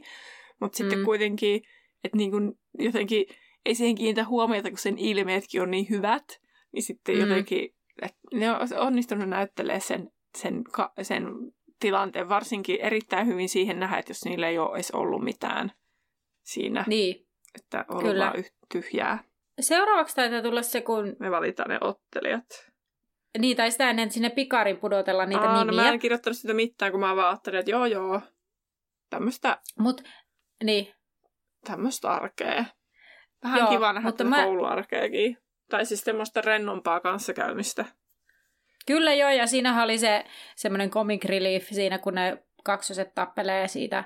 Mutta 0.60 0.76
mm. 0.76 0.78
sitten 0.78 1.06
kuitenkin, 1.06 1.62
että 2.04 2.18
niin 2.18 2.32
kuin 2.32 2.52
jotenkin 2.80 3.26
ei 3.66 3.76
siihen 3.76 3.96
kiinnitä 3.96 4.26
huomiota, 4.26 4.70
kun 4.70 4.78
sen 4.78 4.98
ilmeetkin 4.98 5.62
on 5.62 5.72
niin 5.72 5.90
hyvät, 5.90 6.42
niin 6.72 6.84
sitten 6.84 7.16
mm. 7.16 7.22
jotenkin, 7.22 7.76
että 8.02 8.20
ne 8.34 8.52
on 8.52 8.60
onnistunut 8.78 9.30
näyttelemään 9.30 9.82
sen, 9.82 10.12
sen, 10.38 10.64
sen 11.02 11.24
tilanteen 11.80 12.30
varsinkin 12.30 12.82
erittäin 12.82 13.28
hyvin 13.28 13.50
siihen 13.50 13.80
nähdä, 13.80 13.98
että 13.98 14.10
jos 14.10 14.26
niillä 14.26 14.48
ei 14.48 14.60
ole 14.60 14.76
edes 14.76 14.92
ollut 14.92 15.24
mitään 15.24 15.72
siinä. 16.44 16.84
Niin. 16.88 17.28
Että 17.56 17.86
on 17.90 18.04
Kyllä. 18.04 18.26
vaan 18.26 18.44
tyhjää. 18.72 19.24
Seuraavaksi 19.60 20.16
taitaa 20.16 20.42
tulla 20.42 20.62
se, 20.62 20.82
kun... 20.82 21.16
Me 21.20 21.32
valitaan 21.32 21.70
ne 21.70 21.78
ottelijat. 21.82 22.46
Niin, 23.38 23.58
tai 23.58 23.72
sitä 23.72 23.90
ennen 23.90 24.12
sinne 24.12 24.30
pikarin 24.30 24.78
pudotella 24.78 25.26
niitä 25.26 25.50
Aa, 25.50 25.64
nimiä. 25.64 25.82
No 25.82 25.84
mä 25.84 25.94
en 25.94 26.00
kirjoittanut 26.00 26.38
sitä 26.38 26.54
mitään, 26.54 26.92
kun 26.92 27.02
mä 27.02 27.16
vaan 27.16 27.28
ajattelin, 27.28 27.60
että 27.60 27.72
joo 27.72 27.86
joo, 27.86 28.22
tämmöistä... 29.10 29.62
Mut, 29.80 30.02
niin. 30.64 30.94
Tämmöistä 31.66 32.12
arkea. 32.12 32.66
Vähän 33.44 33.60
Joo, 33.60 33.70
kiva 33.70 33.94
nähdä 33.94 34.08
mutta 34.08 34.24
mä- 34.24 34.44
kouluarkeakin. 34.44 35.38
Tai 35.70 35.86
siis 35.86 36.02
semmoista 36.02 36.42
rennompaa 36.42 37.00
kanssakäymistä. 37.00 37.86
Kyllä 38.90 39.14
joo, 39.14 39.30
ja 39.30 39.48
siinähän 39.48 39.84
oli 39.84 39.98
se 39.98 40.26
semmoinen 40.56 40.90
comic 40.90 41.26
relief 41.26 41.68
siinä, 41.68 41.98
kun 41.98 42.16
ne 42.16 42.38
kaksoset 42.64 43.16
tappelee 43.16 43.68
siitä 43.68 44.04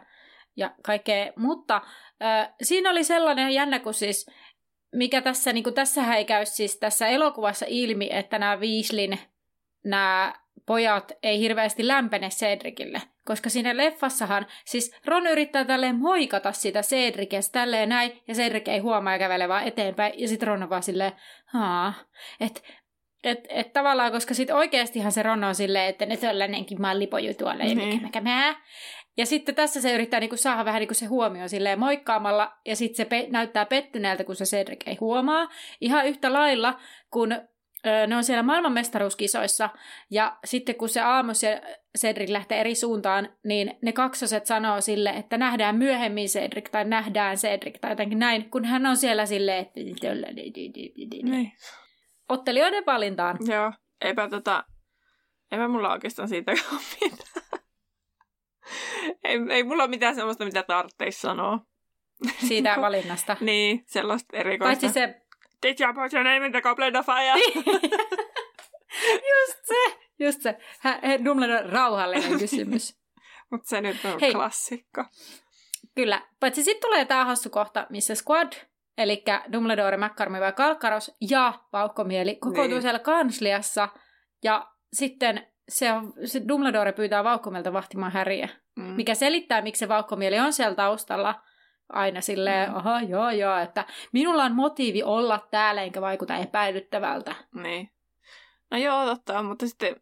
ja 0.56 0.76
kaikkea. 0.82 1.34
Mutta 1.36 1.82
äh, 2.22 2.54
siinä 2.62 2.89
oli 2.89 3.04
sellainen 3.04 3.52
jännä, 3.52 3.80
kun 3.80 3.93
siis, 3.93 4.30
mikä 4.96 5.22
tässä, 5.22 5.54
niin 5.54 5.63
kuin 5.63 5.74
tässähän 5.74 6.17
ei 6.17 6.26
käy 6.26 6.46
siis 6.46 6.78
tässä 6.78 7.08
elokuvassa 7.08 7.65
ilmi, 7.69 8.10
että 8.12 8.39
nämä 8.39 8.56
Weasleyn, 8.56 9.19
nämä 9.84 10.34
pojat 10.65 11.12
ei 11.24 11.39
hirveästi 11.39 11.88
lämpene 11.88 12.30
Cedricille. 12.30 13.02
Koska 13.26 13.50
siinä 13.50 13.78
leffassahan, 13.78 14.46
siis 14.65 14.96
Ron 15.06 15.28
yrittää 15.28 15.65
tälleen 15.65 16.00
moikata 16.00 16.52
sitä 16.52 16.82
Cedricia 16.82 17.39
tälleen 17.52 17.89
näin, 17.89 18.22
ja 18.28 18.34
Cedric 18.34 18.67
ei 18.67 18.80
huomaa 18.80 19.13
ja 19.13 19.19
kävelee 19.19 19.48
vaan 19.48 19.67
eteenpäin, 19.67 20.13
ja 20.17 20.28
sitten 20.28 20.48
Ron 20.48 20.63
on 20.63 20.69
vaan 20.69 20.84
silleen, 20.84 21.12
että 22.39 22.62
et, 23.24 23.40
et 23.50 23.74
tavallaan, 23.74 24.12
koska 24.12 24.34
sit 24.34 24.50
oikeastihan 24.52 25.12
se 25.12 25.24
Ron 25.24 25.44
on 25.44 25.56
silleen, 25.56 25.90
että 25.90 26.06
ne 26.06 26.18
tällainenkin 26.18 26.82
mallipoju 26.82 27.34
tuolla 27.34 27.64
ja 27.64 27.76
Niin. 27.76 28.04
mikä 28.04 28.22
mä. 28.22 28.56
Ja 29.18 29.26
sitten 29.26 29.56
tässä 29.56 29.82
se 29.82 29.94
yrittää 29.94 30.20
niinku 30.20 30.38
saada 30.38 30.66
vähän 30.66 30.80
niinku 30.80 30.94
se 30.94 31.06
huomio 31.06 31.48
silleen 31.48 31.80
moikkaamalla, 31.80 32.52
ja 32.66 32.76
sitten 32.76 32.96
se 32.98 33.06
pe- 33.06 33.28
näyttää 33.30 33.66
pettyneeltä, 33.66 34.24
kun 34.24 34.36
se 34.36 34.44
Cedric 34.46 34.88
ei 34.88 34.96
huomaa. 34.96 35.48
Ihan 35.82 36.08
yhtä 36.08 36.34
lailla, 36.34 36.80
kun 37.12 37.32
ö, 37.32 38.08
ne 38.08 38.16
on 38.16 38.24
siellä 38.24 38.44
maailmanmestaruuskisoissa, 38.44 39.70
ja 40.12 40.38
sitten 40.46 40.76
kun 40.76 40.90
se 40.90 41.02
Amos 41.02 41.44
ja 41.44 41.62
Cedric 42.00 42.30
lähtee 42.30 42.60
eri 42.60 42.76
suuntaan, 42.76 43.30
niin 43.46 43.78
ne 43.82 43.92
kaksoset 43.92 44.46
sanoo 44.46 44.82
sille, 44.82 45.10
että 45.10 45.38
nähdään 45.38 45.76
myöhemmin 45.76 46.28
Cedric, 46.28 46.70
tai 46.72 46.86
nähdään 46.86 47.38
Cedric, 47.38 47.80
tai 47.82 47.92
jotenkin 47.92 48.20
näin, 48.20 48.50
kun 48.50 48.66
hän 48.66 48.86
on 48.86 48.98
siellä 48.98 49.26
silleen, 49.26 49.60
että 49.60 49.80
Niin. 51.24 51.52
Ottelijoiden 52.34 52.86
valintaan. 52.86 53.38
Joo. 53.48 53.74
Eipä 54.02 54.30
tota... 54.30 54.63
Eipä 55.52 55.67
mulla 55.67 55.91
oikeastaan 55.91 56.30
siitä 56.30 56.52
ole 56.52 56.82
mitään. 57.02 57.43
ei, 59.24 59.39
ei 59.50 59.63
mulla 59.63 59.84
ole 59.84 59.89
mitään 59.89 60.15
semmoista, 60.15 60.46
mitä 60.46 60.63
tarvitsisi 60.63 61.22
sanoa. 61.22 61.60
siitä 62.48 62.76
valinnasta. 62.82 63.38
Niin, 63.39 63.84
sellaista 63.88 64.38
erikoista. 64.38 64.82
Paitsi 64.82 65.00
se, 65.00 65.24
Did 65.63 65.80
you 65.80 65.93
put 65.93 66.13
your 66.13 66.24
name 66.24 66.46
in 66.46 66.52
the 66.52 66.62
goblet 66.62 66.96
of 66.96 67.06
fire? 67.06 67.39
just 69.32 69.65
se, 69.65 69.98
just 70.19 70.41
se. 70.41 70.58
Dumbledore, 71.26 71.72
rauhallinen 71.72 72.39
kysymys. 72.39 72.98
Mutta 73.52 73.69
se 73.69 73.82
nyt 73.82 74.06
on 74.06 74.19
Hei. 74.22 74.34
klassikko. 74.34 75.06
Kyllä. 75.96 76.22
Paitsi 76.39 76.63
sitten 76.63 76.89
tulee 76.89 77.06
tämä 77.06 77.26
hassu 77.26 77.50
kohta, 77.50 77.88
missä 77.89 78.15
Squad, 78.15 78.54
eli 78.97 79.23
Dumbledore, 79.53 79.97
McCormick 79.97 80.43
ja 80.43 80.51
Kalkkaros 80.51 81.12
ja 81.29 81.53
Vaukkomieli 81.73 82.36
kokoontuu 82.36 82.67
Niin. 82.75 82.82
siellä 82.82 82.99
kansliassa. 82.99 83.89
Ja 84.43 84.67
sitten 84.93 85.47
se, 85.69 85.93
on, 85.93 86.13
se 86.25 86.41
Dumbledore 86.47 86.91
pyytää 86.91 87.23
Vaukkomielta 87.23 87.73
vahtimaan 87.73 88.12
Häriä. 88.12 88.49
Mm. 88.75 88.84
Mikä 88.84 89.15
selittää, 89.15 89.62
miksi 89.62 89.79
se 89.79 89.88
Vaukkomieli 89.88 90.39
on 90.39 90.53
siellä 90.53 90.75
taustalla 90.75 91.41
aina 91.89 92.21
silleen, 92.21 92.69
Mm. 92.69 92.75
aha, 92.75 93.01
joo, 93.01 93.29
joo, 93.29 93.58
että 93.58 93.86
minulla 94.13 94.43
on 94.43 94.56
motiivi 94.56 95.03
olla 95.03 95.47
täällä 95.51 95.82
enkä 95.84 96.01
vaikuta 96.01 96.36
epäilyttävältä. 96.36 97.36
Niin. 97.56 97.89
No 98.71 98.77
joo, 98.77 99.06
totta, 99.06 99.43
mutta 99.43 99.67
sitten 99.67 99.95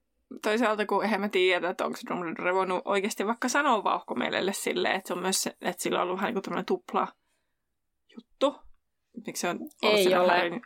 toisaalta 0.43 0.85
kun 0.85 1.03
eihän 1.03 1.21
mä 1.21 1.29
tiedä, 1.29 1.69
että 1.69 1.85
onko 1.85 1.97
Dumbledore 2.09 2.53
voinut 2.53 2.81
oikeasti 2.85 3.25
vaikka 3.27 3.49
sanoa 3.49 3.83
vauhkomielelle 3.83 4.53
silleen, 4.53 4.95
että 4.95 5.07
se 5.07 5.13
on 5.13 5.19
myös, 5.21 5.43
se- 5.43 5.55
että 5.61 5.83
sillä 5.83 5.97
on 5.99 6.03
ollut 6.07 6.17
vähän 6.21 6.33
niin 6.33 6.43
kuin 6.43 6.65
tupla 6.65 7.07
juttu. 8.15 8.70
Miksi 9.25 9.41
se 9.41 9.49
on 9.49 9.59
Ei 9.81 10.15
ole. 10.15 10.31
Harryn- 10.33 10.61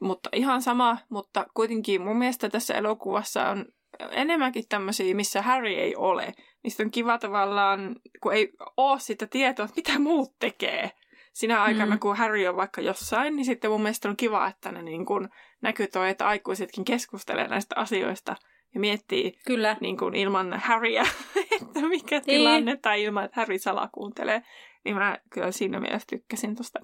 Mutta 0.00 0.30
ihan 0.32 0.62
sama, 0.62 0.98
mutta 1.08 1.46
kuitenkin 1.54 2.02
mun 2.02 2.16
mielestä 2.16 2.48
tässä 2.48 2.74
elokuvassa 2.74 3.48
on 3.48 3.64
enemmänkin 4.10 4.64
tämmöisiä, 4.68 5.14
missä 5.14 5.42
Harry 5.42 5.68
ei 5.74 5.96
ole. 5.96 6.32
Niistä 6.64 6.82
on 6.82 6.90
kiva 6.90 7.18
tavallaan, 7.18 7.96
kun 8.22 8.34
ei 8.34 8.52
ole 8.76 9.00
sitä 9.00 9.26
tietoa, 9.26 9.64
että 9.64 9.76
mitä 9.76 9.98
muut 9.98 10.32
tekee. 10.38 10.90
Sinä 11.32 11.62
aikana, 11.62 11.94
Mm. 11.94 11.98
kun 12.00 12.16
Harry 12.16 12.46
on 12.46 12.56
vaikka 12.56 12.80
jossain, 12.80 13.36
niin 13.36 13.44
sitten 13.44 13.70
mun 13.70 13.82
mielestä 13.82 14.08
on 14.08 14.16
kiva, 14.16 14.46
että 14.48 14.72
ne 14.72 14.82
niin 14.82 15.06
kuin 15.06 15.28
näkyy 15.60 15.86
toi, 15.86 16.10
että 16.10 16.26
aikuisetkin 16.28 16.84
keskustelee 16.84 17.48
näistä 17.48 17.74
asioista 17.78 18.36
ja 18.74 18.80
miettii 18.80 19.38
Kyllä. 19.46 19.76
niin 19.80 19.96
kuin 19.96 20.14
ilman 20.14 20.52
Harryä, 20.64 21.06
että 21.62 21.80
mikä 21.88 22.16
Niin. 22.16 22.24
tilanne, 22.24 22.76
tai 22.76 23.02
ilman, 23.02 23.24
että 23.24 23.40
Harry 23.40 23.58
salakuuntelee. 23.58 24.42
Niin 24.84 24.96
mä 24.96 25.18
kyllä 25.30 25.52
siinä 25.52 25.80
mielessä 25.80 26.06
tykkäsin 26.10 26.56
tuosta, 26.56 26.78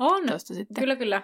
On. 0.00 0.26
tuosta 0.26 0.54
sitten. 0.54 0.82
Kyllä, 0.82 0.96
kyllä. 0.96 1.22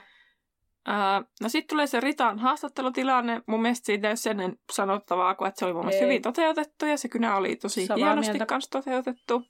Uh, 0.88 1.28
no 1.40 1.48
sitten 1.48 1.68
tulee 1.68 1.86
se 1.86 2.00
Ritan 2.00 2.38
haastattelutilanne. 2.38 3.42
Mun 3.46 3.62
mielestä 3.62 3.86
siitä 3.86 4.08
ei 4.08 4.10
ole 4.10 4.16
sen 4.16 4.58
sanottavaa, 4.72 5.34
kuin 5.34 5.48
että 5.48 5.58
se 5.58 5.64
oli 5.64 5.74
mun 5.74 5.84
mielestä 5.84 6.04
Ei. 6.04 6.08
hyvin 6.08 6.22
toteutettu 6.22 6.86
ja 6.86 6.96
se 6.96 7.08
kyllä 7.08 7.36
oli 7.36 7.56
tosi 7.56 7.86
Samaa 7.86 8.06
hienosti 8.06 8.32
mieltä. 8.32 8.46
kanssa 8.46 8.70
toteutettu. 8.70 9.42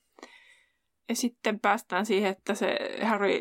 Ja 1.08 1.16
sitten 1.16 1.61
päästään 1.61 2.06
siihen, 2.06 2.30
että 2.30 2.54
se 2.54 2.76
Harry 3.02 3.40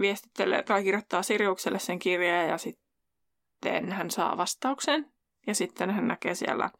viestittelee 0.00 0.62
tai 0.62 0.82
kirjoittaa 0.82 1.22
Siriukselle 1.22 1.78
sen 1.78 1.98
kirjeen 1.98 2.48
ja 2.48 2.58
sitten 2.58 3.92
hän 3.92 4.10
saa 4.10 4.36
vastauksen. 4.36 5.12
Ja 5.46 5.54
sitten 5.54 5.90
hän 5.90 6.08
näkee 6.08 6.34
siellä 6.34 6.70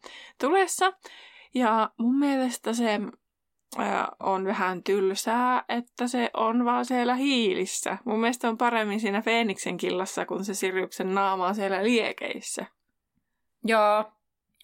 tulessa. 0.40 0.92
Ja 1.54 1.90
mun 1.98 2.18
mielestä 2.18 2.72
se 2.72 3.00
on 4.20 4.44
vähän 4.44 4.82
tylsää, 4.82 5.64
että 5.68 6.06
se 6.06 6.30
on 6.34 6.64
vaan 6.64 6.84
siellä 6.84 7.14
hiilissä. 7.14 7.98
Mun 8.04 8.20
mielestä 8.20 8.48
on 8.48 8.58
paremmin 8.58 9.00
siinä 9.00 9.22
Feeniksen 9.22 9.76
killassa, 9.76 10.26
kun 10.26 10.44
se 10.44 10.54
Siriuksen 10.54 11.14
naama 11.14 11.46
on 11.46 11.54
siellä 11.54 11.84
liekeissä. 11.84 12.66
Joo, 13.64 14.12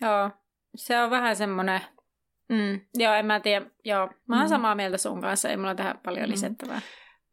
joo. 0.00 0.30
Se 0.74 1.02
on 1.02 1.10
vähän 1.10 1.36
semmoinen... 1.36 1.80
Mm, 2.48 2.80
joo, 2.94 3.14
en 3.14 3.26
mä 3.26 3.40
tiedä. 3.40 3.66
Joo, 3.84 4.10
mä 4.26 4.36
oon 4.36 4.44
Mm. 4.44 4.48
samaa 4.48 4.74
mieltä 4.74 4.98
sun 4.98 5.20
kanssa. 5.20 5.48
Ei 5.48 5.56
mulla 5.56 5.74
tähän 5.74 5.98
paljon 6.04 6.26
Mm. 6.26 6.30
lisättävää. 6.32 6.80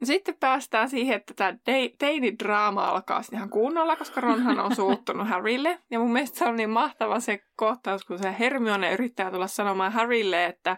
Sitten 0.04 0.36
päästään 0.40 0.90
siihen, 0.90 1.16
että 1.16 1.34
tämä 1.34 1.54
teini-draama 1.98 2.86
alkaa 2.90 3.22
ihan 3.34 3.50
kunnolla, 3.50 3.96
koska 3.96 4.22
Ronhan 4.22 4.60
on 4.60 4.76
suuttunut 4.82 5.28
Harrylle. 5.30 5.80
Ja 5.92 6.00
mun 6.00 6.12
mielestä 6.14 6.38
se 6.40 6.46
on 6.46 6.56
niin 6.56 6.70
mahtava 6.70 7.20
se 7.20 7.40
kohtaus, 7.56 8.06
kun 8.06 8.20
se 8.20 8.36
Hermione 8.40 8.94
yrittää 8.94 9.32
tulla 9.32 9.48
sanomaan 9.48 9.92
Harrylle, 9.92 10.46
että 10.46 10.78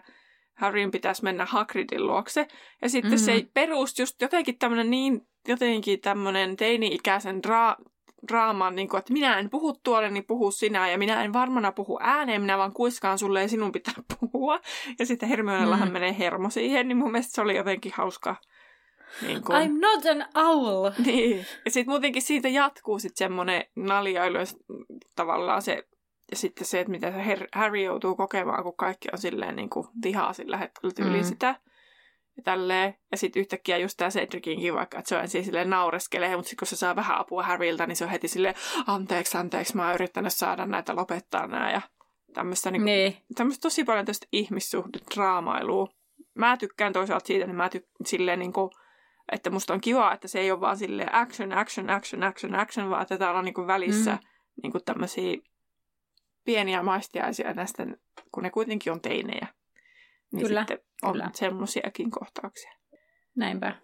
Harryn 0.58 0.90
pitäisi 0.90 1.24
mennä 1.24 1.44
Hagridin 1.44 2.06
luokse. 2.06 2.46
Ja 2.82 2.88
sitten 2.88 3.10
mm-hmm. 3.12 3.24
se 3.24 3.32
Mhm. 3.34 3.46
perus 3.54 3.98
just 3.98 4.20
jotenkin 4.22 4.58
tämmöinen 4.58 4.90
niin, 4.90 5.26
jotenkin 5.48 6.00
tämmöinen 6.00 6.56
teini-ikäisen 6.56 7.40
dra- 7.46 7.84
draaman, 8.28 8.74
niin 8.76 8.88
kuin, 8.88 8.98
että 8.98 9.12
minä 9.12 9.38
en 9.38 9.50
puhu 9.50 9.72
tuolle, 9.84 10.10
niin 10.10 10.24
puhu 10.24 10.50
sinä, 10.50 10.90
ja 10.90 10.98
minä 10.98 11.24
en 11.24 11.32
varmana 11.32 11.72
puhu 11.72 11.98
ääneen, 12.02 12.40
minä 12.40 12.58
vaan 12.58 12.72
kuiskaan 12.72 13.18
sulle, 13.18 13.42
ja 13.42 13.48
sinun 13.48 13.72
pitää 13.72 13.94
puhua. 14.20 14.60
Ja 14.98 15.06
sitten 15.06 15.28
Hermionellahan 15.28 15.88
Mm. 15.88 15.92
menee 15.92 16.18
hermo 16.18 16.50
siihen, 16.50 16.88
niin 16.88 16.96
mun 16.98 17.12
mielestä 17.12 17.32
se 17.34 17.40
oli 17.40 17.56
jotenkin 17.56 17.92
hauska. 17.96 18.36
Niin 19.22 19.42
kuin, 19.42 19.58
I'm 19.62 19.80
not 19.80 20.06
an 20.06 20.26
owl! 20.48 20.90
niin. 21.04 21.46
Ja 21.64 21.70
sitten 21.70 21.92
muutenkin 21.92 22.22
siitä 22.22 22.48
jatkuu 22.48 22.98
sitten 22.98 23.16
semmoinen 23.16 23.64
naljailu 23.76 24.38
tavallaan 25.16 25.62
se, 25.62 25.87
ja 26.30 26.36
sitten 26.36 26.66
se, 26.66 26.80
että 26.80 26.90
mitä 26.90 27.12
se 27.12 27.46
Harry 27.54 27.80
joutuu 27.82 28.16
kokemaan, 28.16 28.62
kun 28.62 28.76
kaikki 28.76 29.08
on 29.12 29.18
silleen 29.18 29.56
niin 29.56 29.70
kuin 29.70 29.86
vihaa 30.04 30.32
sillä 30.32 30.56
hetkellä 30.56 30.94
tyyliin 30.94 31.24
Mm. 31.24 31.28
sitä. 31.28 31.46
Ja 32.36 32.42
tälleen. 32.42 32.94
Ja 33.10 33.16
sitten 33.16 33.40
yhtäkkiä 33.40 33.78
just 33.78 33.96
tämä 33.96 34.10
Cedricinkin 34.10 34.74
vaikka, 34.74 34.98
että 34.98 35.08
se 35.08 35.16
on 35.16 35.22
ensin 35.22 35.44
silleen 35.44 35.70
naureskelee, 35.70 36.36
mutta 36.36 36.48
sitten 36.48 36.58
kun 36.58 36.66
se 36.68 36.76
saa 36.76 36.96
vähän 36.96 37.18
apua 37.18 37.42
Harryltä, 37.42 37.86
niin 37.86 37.96
se 37.96 38.04
on 38.04 38.10
heti 38.10 38.28
silleen, 38.28 38.54
anteeksi, 38.86 39.38
anteeksi, 39.38 39.76
mä 39.76 39.86
oon 39.86 39.94
yrittänyt 39.94 40.32
saada 40.32 40.66
näitä 40.66 40.96
lopettaa 40.96 41.46
nää 41.46 41.72
ja 41.72 41.80
tämmöistä 42.34 42.70
niin 42.70 42.84
Niin. 42.84 43.16
tämmöistä 43.34 43.62
tosi 43.62 43.84
paljon 43.84 44.06
tästä 44.06 44.26
ihmissuhdedraamailua. 44.32 45.88
Mä 46.34 46.56
tykkään 46.56 46.92
toisaalta 46.92 47.26
siitä, 47.26 47.46
niin 47.46 47.56
mä 47.56 47.68
tykkään 47.68 48.06
silleen 48.06 48.38
niin 48.38 48.52
kuin, 48.52 48.70
että 49.32 49.50
musta 49.50 49.74
on 49.74 49.80
kiva, 49.80 50.12
että 50.12 50.28
se 50.28 50.40
ei 50.40 50.50
ole 50.50 50.60
vaan 50.60 50.76
silleen 50.76 51.14
action, 51.14 51.52
action, 51.52 51.90
action, 51.90 52.22
action, 52.24 52.54
action, 52.54 52.90
vaan 52.90 53.02
että 53.02 53.18
täällä 53.18 53.38
on 53.38 53.44
niin 53.44 53.54
kuin 53.54 53.66
välissä 53.66 54.10
mm. 54.12 54.18
niin 54.62 54.72
kuin 54.72 54.84
tämmöisiä 54.84 55.36
pieniä 56.48 56.82
maistiaisia 56.82 57.52
näistä, 57.52 57.86
kun 58.32 58.42
ne 58.42 58.50
kuitenkin 58.50 58.92
on 58.92 59.00
teinejä. 59.00 59.46
Niin 60.32 60.46
Kyllä, 60.46 60.60
sitten 60.60 60.78
on 61.02 61.12
kyllä. 61.12 61.30
semmoisiakin 61.34 62.10
kohtauksia. 62.10 62.72
Näinpä. 63.36 63.76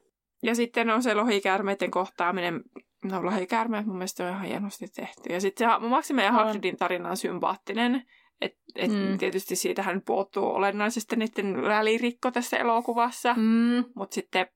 Ja 0.42 0.54
sitten 0.54 0.90
on 0.90 1.02
se 1.02 1.14
lohikäärmeiden 1.14 1.90
kohtaaminen. 1.90 2.62
No 3.04 3.24
lohikäärmeet 3.24 3.86
mun 3.86 3.96
mielestä 3.96 4.24
on 4.24 4.30
ihan 4.30 4.46
hienosti 4.46 4.86
tehty. 4.88 5.32
Ja 5.32 5.40
sitten 5.40 5.68
se 5.70 5.88
Maxime 5.88 6.24
ja. 6.24 6.32
Hagridin 6.32 6.76
tarina 6.76 7.10
on 7.10 7.16
sympaattinen. 7.16 8.02
Et, 8.40 8.56
et 8.74 8.90
Mm. 8.90 9.18
Tietysti 9.18 9.56
siitähän 9.56 10.02
puuttuu 10.02 10.46
olennaisesti 10.46 11.16
niiden 11.16 11.62
välirikko 11.62 12.30
tässä 12.30 12.56
elokuvassa. 12.56 13.34
Mm. 13.34 13.84
Mutta 13.94 14.14
sitten 14.14 14.46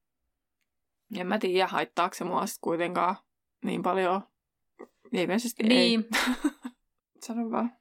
en 1.16 1.26
mä 1.26 1.38
tiedä, 1.38 1.66
haittaako 1.66 2.14
se 2.14 2.24
mua 2.24 2.44
kuitenkaan 2.60 3.16
niin 3.64 3.82
paljon. 3.82 4.20
Ilmeisesti 5.12 5.62
Niin. 5.62 6.04
ei. 6.04 6.08
Sano 7.26 7.50
vaan. 7.50 7.77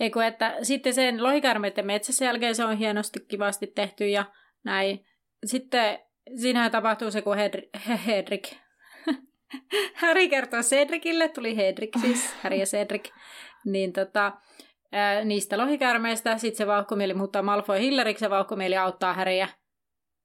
Ei 0.00 0.10
kun, 0.10 0.24
että 0.24 0.56
sitten 0.62 0.94
sen 0.94 1.22
lohikäärmeiden 1.22 1.86
metsässä 1.86 2.24
jälkeen 2.24 2.54
se 2.54 2.64
on 2.64 2.76
hienosti 2.76 3.20
kivasti 3.28 3.66
tehty 3.66 4.08
ja 4.08 4.24
näin. 4.64 5.06
Sitten 5.44 5.98
siinähän 6.40 6.70
tapahtuu 6.70 7.10
se, 7.10 7.22
kun 7.22 7.36
Hedri, 7.36 7.68
Hedrik, 8.06 8.48
Harry 10.02 10.28
kertoo 10.28 10.60
Cedricille, 10.60 11.28
tuli 11.28 11.56
Hedrik 11.56 11.90
siis, 12.00 12.34
Harry 12.42 12.56
ja 12.56 12.66
Cedric, 12.66 13.10
niin 13.64 13.92
tota, 13.92 14.32
ää, 14.92 15.24
niistä 15.24 15.58
lohikärmeistä, 15.58 16.38
sitten 16.38 16.56
se 16.56 16.66
vauhkomieli 16.66 17.14
muuttaa 17.14 17.42
Malfoy 17.42 17.80
Hilleriksi, 17.80 18.24
ja 18.24 18.30
vauhkomieli 18.30 18.76
auttaa 18.76 19.14
Harryä. 19.14 19.48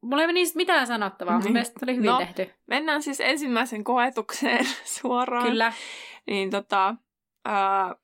Mulla 0.02 0.22
ei 0.22 0.26
ole 0.26 0.34
niistä 0.34 0.58
mitään 0.58 0.88
sanottavaa, 0.88 1.38
niin. 1.38 1.44
mun 1.44 1.54
mielestä 1.54 1.80
oli 1.84 1.96
hyvin 1.96 2.10
No, 2.10 2.18
tehty. 2.18 2.54
Mennään 2.68 3.04
siis 3.04 3.20
ensimmäisen 3.20 3.84
koetukseen 3.84 4.66
suoraan. 5.02 5.48
Kyllä. 5.48 5.74
Niin 6.28 6.50
tota, 6.50 6.96
ää, 7.46 7.96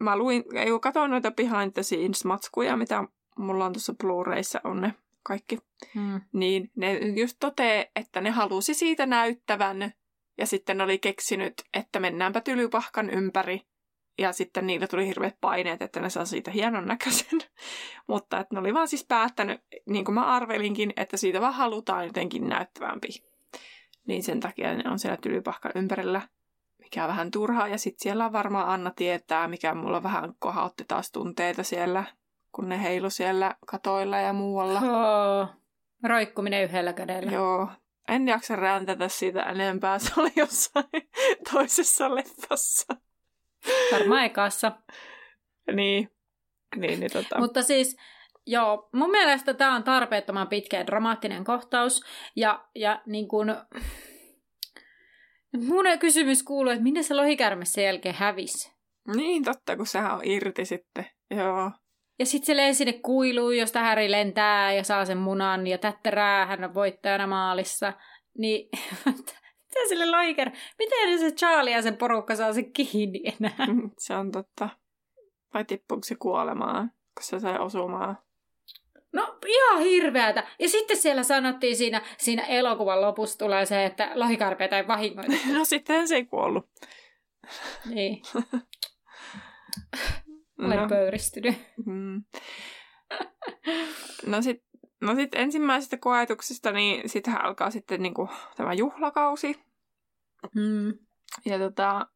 mä 0.00 0.16
luin, 0.16 0.44
ei 0.54 0.70
kun 0.70 0.80
katsoin 0.80 1.10
noita 1.10 1.30
behind 1.30 1.72
the 1.72 1.82
scenes 1.82 2.24
matskuja, 2.24 2.76
mitä 2.76 3.04
mulla 3.38 3.66
on 3.66 3.72
tuossa 3.72 3.94
Blu-rayssa 4.04 4.60
on 4.64 4.80
ne 4.80 4.94
kaikki. 5.22 5.58
Hmm. 5.94 6.20
Niin 6.32 6.70
ne 6.76 6.98
just 6.98 7.36
totee, 7.40 7.90
että 7.96 8.20
ne 8.20 8.30
halusi 8.30 8.74
siitä 8.74 9.06
näyttävän 9.06 9.92
ja 10.38 10.46
sitten 10.46 10.80
oli 10.80 10.98
keksinyt, 10.98 11.54
että 11.74 12.00
mennäänpä 12.00 12.40
tylypahkan 12.40 13.10
ympäri. 13.10 13.60
Ja 14.18 14.32
sitten 14.32 14.66
niillä 14.66 14.86
tuli 14.86 15.06
hirveät 15.06 15.36
paineet, 15.40 15.82
että 15.82 16.00
ne 16.00 16.10
saa 16.10 16.24
siitä 16.24 16.50
hienon 16.50 16.86
näköisen. 16.86 17.38
Mutta 18.08 18.40
että 18.40 18.54
ne 18.54 18.60
oli 18.60 18.74
vaan 18.74 18.88
siis 18.88 19.06
päättänyt, 19.06 19.60
niin 19.86 20.04
kuin 20.04 20.14
mä 20.14 20.26
arvelinkin, 20.26 20.92
että 20.96 21.16
siitä 21.16 21.40
vaan 21.40 21.54
halutaan 21.54 22.06
jotenkin 22.06 22.48
näyttävämpi. 22.48 23.08
Niin 24.06 24.22
sen 24.22 24.40
takia 24.40 24.74
ne 24.74 24.90
on 24.90 24.98
siellä 24.98 25.16
tylypahkan 25.16 25.72
ympärillä, 25.74 26.28
mikä 26.88 27.04
on 27.04 27.08
vähän 27.08 27.30
turhaa. 27.30 27.68
Ja 27.68 27.78
sitten 27.78 28.02
siellä 28.02 28.24
on 28.24 28.32
varmaan 28.32 28.68
Anna 28.68 28.92
tietää, 28.96 29.48
mikä 29.48 29.74
mulla 29.74 30.02
vähän 30.02 30.32
kohautti 30.38 30.84
taas 30.88 31.12
tunteita 31.12 31.62
siellä, 31.62 32.04
kun 32.52 32.68
ne 32.68 32.82
heilu 32.82 33.10
siellä 33.10 33.54
katoilla 33.66 34.18
ja 34.18 34.32
muualla. 34.32 34.80
Oh. 34.80 35.48
Roikkuminen 36.04 36.64
yhdellä 36.64 36.92
kädellä. 36.92 37.32
Joo, 37.32 37.68
en 38.08 38.28
jaksa 38.28 38.56
räntätä 38.56 39.08
siitä 39.08 39.42
enempää. 39.42 39.98
Se 39.98 40.12
oli 40.16 40.32
jossain 40.36 40.86
toisessa 41.52 42.14
leffassa. 42.14 42.96
Varmaan 43.92 44.24
ekassa. 44.24 44.72
Niin, 45.72 46.10
niin, 46.76 47.00
niin 47.00 47.12
tota. 47.12 47.38
Mutta 47.38 47.62
siis, 47.62 47.96
joo, 48.46 48.88
mun 48.92 49.10
mielestä 49.10 49.54
tämä 49.54 49.76
on 49.76 49.84
tarpeettoman 49.84 50.48
pitkä 50.48 50.76
ja 50.76 50.86
dramaattinen 50.86 51.44
kohtaus. 51.44 52.04
Ja, 52.36 52.64
ja 52.74 53.02
niin 53.06 53.28
kun, 53.28 53.56
mun 55.56 55.84
kysymys 55.98 56.42
kuuluu, 56.42 56.72
että 56.72 56.82
minne 56.82 57.02
se 57.02 57.14
lohikärme 57.14 57.64
sen 57.64 57.84
jälkeen 57.84 58.14
hävisi? 58.14 58.72
Niin 59.16 59.44
totta, 59.44 59.76
kun 59.76 59.86
sehän 59.86 60.14
on 60.14 60.20
irti 60.24 60.64
sitten. 60.64 61.06
Joo. 61.30 61.70
Ja 62.18 62.26
sitten 62.26 62.46
se 62.46 62.56
lensi 62.56 62.78
sinne 62.78 62.92
kuiluun, 62.92 63.56
josta 63.56 63.80
Häri 63.80 64.10
lentää 64.10 64.72
ja 64.72 64.84
saa 64.84 65.04
sen 65.04 65.18
munan 65.18 65.66
ja 65.66 65.78
tättärää, 65.78 66.46
hän 66.46 66.64
on 66.64 66.74
voittajana 66.74 67.26
maalissa. 67.26 67.92
Niin, 68.38 68.68
mitä 69.06 69.88
sille 69.88 70.10
lohiker? 70.10 70.50
Miten 70.78 71.18
se 71.18 71.30
Charlie 71.30 71.72
ja 71.72 71.82
sen 71.82 71.96
porukka 71.96 72.36
saa 72.36 72.52
sen 72.52 72.72
kiinni 72.72 73.20
enää? 73.24 73.66
Se 73.98 74.14
on 74.14 74.32
totta. 74.32 74.68
Vai 75.54 75.64
tippuuko 75.64 76.04
se 76.04 76.14
kuolemaan, 76.14 76.88
kun 76.88 77.22
se 77.22 77.40
sai 77.40 77.58
osumaan? 77.58 78.18
No 79.12 79.38
ihan 79.46 79.82
hirveätä. 79.82 80.46
Ja 80.58 80.68
sitten 80.68 80.96
siellä 80.96 81.22
sanottiin 81.22 81.76
siinä, 81.76 82.02
siinä 82.18 82.42
elokuvan 82.42 83.00
lopussa 83.00 83.38
tulee 83.38 83.66
se, 83.66 83.84
että 83.84 84.10
lohikarpeita 84.14 84.76
ei 84.76 84.88
vahingoita. 84.88 85.32
No 85.58 85.64
sitten 85.64 86.08
se 86.08 86.14
ei 86.14 86.24
kuollut. 86.24 86.66
Niin. 87.84 88.22
Olen 90.62 90.78
No, 90.78 90.88
pöyristynyt. 90.88 91.54
mm. 91.86 92.24
no 94.26 94.42
sitten 94.42 94.68
no 95.00 95.14
sit 95.14 95.34
ensimmäisestä 95.34 95.96
koetuksesta, 95.96 96.72
niin 96.72 97.08
sittenhän 97.08 97.44
alkaa 97.44 97.70
sitten 97.70 98.02
niinku 98.02 98.28
tämä 98.56 98.72
juhlakausi. 98.74 99.60
Mm. 100.54 100.88
Ja 101.44 101.58
tota, 101.58 102.06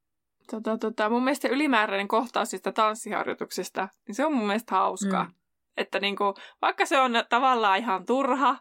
tota, 0.50 0.78
tota, 0.78 1.08
mun 1.10 1.24
mielestä 1.24 1.48
ylimääräinen 1.48 2.08
kohtaus 2.08 2.50
siitä 2.50 2.72
tanssiharjoituksesta, 2.72 3.88
niin 4.08 4.14
se 4.14 4.26
on 4.26 4.34
mun 4.34 4.46
mielestä 4.46 4.74
hauskaa. 4.74 5.24
Mm. 5.24 5.32
Että 5.76 6.00
niinku, 6.00 6.24
vaikka 6.62 6.86
se 6.86 7.00
on 7.00 7.12
tavallaan 7.28 7.78
ihan 7.78 8.06
turha, 8.06 8.56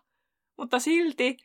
mutta 0.58 0.80
silti 0.80 1.38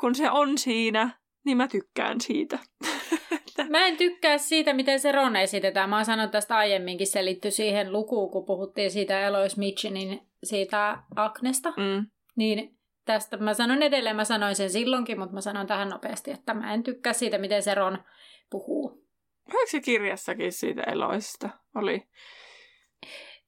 kun 0.00 0.14
se 0.14 0.30
on 0.30 0.58
siinä, 0.58 1.10
niin 1.44 1.56
mä 1.56 1.68
tykkään 1.68 2.20
siitä. 2.20 2.58
Mä 3.68 3.86
en 3.86 3.96
tykkää 3.96 4.38
siitä, 4.38 4.72
miten 4.72 5.00
se 5.00 5.12
Ron 5.12 5.36
esitetään. 5.36 5.90
Mä 5.90 5.96
oon 5.96 6.04
sanonut 6.04 6.30
tästä 6.30 6.56
aiemminkin, 6.56 7.06
se 7.06 7.24
liittyy 7.24 7.50
siihen 7.50 7.92
lukuun, 7.92 8.30
kun 8.30 8.44
puhuttiin 8.44 8.90
siitä 8.90 9.20
Elois 9.20 9.56
Mitchinin 9.56 10.20
siitä 10.44 10.98
Agnesta. 11.16 11.70
Mm. 11.70 12.06
Niin 12.36 12.78
tästä 13.04 13.36
mä 13.36 13.54
sanon 13.54 13.82
edelleen, 13.82 14.16
mä 14.16 14.24
sanoin 14.24 14.54
sen 14.54 14.70
silloinkin, 14.70 15.18
mutta 15.18 15.34
mä 15.34 15.40
sanon 15.40 15.66
tähän 15.66 15.88
nopeasti, 15.88 16.30
että 16.30 16.54
mä 16.54 16.74
en 16.74 16.82
tykkää 16.82 17.12
siitä, 17.12 17.38
miten 17.38 17.62
se 17.62 17.74
Ron 17.74 17.98
puhuu. 18.50 19.04
Oliko 19.48 19.70
se 19.70 19.80
kirjassakin 19.80 20.52
siitä 20.52 20.82
Eloisesta? 20.82 21.50
Oli. 21.74 22.08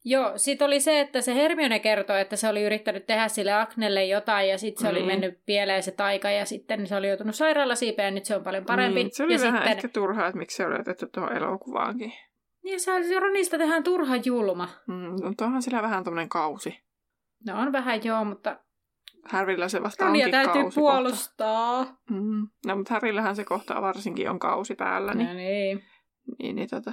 Joo, 0.08 0.32
sit 0.36 0.62
oli 0.62 0.80
se, 0.80 1.00
että 1.00 1.20
se 1.20 1.34
Hermione 1.34 1.78
kertoi, 1.78 2.20
että 2.20 2.36
se 2.36 2.48
oli 2.48 2.62
yrittänyt 2.62 3.06
tehdä 3.06 3.28
sille 3.28 3.52
Agnelle 3.52 4.04
jotain 4.04 4.48
ja 4.48 4.58
sitten 4.58 4.82
se 4.82 4.88
oli 4.88 4.98
Niin. 4.98 5.06
mennyt 5.06 5.40
pieleen 5.46 5.82
se 5.82 5.90
taika 5.90 6.30
ja 6.30 6.44
sitten 6.44 6.86
se 6.86 6.96
oli 6.96 7.08
joutunut 7.08 7.34
sairaalasiipeen 7.34 8.06
ja 8.06 8.10
nyt 8.10 8.24
se 8.24 8.36
on 8.36 8.42
paljon 8.42 8.64
parempi. 8.64 8.94
Niin, 9.04 9.14
se 9.14 9.22
oli 9.24 9.32
ja 9.32 9.40
vähän 9.40 9.54
sitten... 9.54 9.72
ehkä 9.72 9.88
turhaa, 9.88 10.26
että 10.26 10.38
miksi 10.38 10.56
se 10.56 10.66
oli 10.66 10.80
otettu 10.80 11.06
tuohon 11.06 11.36
elokuvaankin. 11.36 12.12
Niin 12.64 12.80
se 12.80 13.20
Ronista 13.20 13.58
tehdään 13.58 13.84
turha 13.84 14.16
julma. 14.16 14.68
Mm, 14.86 15.24
mutta 15.24 15.44
onhan 15.44 15.62
sillä 15.62 15.82
vähän 15.82 16.04
tämmöinen 16.04 16.28
kausi. 16.28 16.80
No 17.46 17.60
on 17.60 17.72
vähän 17.72 18.04
joo, 18.04 18.24
mutta 18.24 18.56
Härvillä 19.24 19.68
se 19.68 19.82
vasta 19.82 20.04
Ronia 20.04 20.26
onkin 20.26 20.30
täytyy 20.30 20.62
kausi 20.62 20.80
puolustaa. 20.80 21.84
Kohta. 21.84 22.00
Mm. 22.10 22.48
No, 22.66 22.76
mutta 22.76 22.94
Härillähän 22.94 23.36
se 23.36 23.44
kohta 23.44 23.82
varsinkin 23.82 24.30
on 24.30 24.38
kausi 24.38 24.74
päällä. 24.74 25.14
Niin, 25.14 25.28
No 25.28 25.34
niin. 25.34 25.82
niin, 26.38 26.56
niin 26.56 26.68
tota. 26.70 26.92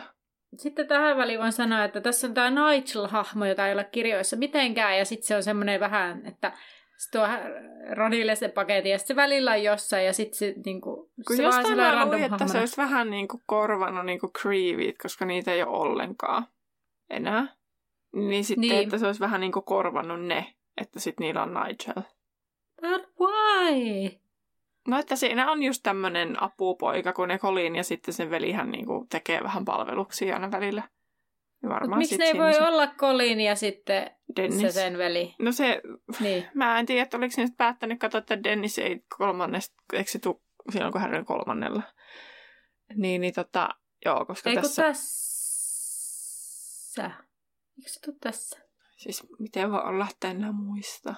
Sitten 0.58 0.88
tähän 0.88 1.18
väliin 1.18 1.40
voin 1.40 1.52
sanoa, 1.52 1.84
että 1.84 2.02
tässä 2.02 2.28
on 2.28 2.34
tämä 2.34 2.50
Nigel-hahmo, 2.50 3.46
jota 3.46 3.68
ei 3.68 3.74
ole 3.74 3.84
kirjoissa 3.84 4.36
mitenkään, 4.36 4.98
ja 4.98 5.06
sitten 5.06 5.28
se 5.28 5.36
on 5.36 5.44
semmoinen 5.44 5.80
vähän, 5.80 6.26
että 6.26 6.52
se 6.98 7.12
tuo 7.12 7.28
Ronille 7.92 8.36
se 8.36 8.48
paketti, 8.48 8.90
ja 8.90 8.98
sitten 8.98 9.16
se 9.16 9.22
välillä 9.22 9.52
on 9.52 9.64
jossain, 9.64 10.06
ja 10.06 10.14
sitten 10.14 10.38
se, 10.38 10.54
niinku, 10.66 11.12
Kun 11.28 11.38
se 11.38 11.44
jostain 11.44 11.68
sellainen 11.68 11.98
mä 11.98 12.06
luin, 12.06 12.20
random 12.20 12.34
että 12.34 12.48
se 12.48 12.60
olisi 12.60 12.78
vähän 12.78 13.10
niin 13.10 13.28
kuin 13.28 13.44
korvannut 13.46 14.06
niin 14.06 14.20
kuin 14.20 14.34
Creevit, 14.34 14.98
koska 15.02 15.26
niitä 15.26 15.52
ei 15.52 15.64
ole 15.64 15.78
ollenkaan 15.78 16.48
enää. 17.10 17.48
Niin 18.16 18.46
sitten, 18.46 18.62
Niin. 18.62 18.72
niin. 18.72 18.84
että 18.84 18.98
se 18.98 19.06
olisi 19.06 19.20
vähän 19.20 19.42
niin 19.42 19.52
kuin 19.52 19.66
korvannut 19.66 20.26
ne, 20.26 20.54
että 20.82 21.00
sitten 21.00 21.24
niillä 21.26 21.44
on 21.44 21.54
Nigel. 21.54 22.04
But 22.82 23.14
why? 23.20 24.10
No, 24.88 25.00
että 25.00 25.16
siinä 25.16 25.52
on 25.52 25.64
just 25.64 25.84
tämmöinen 25.84 26.44
apupoika 26.44 27.14
kuin 27.14 27.28
ne 27.28 27.40
Colin, 27.40 27.76
ja 27.76 27.84
sitten 27.84 28.14
sen 28.14 28.30
velihän 28.30 28.72
niin 28.72 28.86
kuin 28.86 29.10
tekee 29.10 29.44
vähän 29.44 29.66
palveluksia 29.66 30.36
aina 30.36 30.52
välillä. 30.52 30.84
Ja 31.64 31.70
varmaan 31.70 32.00
miksi 32.00 32.18
ne 32.18 32.26
ei 32.26 32.38
voi 32.38 32.54
se 32.54 32.62
olla 32.62 32.88
Colin 32.88 33.42
ja 33.42 33.56
sitten 33.56 34.12
Dennis. 34.36 34.62
se 34.62 34.72
sen 34.72 34.98
veli? 34.98 35.36
No 35.40 35.52
se, 35.52 35.82
Niin. 36.20 36.48
mä 36.54 36.80
en 36.80 36.86
tiedä, 36.86 37.04
että 37.04 37.18
oliko 37.18 37.34
nyt 37.38 37.58
päättänyt 37.58 38.00
katsoa, 38.00 38.20
että 38.20 38.44
Dennis 38.44 38.80
ei 38.80 39.04
kolmannesta, 39.18 39.76
eikö 39.94 40.12
se 40.12 40.20
tuu 40.20 40.44
silloin, 40.72 40.92
kun 40.92 41.02
hän 41.02 41.16
oli 41.16 41.24
kolmannella. 41.24 41.84
Niin, 42.96 43.22
niin 43.22 43.34
tota, 43.34 43.70
joo, 44.06 44.26
koska 44.26 44.50
Ei 44.50 44.56
kun 44.56 44.64
tässä, 44.64 44.82
tässä. 44.82 47.12
Eikö 47.78 47.90
se 47.90 48.00
tule 48.02 48.16
tässä? 48.22 48.60
siis 48.98 49.24
miten 49.40 49.72
voi 49.72 49.82
olla, 49.84 50.08
että 50.12 50.30
en 50.30 50.38
enää 50.38 50.52
muista 50.52 51.16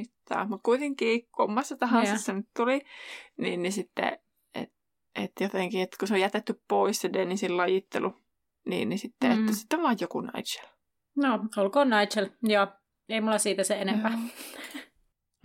mitään. 0.00 0.48
Mutta 0.48 0.62
kuitenkin 0.64 1.28
kummassa 1.36 1.76
tahansa 1.76 2.12
Joo. 2.12 2.18
se 2.18 2.32
nyt 2.32 2.48
tuli, 2.56 2.80
niin, 3.36 3.62
niin 3.62 3.72
sitten, 3.72 4.18
että 4.54 4.74
et 5.14 5.32
jotenkin, 5.40 5.82
että 5.82 5.96
kun 5.98 6.08
se 6.08 6.14
on 6.14 6.20
jätetty 6.20 6.62
pois 6.68 7.00
se 7.00 7.12
Dennisin 7.12 7.56
lajittelu, 7.56 8.14
niin, 8.66 8.88
niin 8.88 8.98
sitten, 8.98 9.32
Mm. 9.32 9.40
että 9.40 9.52
sitten 9.56 9.78
on 9.78 9.82
vaan 9.82 9.96
joku 10.00 10.20
Nigel. 10.20 10.68
No, 11.16 11.38
olkoon 11.56 11.90
Nigel. 11.90 12.28
Joo, 12.42 12.66
ei 13.08 13.20
mulla 13.20 13.38
siitä 13.38 13.64
se 13.64 13.74
enempää. 13.80 14.10
Joo. 14.12 14.82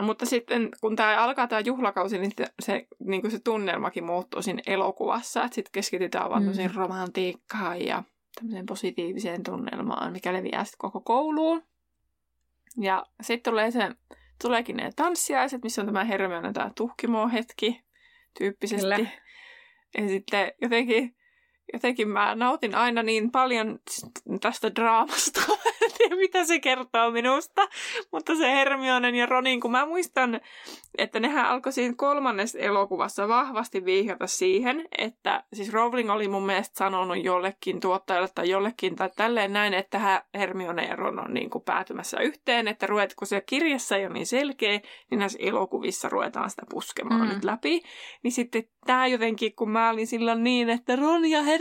Mutta 0.02 0.26
sitten 0.26 0.68
kun 0.80 0.96
tämä 0.96 1.24
alkaa 1.24 1.46
tämä 1.46 1.60
juhlakausi, 1.60 2.18
niin 2.18 2.32
se, 2.62 2.86
niin 2.98 3.20
kuin 3.20 3.30
se 3.30 3.38
tunnelmakin 3.38 4.04
muuttuu 4.04 4.42
siinä 4.42 4.62
elokuvassa. 4.66 5.44
Että 5.44 5.54
sitten 5.54 5.72
keskitytään 5.72 6.30
vaan 6.30 6.42
mm. 6.42 6.74
romantiikkaan 6.74 7.82
ja 7.82 8.02
tämmöiseen 8.34 8.66
positiiviseen 8.66 9.42
tunnelmaan, 9.42 10.12
mikä 10.12 10.32
leviää 10.32 10.64
sitten 10.64 10.78
koko 10.78 11.00
kouluun. 11.00 11.62
Ja 12.80 13.06
sitten 13.22 13.52
tulee 13.52 13.70
se, 13.70 13.90
tuleekin 14.42 14.76
ne 14.76 14.90
tanssiaiset, 14.96 15.62
missä 15.62 15.82
on 15.82 15.86
tämä 15.86 16.04
Hermione 16.04 16.52
tämä 16.52 16.70
tuhkimo 16.76 17.28
hetki 17.28 17.84
tyyppisesti. 18.38 18.86
Kyllä. 18.86 19.08
Ja 19.98 20.08
sitten 20.08 20.52
jotenkin, 20.62 21.16
jotenkin 21.72 22.08
mä 22.08 22.34
nautin 22.34 22.74
aina 22.74 23.02
niin 23.02 23.30
paljon 23.30 23.78
tästä 24.40 24.74
draamasta. 24.74 25.40
tiedä, 25.98 26.16
mitä 26.16 26.44
se 26.44 26.60
kertoo 26.60 27.10
minusta. 27.10 27.68
Mutta 28.12 28.34
se 28.34 28.52
Hermionen 28.52 29.14
ja 29.14 29.26
Ronin, 29.26 29.60
kun 29.60 29.70
mä 29.70 29.86
muistan, 29.86 30.40
että 30.98 31.20
nehän 31.20 31.46
alkoi 31.46 31.72
siinä 31.72 31.94
kolmannessa 31.96 32.58
elokuvassa 32.58 33.28
vahvasti 33.28 33.84
viihata 33.84 34.26
siihen, 34.26 34.88
että 34.98 35.44
siis 35.52 35.72
Rowling 35.72 36.10
oli 36.10 36.28
mun 36.28 36.46
mielestä 36.46 36.78
sanonut 36.78 37.24
jollekin 37.24 37.80
tuottajalle 37.80 38.28
tai 38.34 38.50
jollekin 38.50 38.96
tai 38.96 39.10
tälleen 39.16 39.52
näin, 39.52 39.74
että 39.74 40.24
Hermione 40.34 40.84
ja 40.86 40.96
Ron 40.96 41.24
on 41.24 41.34
niin 41.34 41.50
kuin 41.50 41.64
päätymässä 41.64 42.20
yhteen, 42.20 42.68
että 42.68 42.86
ruvet, 42.86 43.14
kun 43.14 43.26
se 43.26 43.40
kirjassa 43.40 43.96
ei 43.96 44.06
ole 44.06 44.14
niin 44.14 44.26
selkeä, 44.26 44.80
niin 45.10 45.18
näissä 45.18 45.38
elokuvissa 45.42 46.08
ruvetaan 46.08 46.50
sitä 46.50 46.62
puskemaan 46.70 47.20
mm. 47.20 47.34
nyt 47.34 47.44
läpi. 47.44 47.82
Niin 48.22 48.32
sitten 48.32 48.64
tämä 48.86 49.06
jotenkin, 49.06 49.54
kun 49.54 49.70
mä 49.70 49.90
olin 49.90 50.06
silloin 50.06 50.44
niin, 50.44 50.70
että 50.70 50.96
Ron 50.96 51.30
ja 51.30 51.42
Hermione, 51.42 51.53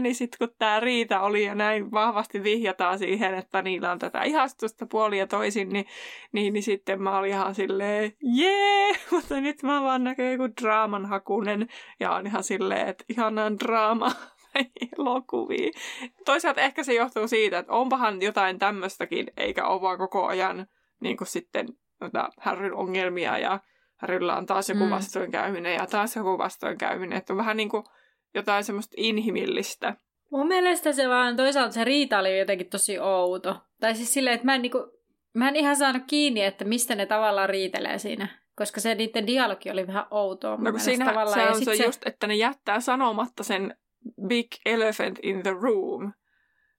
niin 0.00 0.14
sitten 0.14 0.38
kun 0.38 0.56
tämä 0.58 0.80
Riita 0.80 1.20
oli 1.20 1.44
ja 1.44 1.54
näin 1.54 1.90
vahvasti 1.90 2.42
vihjataan 2.42 2.98
siihen, 2.98 3.34
että 3.34 3.62
niillä 3.62 3.92
on 3.92 3.98
tätä 3.98 4.22
ihastusta 4.22 4.86
puoli 4.86 5.18
ja 5.18 5.26
toisin, 5.26 5.68
niin, 5.68 5.86
niin, 6.32 6.52
niin 6.52 6.62
sitten 6.62 7.02
mä 7.02 7.18
olin 7.18 7.30
ihan 7.30 7.54
silleen, 7.54 8.12
jee, 8.22 8.92
mutta 9.10 9.40
nyt 9.40 9.62
mä 9.62 9.82
vaan 9.82 10.04
näkee 10.04 10.32
joku 10.32 10.48
draaman 10.62 11.06
hakunen 11.06 11.68
ja 12.00 12.12
on 12.12 12.26
ihan 12.26 12.44
silleen, 12.44 12.88
että 12.88 13.04
ihanaan 13.08 13.58
draama 13.58 14.12
elokuvia. 14.98 15.70
Toisaalta 16.24 16.60
ehkä 16.60 16.82
se 16.82 16.94
johtuu 16.94 17.28
siitä, 17.28 17.58
että 17.58 17.72
onpahan 17.72 18.22
jotain 18.22 18.58
tämmöistäkin, 18.58 19.26
eikä 19.36 19.66
ole 19.66 19.80
vaan 19.80 19.98
koko 19.98 20.26
ajan 20.26 20.66
niin 21.00 21.16
kuin 21.16 21.28
sitten 21.28 21.68
Harryn 22.40 22.74
ongelmia 22.74 23.38
ja 23.38 23.60
Harrylla 23.96 24.36
on 24.36 24.46
taas 24.46 24.68
joku 24.68 24.84
mm. 24.84 24.90
vastoinkäyminen 24.90 25.74
ja 25.74 25.86
taas 25.86 26.16
joku 26.16 26.38
vastoinkäyminen. 26.38 27.18
Että 27.18 27.32
on 27.32 27.36
vähän 27.36 27.56
niin 27.56 27.68
kuin 27.68 27.84
jotain 28.34 28.64
semmoista 28.64 28.94
inhimillistä. 28.96 29.96
Mun 30.30 30.46
mielestä 30.46 30.92
se 30.92 31.08
vaan 31.08 31.36
toisaalta 31.36 31.72
se 31.72 31.84
riita 31.84 32.18
oli 32.18 32.38
jotenkin 32.38 32.70
tosi 32.70 32.98
outo. 32.98 33.56
Tai 33.80 33.94
siis 33.94 34.14
silleen, 34.14 34.34
että 34.34 34.46
mä 34.46 34.54
en, 34.54 34.62
niinku, 34.62 34.78
mä 35.34 35.48
en 35.48 35.56
ihan 35.56 35.76
saanut 35.76 36.02
kiinni, 36.06 36.42
että 36.44 36.64
mistä 36.64 36.94
ne 36.94 37.06
tavallaan 37.06 37.48
riitelee 37.48 37.98
siinä. 37.98 38.28
Koska 38.56 38.80
se 38.80 38.94
niiden 38.94 39.26
dialogi 39.26 39.70
oli 39.70 39.86
vähän 39.86 40.06
outoa. 40.10 40.56
No 40.56 40.70
kun 40.70 40.80
siinä 40.80 41.04
tavallaan. 41.04 41.34
se 41.34 41.42
on 41.42 41.60
ja 41.60 41.64
se, 41.64 41.76
se 41.76 41.84
just, 41.84 42.06
että 42.06 42.26
ne 42.26 42.34
jättää 42.34 42.80
sanomatta 42.80 43.42
sen 43.42 43.76
big 44.26 44.46
elephant 44.66 45.18
in 45.22 45.42
the 45.42 45.54
room. 45.62 46.12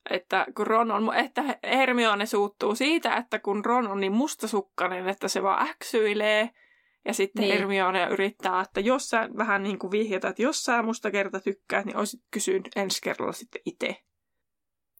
Että 0.10 0.46
kun 0.56 0.68
Ron 0.68 0.92
on, 0.92 1.16
että 1.16 1.44
Hermione 1.64 2.26
suuttuu 2.26 2.76
siitä, 2.76 3.16
että 3.16 3.40
kun 3.40 3.66
Ron 3.66 3.88
on 3.88 4.00
niin 4.00 4.12
mustasukkainen, 4.12 5.10
että 5.10 5.28
se 5.28 5.44
vaan 5.44 5.68
äksyilee– 5.68 6.50
ja 7.06 7.14
sitten 7.14 7.42
niin. 7.42 7.58
Hermione 7.58 8.08
yrittää, 8.12 8.62
että 8.62 8.80
jos 8.80 9.10
sä 9.10 9.30
vähän 9.38 9.64
niin 9.64 9.80
kuin 9.80 9.92
vihjata, 9.92 10.28
että 10.28 10.42
jos 10.42 10.64
sä 10.64 10.84
musta 10.84 11.12
kerta 11.12 11.40
tykkäät, 11.40 11.86
niin 11.86 11.98
olisit 11.98 12.22
kysynyt 12.32 12.70
ensi 12.76 13.02
kerralla 13.02 13.34
sitten 13.34 13.62
itse. 13.66 13.96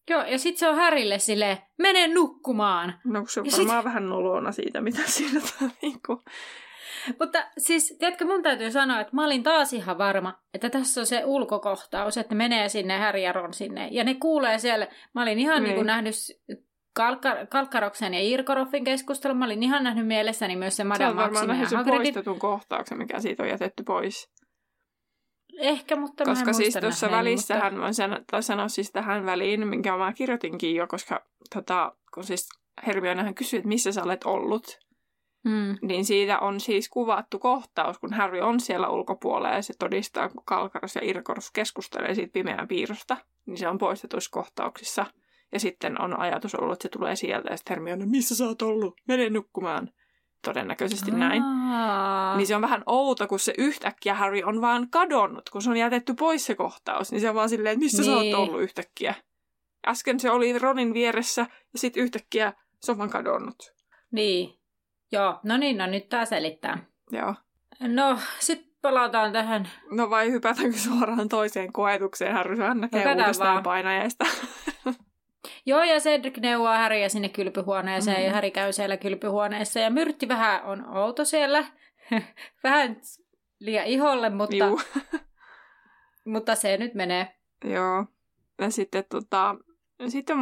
Joo, 0.10 0.24
ja 0.24 0.40
sitten 0.40 0.60
se 0.60 0.68
on 0.68 0.76
Härille 0.76 1.20
sille 1.20 1.62
mene 1.78 2.08
nukkumaan. 2.08 3.00
No 3.04 3.26
se 3.28 3.40
on 3.40 3.46
ja 3.46 3.52
varmaan 3.52 3.80
sit... 3.80 3.86
vähän 3.86 4.10
nolona 4.10 4.52
siitä, 4.52 4.82
mitä 4.82 5.02
siinä 5.08 5.42
on 5.62 5.72
niin 5.82 6.00
kuin... 6.06 6.20
Mutta 7.20 7.48
siis, 7.58 7.96
tiedätkö, 8.00 8.26
mun 8.26 8.44
täytyy 8.44 8.72
sanoa, 8.72 9.00
että 9.00 9.16
mä 9.16 9.26
olin 9.26 9.44
taas 9.44 9.74
ihan 9.74 9.98
varma, 9.98 10.40
että 10.54 10.70
tässä 10.70 11.02
on 11.02 11.06
se 11.06 11.26
ulkokohtaus, 11.26 12.18
että 12.18 12.36
menee 12.36 12.70
sinne 12.70 12.98
Harry 12.98 13.20
ja 13.20 13.32
Ron 13.32 13.54
sinne. 13.54 13.88
Ja 13.92 14.04
ne 14.04 14.16
kuulee 14.16 14.60
siellä, 14.60 14.88
mä 15.16 15.22
olin 15.22 15.40
ihan 15.40 15.56
niin. 15.56 15.64
Niin 15.64 15.76
kuin 15.76 15.88
nähnyt 15.88 16.16
Kalkar- 17.00 17.48
Kalkkaroksen 17.50 18.14
ja 18.14 18.20
Irkoroffin 18.22 18.84
keskustelun. 18.84 19.38
Mä 19.38 19.46
olin 19.46 19.64
ihan 19.64 19.84
nähnyt 19.84 20.08
mielessäni 20.08 20.56
myös 20.56 20.76
se 20.76 20.84
Madame 20.84 21.14
Maxime 21.14 21.58
ja 21.58 21.78
Hagridin. 21.78 21.98
poistetun 21.98 22.40
kohtauksen, 22.40 22.98
mikä 22.98 23.20
siitä 23.20 23.44
on 23.44 23.50
jätetty 23.50 23.84
pois. 23.84 24.30
Ehkä, 25.60 25.96
mutta 25.96 26.24
Koska 26.26 26.46
mä 26.46 26.54
siis 26.54 26.78
tuossa 26.82 27.12
välissähän, 27.12 27.74
mutta... 27.74 27.82
voin 27.82 27.94
sanoa, 27.94 28.20
sanoa 28.42 28.68
siis 28.68 28.92
tähän 28.92 29.26
väliin, 29.26 29.68
minkä 29.68 29.98
mä 29.98 30.14
kirjoitinkin 30.14 30.76
jo, 30.76 30.88
koska 30.88 31.26
tota, 31.54 31.96
kun 32.14 32.24
siis 32.24 32.50
Hermionehan 32.88 33.36
kysyi, 33.36 33.58
että 33.58 33.68
missä 33.68 33.92
sä 33.92 34.04
olet 34.04 34.24
ollut, 34.24 34.80
mm. 35.46 35.78
niin 35.82 36.06
siitä 36.06 36.40
on 36.40 36.60
siis 36.60 36.90
kuvattu 36.90 37.40
kohtaus, 37.40 38.00
kun 38.00 38.14
Harry 38.14 38.40
on 38.40 38.60
siellä 38.60 38.90
ulkopuolella 38.90 39.56
ja 39.56 39.62
se 39.62 39.74
todistaa, 39.80 40.30
kun 40.30 40.44
Kalkaros 40.46 40.96
ja 40.96 41.02
Irkoros 41.04 41.52
keskustelee 41.52 42.16
siitä 42.16 42.34
pimeän 42.34 42.68
piirrosta, 42.68 43.18
niin 43.46 43.58
se 43.58 43.68
on 43.68 43.78
poistetuissa 43.78 44.32
kohtauksissa– 44.32 45.06
ja 45.54 45.60
sitten 45.60 46.02
on 46.02 46.20
ajatus 46.20 46.56
ollut, 46.56 46.74
että 46.74 46.84
se 46.84 46.90
tulee 46.90 47.16
sieltä 47.16 47.50
ja 47.50 47.58
sitten 47.58 47.76
Hermione, 47.76 48.06
missä 48.06 48.36
sä 48.36 48.46
oot 48.46 48.62
ollut? 48.62 49.02
Mene 49.08 49.30
nukkumaan. 49.30 49.90
Todennäköisesti 50.46 51.12
Aa. 51.12 51.18
näin. 51.18 51.44
Niin 52.38 52.48
se 52.48 52.56
on 52.56 52.62
vähän 52.62 52.84
outo, 52.86 53.28
kun 53.28 53.40
se 53.40 53.54
yhtäkkiä 53.58 54.16
Harry 54.16 54.42
on 54.46 54.62
vaan 54.62 54.90
kadonnut, 54.90 55.50
kun 55.50 55.62
se 55.62 55.70
on 55.70 55.78
jätetty 55.78 56.14
pois 56.14 56.46
se 56.46 56.56
kohtaus. 56.56 57.12
Niin 57.12 57.22
se 57.22 57.30
on 57.30 57.36
vaan 57.36 57.50
silleen, 57.50 57.74
että 57.74 57.84
missä 57.84 58.02
niin. 58.02 58.12
sä 58.12 58.16
oot 58.16 58.22
niin. 58.22 58.36
ollut 58.36 58.62
yhtäkkiä? 58.62 59.16
Äsken 59.88 60.20
se 60.20 60.32
oli 60.32 60.60
Ronin 60.60 60.94
vieressä 60.94 61.42
ja 61.74 61.80
sitten 61.80 62.04
yhtäkkiä 62.04 62.54
se 62.82 62.92
on 62.92 62.98
vaan 62.98 63.10
kadonnut. 63.10 63.74
Niin. 64.12 64.60
Joo, 65.12 65.40
no 65.44 65.58
niin, 65.58 65.78
no 65.78 65.88
nyt 65.88 66.10
tää 66.10 66.26
selittää. 66.26 66.86
Joo. 67.12 67.36
No, 67.80 68.20
sitten 68.40 68.74
palataan 68.82 69.32
tähän. 69.32 69.70
No 69.92 70.10
vai 70.10 70.32
hypätäänkö 70.32 70.78
suoraan 70.78 71.30
toiseen 71.30 71.74
koetukseen? 71.74 72.34
Harry 72.34 72.58
hän 72.58 72.82
näkee 72.82 73.06
no, 73.06 73.22
uudestaan 73.22 73.64
painajaista. 73.64 74.26
Joo, 75.66 75.84
ja 75.84 76.00
Cedric 76.00 76.38
neuvoo 76.38 76.68
Häriä 76.68 77.10
sinne 77.10 77.30
kylpyhuoneeseen, 77.30 78.18
mm-hmm. 78.18 78.28
ja 78.28 78.34
Häri 78.34 78.52
käy 78.52 78.74
siellä 78.74 78.98
kylpyhuoneessa, 78.98 79.80
ja 79.80 79.90
Myrtti 79.90 80.28
vähän 80.28 80.64
on 80.64 80.98
outo 80.98 81.26
siellä. 81.26 81.66
vähän 82.64 83.02
liian 83.60 83.86
iholle, 83.86 84.30
mutta, 84.30 84.66
mutta 86.34 86.56
se 86.56 86.78
nyt 86.78 86.94
menee. 86.94 87.36
Joo. 87.66 88.06
Ja 88.62 88.70
sitten 88.70 89.04
tota, 89.10 89.56
sitten 90.08 90.40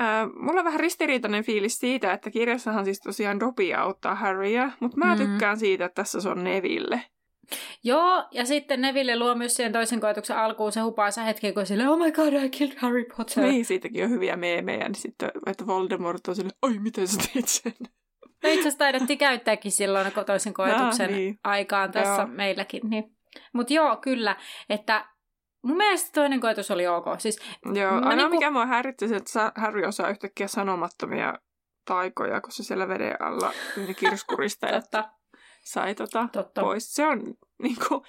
äh, 0.00 0.28
mulla 0.40 0.60
on 0.60 0.64
vähän 0.64 0.80
ristiriitainen 0.80 1.44
fiilis 1.44 1.78
siitä, 1.78 2.12
että 2.12 2.30
kirjassahan 2.30 2.84
siis 2.84 3.00
tosiaan 3.00 3.40
Dobby 3.40 3.74
auttaa 3.74 4.14
Harryä, 4.14 4.72
mutta 4.80 4.96
mä 4.96 5.14
mm-hmm. 5.14 5.26
tykkään 5.26 5.56
siitä, 5.56 5.84
että 5.84 6.02
tässä 6.02 6.20
se 6.20 6.28
on 6.28 6.44
Neville. 6.44 7.02
Joo, 7.84 8.24
ja 8.30 8.46
sitten 8.46 8.80
Neville 8.80 9.18
luo 9.18 9.34
myös 9.34 9.56
siihen 9.56 9.72
toisen 9.72 10.00
koetuksen 10.00 10.36
alkuun 10.36 10.72
se 10.72 10.80
hupaisa 10.80 11.22
hetki, 11.22 11.52
kun 11.52 11.66
sille, 11.66 11.88
oh 11.88 11.98
my 11.98 12.12
god, 12.12 12.32
I 12.32 12.48
killed 12.48 12.76
Harry 12.78 13.04
Potter. 13.16 13.44
Niin, 13.44 13.64
siitäkin 13.64 14.04
on 14.04 14.10
hyviä 14.10 14.36
meemejä, 14.36 14.84
niin 14.84 14.94
sitten, 14.94 15.30
että 15.46 15.66
Voldemort 15.66 16.28
on 16.28 16.36
sille, 16.36 16.52
oi, 16.62 16.78
miten 16.78 17.08
sä 17.08 17.20
teit 17.32 17.48
sen? 17.48 17.74
No 18.42 18.48
itse 18.48 18.60
asiassa 18.60 18.78
taidettiin 18.78 19.18
käyttääkin 19.18 19.72
silloin 19.72 20.12
toisen 20.26 20.54
koetuksen 20.54 21.10
ah, 21.10 21.16
niin. 21.16 21.38
aikaan 21.44 21.92
tässä 21.92 22.22
joo. 22.22 22.26
meilläkin. 22.26 22.80
Niin. 22.90 23.16
Mutta 23.52 23.72
joo, 23.72 23.96
kyllä, 23.96 24.36
että 24.68 25.06
mun 25.62 25.76
mielestä 25.76 26.10
toinen 26.14 26.40
koetus 26.40 26.70
oli 26.70 26.86
ok. 26.86 27.06
Siis, 27.18 27.38
joo, 27.74 27.94
aina 27.94 28.16
niinku... 28.16 28.30
mikä 28.30 28.50
mua 28.50 28.66
häiritti 28.66 29.04
että 29.04 29.52
Harry 29.56 29.84
osaa 29.84 30.10
yhtäkkiä 30.10 30.48
sanomattomia 30.48 31.34
taikoja, 31.84 32.40
kun 32.40 32.52
se 32.52 32.62
siellä 32.62 32.88
veden 32.88 33.22
alla 33.22 33.52
kirskurista. 33.98 34.66
Totta 34.80 35.08
sai 35.72 35.94
tota 35.94 36.28
Totta. 36.32 36.60
pois. 36.60 36.94
Se 36.94 37.06
on, 37.06 37.22
niin 37.62 37.76
kuin, 37.88 38.02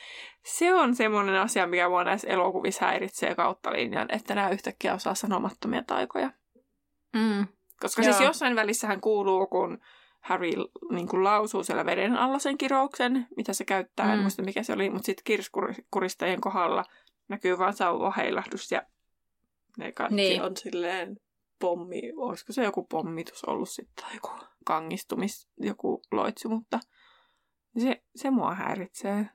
se 0.46 0.74
on 0.74 0.96
semmoinen 0.96 1.36
asia, 1.36 1.68
mikä 1.68 1.90
mua 1.90 2.04
näissä 2.04 2.28
elokuvissa 2.28 2.86
häiritsee 2.86 3.36
kautta 3.36 3.72
linjan, 3.72 4.08
että 4.12 4.36
nämä 4.36 4.50
yhtäkkiä 4.50 4.94
osaa 4.94 5.16
sanomattomia 5.16 5.84
taikoja. 5.88 6.32
Mm. 7.14 7.48
Koska 7.82 8.04
siis 8.04 8.14
Joo. 8.14 8.18
siis 8.18 8.28
jossain 8.28 8.56
välissähän 8.56 9.02
kuuluu, 9.02 9.48
kun 9.48 9.80
Harry 10.22 10.52
niin 10.92 11.08
kuin 11.08 11.24
lausuu 11.24 11.64
siellä 11.64 11.86
veden 11.86 12.18
alla 12.18 12.40
sen 12.40 12.58
kirouksen, 12.58 13.28
mitä 13.38 13.54
se 13.54 13.66
käyttää, 13.66 14.06
mm. 14.06 14.14
en 14.14 14.20
muista 14.20 14.44
mikä 14.44 14.64
se 14.64 14.74
oli, 14.74 14.90
mutta 14.90 15.06
sitten 15.06 15.24
kirskuristajan 15.24 16.42
kohdalla 16.42 16.84
näkyy 17.28 17.58
vain 17.58 17.74
sauvaheilahdus 17.74 18.72
ja 18.72 18.82
ne 19.78 19.92
kaikki 19.92 20.16
niin. 20.16 20.44
on 20.44 20.58
silleen 20.58 21.18
pommi, 21.60 22.02
olisiko 22.16 22.54
se 22.54 22.64
joku 22.64 22.84
pommitus 22.84 23.44
ollut 23.44 23.70
sitten 23.70 24.06
tai 24.06 24.16
joku 24.16 24.32
kangistumis, 24.66 25.48
joku 25.58 26.02
loitsu, 26.12 26.50
mutta 26.50 26.80
se, 27.80 28.02
se 28.16 28.30
mua 28.30 28.56
häiritsee 28.56 29.30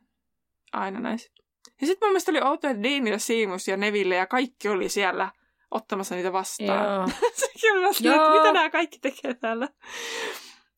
aina 0.73 1.01
näissä. 1.01 1.33
Ja 1.81 1.87
sitten 1.87 2.07
mun 2.07 2.13
mielestä 2.13 2.31
oli 2.31 2.41
outo, 2.43 2.69
että 2.69 2.83
Dean 2.83 3.07
ja 3.07 3.19
Seamus 3.19 3.69
ja 3.69 3.77
Neville 3.77 4.15
ja 4.15 4.27
kaikki 4.27 4.69
oli 4.69 4.89
siellä 4.89 5.31
ottamassa 5.71 6.15
niitä 6.15 6.33
vastaan. 6.33 7.11
Sekin 7.35 7.73
oli 7.73 7.87
että 7.89 8.31
mitä 8.31 8.53
nämä 8.53 8.71
kaikki 8.71 8.99
tekee 8.99 9.35
täällä. 9.35 9.69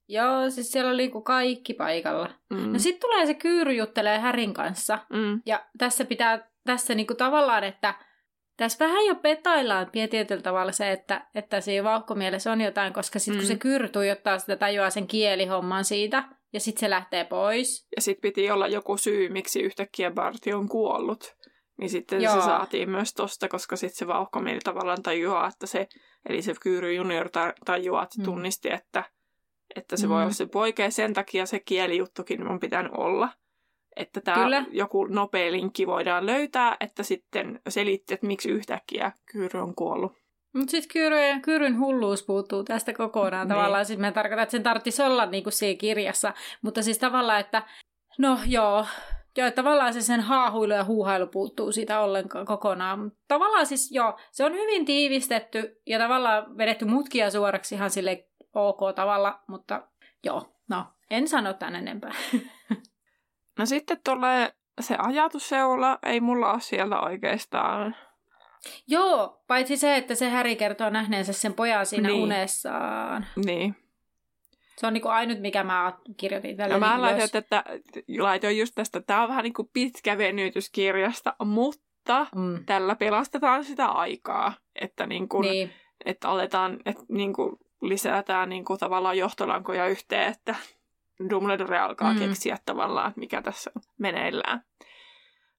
Joo, 0.09 0.51
siis 0.51 0.73
siellä 0.73 0.91
oli 0.91 1.03
niinku 1.03 1.23
kaikki 1.23 1.75
paikalla. 1.75 2.31
Mm. 2.51 2.73
No 2.73 2.79
sitten 2.79 3.01
tulee 3.01 3.27
se 3.27 3.35
Kyyry 3.35 3.73
juttelee 3.73 4.19
Härin 4.19 4.55
kanssa. 4.55 4.99
Mm. 5.11 5.43
Ja 5.47 5.67
tässä 5.79 6.05
pitää, 6.05 6.51
tässä 6.65 6.95
niinku 6.95 7.15
tavallaan, 7.15 7.65
että 7.65 7.95
tässä 8.57 8.85
vähän 8.85 9.07
jo 9.07 9.15
petaillaan 9.15 9.91
tietyllä 10.11 10.43
tavalla 10.43 10.73
se, 10.73 10.93
että, 10.93 11.27
että 11.35 11.61
siinä 11.61 11.85
vauhkomielessä 11.85 12.53
on 12.53 12.61
jotain, 12.61 12.93
koska 12.93 13.19
sitten 13.19 13.37
mm. 13.37 13.41
kun 13.41 13.47
se 13.47 13.57
Kyyry 13.57 13.89
tuijottaa 13.89 14.39
sitä, 14.39 14.57
tajuaa 14.57 14.91
sen 14.91 15.07
kielihomman 15.07 15.85
siitä– 15.85 16.25
ja 16.53 16.61
sitten 16.61 16.81
se 16.81 16.91
lähtee 16.91 17.25
pois. 17.25 17.87
Ja 17.97 18.03
sitten 18.03 18.31
piti 18.31 18.51
olla 18.51 18.69
joku 18.69 18.97
syy, 18.97 19.29
miksi 19.29 19.61
yhtäkkiä 19.61 20.11
Barty 20.11 20.53
on 20.53 20.69
kuollut. 20.69 21.37
Niin 21.79 21.91
sitten 21.91 22.23
Joo. 22.23 22.35
se 22.35 22.41
saatiin 22.41 22.91
myös 22.91 23.15
tosta, 23.15 23.49
koska 23.49 23.77
sitten 23.77 23.99
se 23.99 24.07
vauhkomieli 24.07 24.61
tavallaan 24.65 25.03
tajuaa, 25.03 25.49
että 25.49 25.67
se, 25.67 25.89
eli 26.29 26.43
se 26.43 26.55
Kyyry 26.61 26.95
junior 26.95 27.29
tajuaa, 27.65 28.03
että 28.03 28.19
mm. 28.19 28.25
tunnisti, 28.25 28.73
että, 28.73 29.05
että 29.77 29.97
se 29.97 30.07
mm. 30.07 30.11
voi 30.11 30.23
olla 30.23 30.33
se 30.33 30.47
poika, 30.47 30.83
ja 30.83 30.91
sen 30.91 31.15
takia 31.15 31.47
se 31.47 31.61
kielijuttukin 31.61 32.49
on 32.49 32.61
pitänyt 32.61 32.93
olla. 32.97 33.29
että 33.97 34.21
tämä 34.21 34.67
joku 34.71 35.05
nopea 35.05 35.53
linkki 35.53 35.87
voidaan 35.87 36.27
löytää, 36.27 36.77
että 36.81 37.03
sitten 37.03 37.61
selitti, 37.69 38.15
että 38.15 38.27
miksi 38.27 38.51
yhtäkkiä 38.51 39.13
Kyyry 39.33 39.61
on 39.61 39.75
kuollut. 39.75 40.13
Mutta 40.53 40.71
sitten 40.71 40.93
Kyyryn, 40.93 41.43
Kyyryn 41.43 41.79
hulluus 41.79 42.23
puuttuu 42.23 42.65
tästä 42.65 42.93
kokonaan. 42.93 43.49
Niin. 43.49 43.57
Tavallaan 43.57 43.87
siis 43.87 43.99
mä 43.99 44.13
tarkoitan, 44.13 44.43
että 44.43 44.51
sen 44.51 44.63
tarvitsisi 44.63 45.03
olla 45.03 45.27
niinku 45.27 45.51
siinä 45.51 45.79
kirjassa. 45.79 46.35
Mutta 46.63 46.83
siis 46.83 46.99
tavallaan, 46.99 47.41
että 47.41 47.63
no 48.19 48.39
joo, 48.47 48.87
joo 49.37 49.51
tavallaan 49.51 49.95
se 49.95 50.01
sen 50.01 50.21
haahuilu 50.21 50.73
ja 50.73 50.85
huuhailu 50.85 51.27
puuttuu 51.27 51.73
siitä 51.73 52.01
ollenkaan 52.01 52.47
kokonaan. 52.47 53.13
Tavallaan 53.29 53.67
siis 53.67 53.93
joo, 53.93 54.19
se 54.31 54.45
on 54.45 54.53
hyvin 54.53 54.85
tiivistetty 54.85 55.81
ja 55.87 55.99
tavallaan 55.99 56.59
vedetty 56.59 56.85
mutkia 56.85 57.31
suoraksi 57.31 57.75
ihan 57.75 57.91
sille 57.91 58.29
ok 58.55 58.95
tavalla, 58.95 59.41
mutta 59.49 59.89
joo, 60.25 60.53
no 60.69 60.85
en 61.11 61.29
sano 61.29 61.53
tän 61.53 61.77
enempää. 61.77 62.13
No 63.59 63.67
sitten 63.67 64.01
tulee 64.05 64.53
se 64.81 64.97
ajatusseula, 64.99 65.99
ei 66.03 66.21
mulla 66.21 66.53
ole 66.53 66.61
sieltä 66.61 67.01
oikeastaan 67.01 67.97
Joo, 68.87 69.43
paitsi 69.47 69.77
se, 69.77 69.97
että 69.97 70.15
se 70.15 70.29
Häri 70.29 70.57
kertoo 70.57 70.91
nähneensä 70.91 71.33
sen 71.33 71.55
pojan 71.55 71.87
siinä 71.87 72.09
niin. 72.09 72.23
unessaan. 72.23 73.27
Niin. 73.45 73.77
Se 74.77 74.87
on 74.87 74.93
niinku 74.93 75.09
ainut, 75.09 75.41
mikä 75.41 75.65
mä 75.65 75.93
kirjoitin 76.17 76.57
tälle. 76.57 76.75
No 76.75 76.81
mä 76.81 77.01
laitoin, 77.01 77.31
että, 77.35 77.65
laitoin 78.19 78.59
just 78.59 78.75
tästä, 78.75 79.01
tämä 79.01 79.23
on 79.23 79.29
vähän 79.29 79.45
niin 79.45 79.55
kuin 79.55 79.71
pitkä 79.73 80.19
venytyskirjasta, 80.19 81.35
mutta 81.45 82.27
mm. 82.35 82.65
tällä 82.67 82.97
pelastetaan 82.97 83.65
sitä 83.65 83.87
aikaa, 83.87 84.53
että, 84.75 85.07
niin 85.07 85.29
kuin, 85.29 85.51
niin. 85.51 85.71
että 86.05 86.29
aletaan, 86.29 86.79
että 86.87 87.03
niin 87.09 87.33
kuin 87.33 87.57
lisätään 87.83 88.49
niin 88.49 88.65
kuin 88.65 88.79
tavallaan 88.79 89.19
johtolankoja 89.19 89.87
yhteen, 89.87 90.33
että 90.33 90.55
Dumbledore 91.31 91.79
alkaa 91.79 92.13
mm. 92.13 92.19
keksiä 92.19 92.59
tavallaan, 92.67 93.09
että 93.09 93.21
mikä 93.21 93.43
tässä 93.43 93.71
on 93.77 93.83
meneillään. 93.99 94.63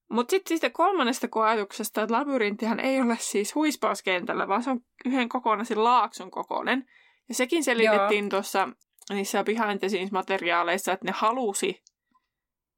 Mutta 0.09 0.31
sitten 0.31 0.49
siitä 0.49 0.69
kolmannesta 0.69 1.27
koetuksesta, 1.27 2.01
että 2.01 2.15
labyrinttihän 2.15 2.79
ei 2.79 3.01
ole 3.01 3.17
siis 3.19 3.55
huispauskentällä, 3.55 4.47
vaan 4.47 4.63
se 4.63 4.69
on 4.69 4.79
yhden 5.05 5.29
kokonaisen 5.29 5.83
laakson 5.83 6.31
kokoinen. 6.31 6.85
Ja 7.29 7.35
sekin 7.35 7.63
selitettiin 7.63 8.29
tuossa 8.29 8.69
niissä 9.09 9.43
behind 9.43 9.79
the 9.79 9.89
scenes 9.89 10.11
materiaaleissa, 10.11 10.91
että 10.91 11.05
ne 11.05 11.11
halusi 11.15 11.83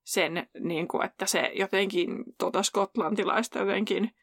sen, 0.03 0.47
niin 0.59 0.87
kuin, 0.87 1.05
että 1.05 1.25
se 1.25 1.51
jotenkin 1.55 2.23
tuota 2.37 2.63
skotlantilaista 2.63 3.59
jotenkin 3.59 4.15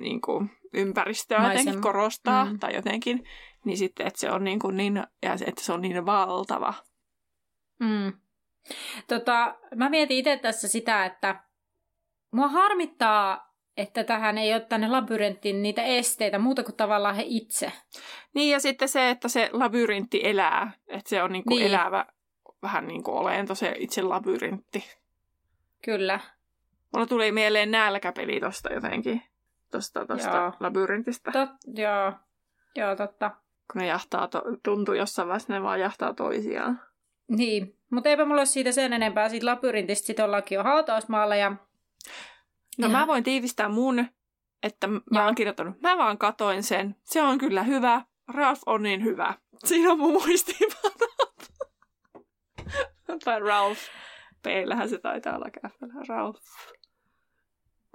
niin 0.00 0.20
kuin, 0.20 0.50
ympäristöä 0.72 1.38
Maisem. 1.38 1.58
jotenkin 1.58 1.82
korostaa 1.82 2.44
mm. 2.44 2.58
tai 2.58 2.74
jotenkin, 2.74 3.24
niin 3.64 3.78
sitten, 3.78 4.06
että 4.06 4.20
se 4.20 4.30
on 4.30 4.44
niin, 4.44 4.58
kuin 4.58 4.76
niin, 4.76 4.96
ja 5.22 5.32
että 5.32 5.64
se 5.64 5.72
on 5.72 5.80
niin 5.80 6.06
valtava. 6.06 6.74
Mm. 7.80 8.12
Tota, 9.08 9.58
mä 9.76 9.90
mietin 9.90 10.18
itse 10.18 10.36
tässä 10.36 10.68
sitä, 10.68 11.04
että 11.04 11.44
Mua 12.32 12.48
harmittaa, 12.48 13.52
että 13.76 14.04
tähän 14.04 14.38
ei 14.38 14.52
ole 14.52 14.60
tänne 14.60 14.88
labyrinttiin 14.88 15.62
niitä 15.62 15.82
esteitä, 15.82 16.38
muuta 16.38 16.62
kuin 16.62 16.76
tavallaan 16.76 17.14
he 17.14 17.22
itse. 17.26 17.72
Niin, 18.34 18.50
ja 18.50 18.60
sitten 18.60 18.88
se, 18.88 19.10
että 19.10 19.28
se 19.28 19.50
labyrintti 19.52 20.20
elää, 20.24 20.72
että 20.88 21.10
se 21.10 21.22
on 21.22 21.32
niinku 21.32 21.54
niin. 21.54 21.66
elävä 21.66 22.06
vähän 22.62 22.86
niin 22.86 23.02
kuin 23.02 23.16
olento 23.16 23.54
se 23.54 23.74
itse 23.78 24.02
labyrintti. 24.02 24.84
Kyllä. 25.84 26.20
Mulla 26.92 27.06
tuli 27.06 27.32
mieleen 27.32 27.70
nälkäpeli 27.70 28.40
tosta 28.40 28.72
jotenkin, 28.72 29.22
tosta, 29.70 30.06
tosta 30.06 30.36
joo. 30.36 30.52
labyrintistä. 30.60 31.32
Tot, 31.32 31.50
joo. 31.76 32.12
joo, 32.76 32.96
totta. 32.96 33.30
Kun 33.72 33.80
ne 33.80 33.86
jahtaa, 33.86 34.28
to, 34.28 34.42
tuntuu 34.62 34.94
jossain 34.94 35.28
vaiheessa, 35.28 35.52
ne 35.52 35.62
vaan 35.62 35.80
jahtaa 35.80 36.14
toisiaan. 36.14 36.80
Niin, 37.28 37.76
mutta 37.90 38.08
eipä 38.08 38.24
mulla 38.24 38.40
ole 38.40 38.46
siitä 38.46 38.72
sen 38.72 38.92
enempää. 38.92 39.28
Siitä 39.28 39.46
labyrintistä 39.46 40.06
sitten 40.06 40.24
ollaankin 40.24 40.56
jo 40.56 40.62
hautausmaalla 40.62 41.36
ja 41.36 41.56
No 42.78 42.86
ja. 42.86 42.92
mä 42.92 43.06
voin 43.06 43.24
tiivistää 43.24 43.68
mun, 43.68 44.06
että 44.62 44.88
mä 45.10 45.24
oon 45.24 45.34
kirjoittanut, 45.34 45.80
mä 45.80 45.98
vaan 45.98 46.18
katoin 46.18 46.62
sen. 46.62 46.96
Se 47.04 47.22
on 47.22 47.38
kyllä 47.38 47.62
hyvä. 47.62 48.02
Ralph 48.28 48.62
on 48.66 48.82
niin 48.82 49.04
hyvä. 49.04 49.34
Siinä 49.64 49.92
on 49.92 49.98
mun 49.98 50.12
muistiinpanot. 50.12 50.98
tai 53.24 53.40
Ralph. 53.40 53.80
Peillähän 54.42 54.88
se 54.88 54.98
taitaa 54.98 55.36
olla 55.36 55.50
käfällä. 55.62 55.94
Ralph. 56.08 56.42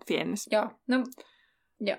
Fiennes. 0.07 0.47
Joo. 0.51 0.69
No, 0.87 0.97
joo. 1.79 1.97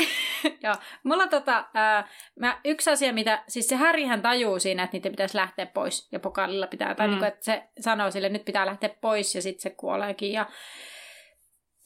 Joo, 0.62 0.74
mulla 1.02 1.26
tota, 1.26 1.68
ää, 1.74 2.08
mä, 2.40 2.60
yksi 2.64 2.90
asia, 2.90 3.12
mitä, 3.12 3.44
siis 3.48 3.68
se 3.68 3.76
Härihän 3.76 4.22
tajuu 4.22 4.58
siinä, 4.58 4.82
että 4.82 4.96
niitä 4.96 5.10
pitäisi 5.10 5.36
lähteä 5.36 5.66
pois 5.66 6.08
ja 6.12 6.20
pokaalilla 6.20 6.66
pitää, 6.66 6.94
tai 6.94 7.06
mm. 7.06 7.10
niin 7.10 7.18
kuin, 7.18 7.28
että 7.28 7.44
se 7.44 7.68
sanoo 7.80 8.10
sille, 8.10 8.26
että 8.26 8.38
nyt 8.38 8.44
pitää 8.44 8.66
lähteä 8.66 8.88
pois 9.00 9.34
ja 9.34 9.42
sitten 9.42 9.62
se 9.62 9.70
kuoleekin. 9.70 10.32
Ja 10.32 10.46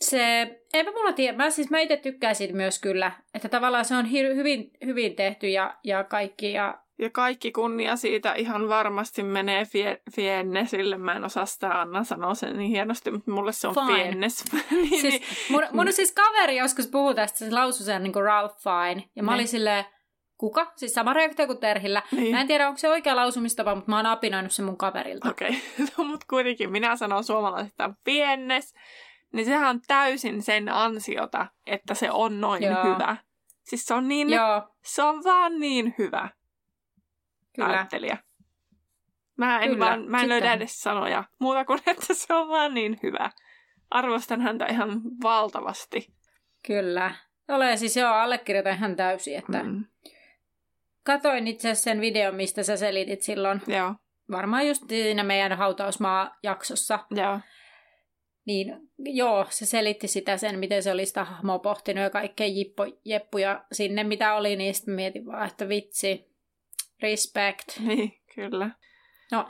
se, 0.01 0.61
eipä 0.74 0.90
mulla 0.90 1.12
tiedä, 1.12 1.36
mä, 1.36 1.51
siis 1.51 1.70
mä 1.70 1.80
itse 1.80 1.97
tykkäisin 1.97 2.57
myös 2.57 2.80
kyllä, 2.80 3.12
että 3.34 3.49
tavallaan 3.49 3.84
se 3.84 3.97
on 3.97 4.05
hi- 4.05 4.34
hyvin, 4.34 4.70
hyvin 4.84 5.16
tehty 5.16 5.49
ja, 5.49 5.74
ja 5.84 6.05
kaikki. 6.05 6.53
Ja... 6.53 6.78
ja 6.99 7.11
kaikki 7.11 7.53
kunnia 7.53 7.97
siitä 7.97 8.34
ihan 8.34 8.68
varmasti 8.68 9.22
menee 9.22 9.64
fie, 9.64 10.03
Fiennesille. 10.16 10.99
Mä 10.99 11.12
en 11.12 11.24
osaa 11.24 11.47
sitä 11.47 11.80
Anna 11.80 12.05
sanoa 12.05 12.34
sen 12.34 12.57
niin 12.57 12.70
hienosti, 12.70 13.11
mutta 13.11 13.30
mulle 13.30 13.53
se 13.53 13.68
on 13.68 13.74
Fine. 13.74 13.95
Fiennes. 13.95 14.45
niin, 14.70 15.01
siis, 15.01 15.22
mun, 15.51 15.62
mun 15.72 15.92
siis 15.92 16.12
kaveri 16.12 16.57
joskus 16.57 16.86
puhui 16.86 17.14
tästä, 17.14 17.38
se 17.38 17.51
lausui 17.51 17.86
sen 17.86 18.03
niin 18.03 18.12
kuin 18.12 18.24
Ralph 18.24 18.57
Fine. 18.57 19.09
Ja 19.16 19.22
mä 19.22 19.30
niin. 19.30 19.34
olin 19.34 19.49
silleen, 19.49 19.84
kuka? 20.38 20.72
Siis 20.76 20.95
sama 20.95 21.12
reaktio 21.12 21.47
kuin 21.47 21.59
Terhillä. 21.59 22.03
Niin. 22.12 22.34
Mä 22.34 22.40
en 22.40 22.47
tiedä, 22.47 22.68
onko 22.68 22.78
se 22.78 22.88
oikea 22.88 23.16
lausumistapa, 23.16 23.74
mutta 23.74 23.90
mä 23.90 23.97
oon 23.97 24.07
apinoinut 24.07 24.53
sen 24.53 24.64
mun 24.64 24.76
kaverilta. 24.76 25.28
Okei, 25.28 25.49
okay. 25.49 25.86
no, 25.99 26.05
mutta 26.05 26.26
kuitenkin 26.30 26.72
minä 26.72 26.97
sanon 26.97 27.24
suomalaisesta 27.24 27.90
Fiennes 28.05 28.74
niin 29.35 29.47
sehän 29.47 29.70
on 29.70 29.80
täysin 29.87 30.43
sen 30.43 30.68
ansiota, 30.68 31.47
että 31.66 31.95
se 31.95 32.11
on 32.11 32.41
noin 32.41 32.62
Joo. 32.62 32.85
hyvä. 32.85 33.16
Siis 33.62 33.87
se 33.87 33.95
on 33.95 34.09
niin, 34.09 34.30
Joo. 34.30 34.68
se 34.85 35.03
on 35.03 35.24
vaan 35.24 35.61
niin 35.61 35.95
hyvä 35.99 36.28
Kyllä. 37.57 37.68
näyttelijä. 37.68 38.18
Mä 39.37 39.61
en, 39.61 39.70
Kyllä. 39.70 39.85
vaan, 39.85 40.05
mä 40.11 40.20
en 40.20 40.28
löydä 40.28 40.53
edes 40.53 40.80
sanoja 40.80 41.24
muuta 41.39 41.64
kuin, 41.64 41.80
että 41.87 42.14
se 42.14 42.35
on 42.35 42.49
vaan 42.49 42.74
niin 42.74 42.99
hyvä. 43.03 43.30
Arvostan 43.91 44.41
häntä 44.41 44.66
ihan 44.66 45.01
valtavasti. 45.22 46.14
Kyllä. 46.66 47.14
Olen 47.49 47.78
siis 47.78 47.97
joo, 47.97 48.12
allekirjoitan 48.12 48.74
ihan 48.74 48.97
täysin, 48.97 49.39
että 49.39 49.62
mm. 49.62 49.85
katoin 51.05 51.47
itse 51.47 51.68
asiassa 51.68 51.85
sen 51.85 52.01
videon, 52.01 52.35
mistä 52.35 52.62
sä 52.62 52.76
selitit 52.76 53.22
silloin. 53.22 53.62
Joo. 53.66 53.95
Varmaan 54.30 54.66
just 54.66 54.82
siinä 54.89 55.24
meidän 55.24 55.59
hautausmaa-jaksossa. 55.59 56.99
Joo. 57.11 57.41
Niin 58.47 58.90
joo, 58.99 59.47
se 59.51 59.66
selitti 59.66 60.09
sitä 60.09 60.36
sen, 60.36 60.59
miten 60.59 60.82
se 60.82 60.90
oli 60.90 61.07
sitä 61.07 61.24
hahmoa 61.24 61.59
pohtinut 61.59 62.03
ja 62.03 62.11
kaikkea 62.11 62.47
jippo, 62.47 62.86
jeppuja 63.05 63.64
sinne, 63.72 64.05
mitä 64.05 64.34
oli, 64.34 64.57
niin 64.57 64.74
sitten 64.74 64.95
mietin 64.95 65.26
vaan, 65.26 65.47
että 65.47 65.68
vitsi, 65.68 66.28
respect. 67.03 67.80
Niin, 67.88 68.20
kyllä. 68.34 68.70
No, 69.32 69.49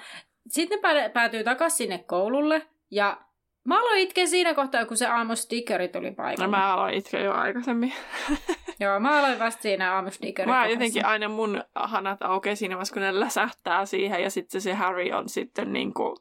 sitten 0.48 0.78
ne 0.82 1.08
päätyy 1.08 1.44
takaisin 1.44 1.76
sinne 1.76 1.98
koululle 1.98 2.62
ja 2.90 3.20
mä 3.64 3.80
aloin 3.80 3.98
itkeä 3.98 4.26
siinä 4.26 4.54
kohtaa, 4.54 4.86
kun 4.86 4.96
se 4.96 5.06
aamustickeri 5.06 5.88
tuli 5.88 6.10
paikalle. 6.10 6.46
No 6.46 6.50
mä 6.50 6.74
aloin 6.74 6.94
itkeä 6.94 7.20
jo 7.20 7.32
aikaisemmin. 7.32 7.92
Joo, 8.80 9.00
mä 9.00 9.18
aloin 9.18 9.38
vasta 9.38 9.62
siinä 9.62 9.94
aamustickeri. 9.94 10.50
Mä 10.50 10.66
jotenkin 10.66 11.06
aina 11.06 11.28
mun 11.28 11.64
hanat 11.74 12.22
aukeaa 12.22 12.56
siinä 12.56 12.78
vasta, 12.78 12.92
kun 12.92 13.02
ne 13.02 13.20
läsähtää 13.20 13.86
siihen 13.86 14.22
ja 14.22 14.30
sitten 14.30 14.60
se 14.60 14.74
Harry 14.74 15.10
on 15.10 15.28
sitten 15.28 15.72
niin 15.72 15.94
kuin 15.94 16.16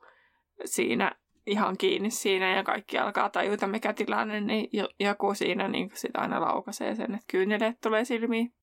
siinä 0.65 1.11
ihan 1.47 1.77
kiinni 1.77 2.09
siinä 2.09 2.55
ja 2.55 2.63
kaikki 2.63 2.97
alkaa 2.97 3.29
tajuta 3.29 3.67
mikä 3.67 3.93
tilanne, 3.93 4.41
niin 4.41 4.69
joku 4.99 5.33
siinä 5.33 5.67
niin 5.67 5.91
sit 5.93 6.11
aina 6.17 6.41
laukaisee 6.41 6.95
sen, 6.95 7.15
että 7.15 7.25
kyyneleet 7.31 7.77
tulee 7.81 8.05
silmiin. 8.05 8.53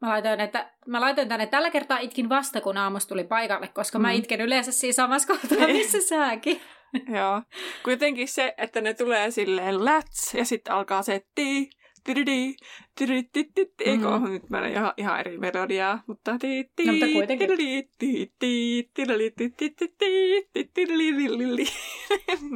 Mä 0.00 0.08
laitoin, 0.08 0.40
että, 0.40 0.72
mä 0.86 1.00
laitoin 1.00 1.28
tänne, 1.28 1.46
tällä 1.46 1.70
kertaa 1.70 1.98
itkin 1.98 2.28
vasta, 2.28 2.60
kun 2.60 2.76
aamus 2.76 3.06
tuli 3.06 3.24
paikalle, 3.24 3.68
koska 3.68 3.98
mm. 3.98 4.02
mä 4.02 4.10
itken 4.10 4.40
yleensä 4.40 4.72
siinä 4.72 4.92
samassa 4.92 5.28
kohtaa, 5.28 5.66
missä 5.66 6.00
säkin. 6.00 6.60
Joo. 7.08 7.42
Kuitenkin 7.84 8.28
se, 8.28 8.54
että 8.58 8.80
ne 8.80 8.94
tulee 8.94 9.30
silleen 9.30 9.84
läts 9.84 10.34
ja 10.34 10.44
sitten 10.44 10.74
alkaa 10.74 11.02
se 11.02 11.20
tii, 11.34 11.70
eikö 13.86 14.10
mm-hmm. 14.10 14.32
nyt 14.32 14.50
mennä 14.50 14.68
ihan, 14.68 14.92
ihan 14.96 15.20
eri 15.20 15.38
melodiaa, 15.38 16.02
mutta 16.06 16.32
no, 16.32 16.38
mutta 16.92 17.06
kuitenkin. 17.12 17.48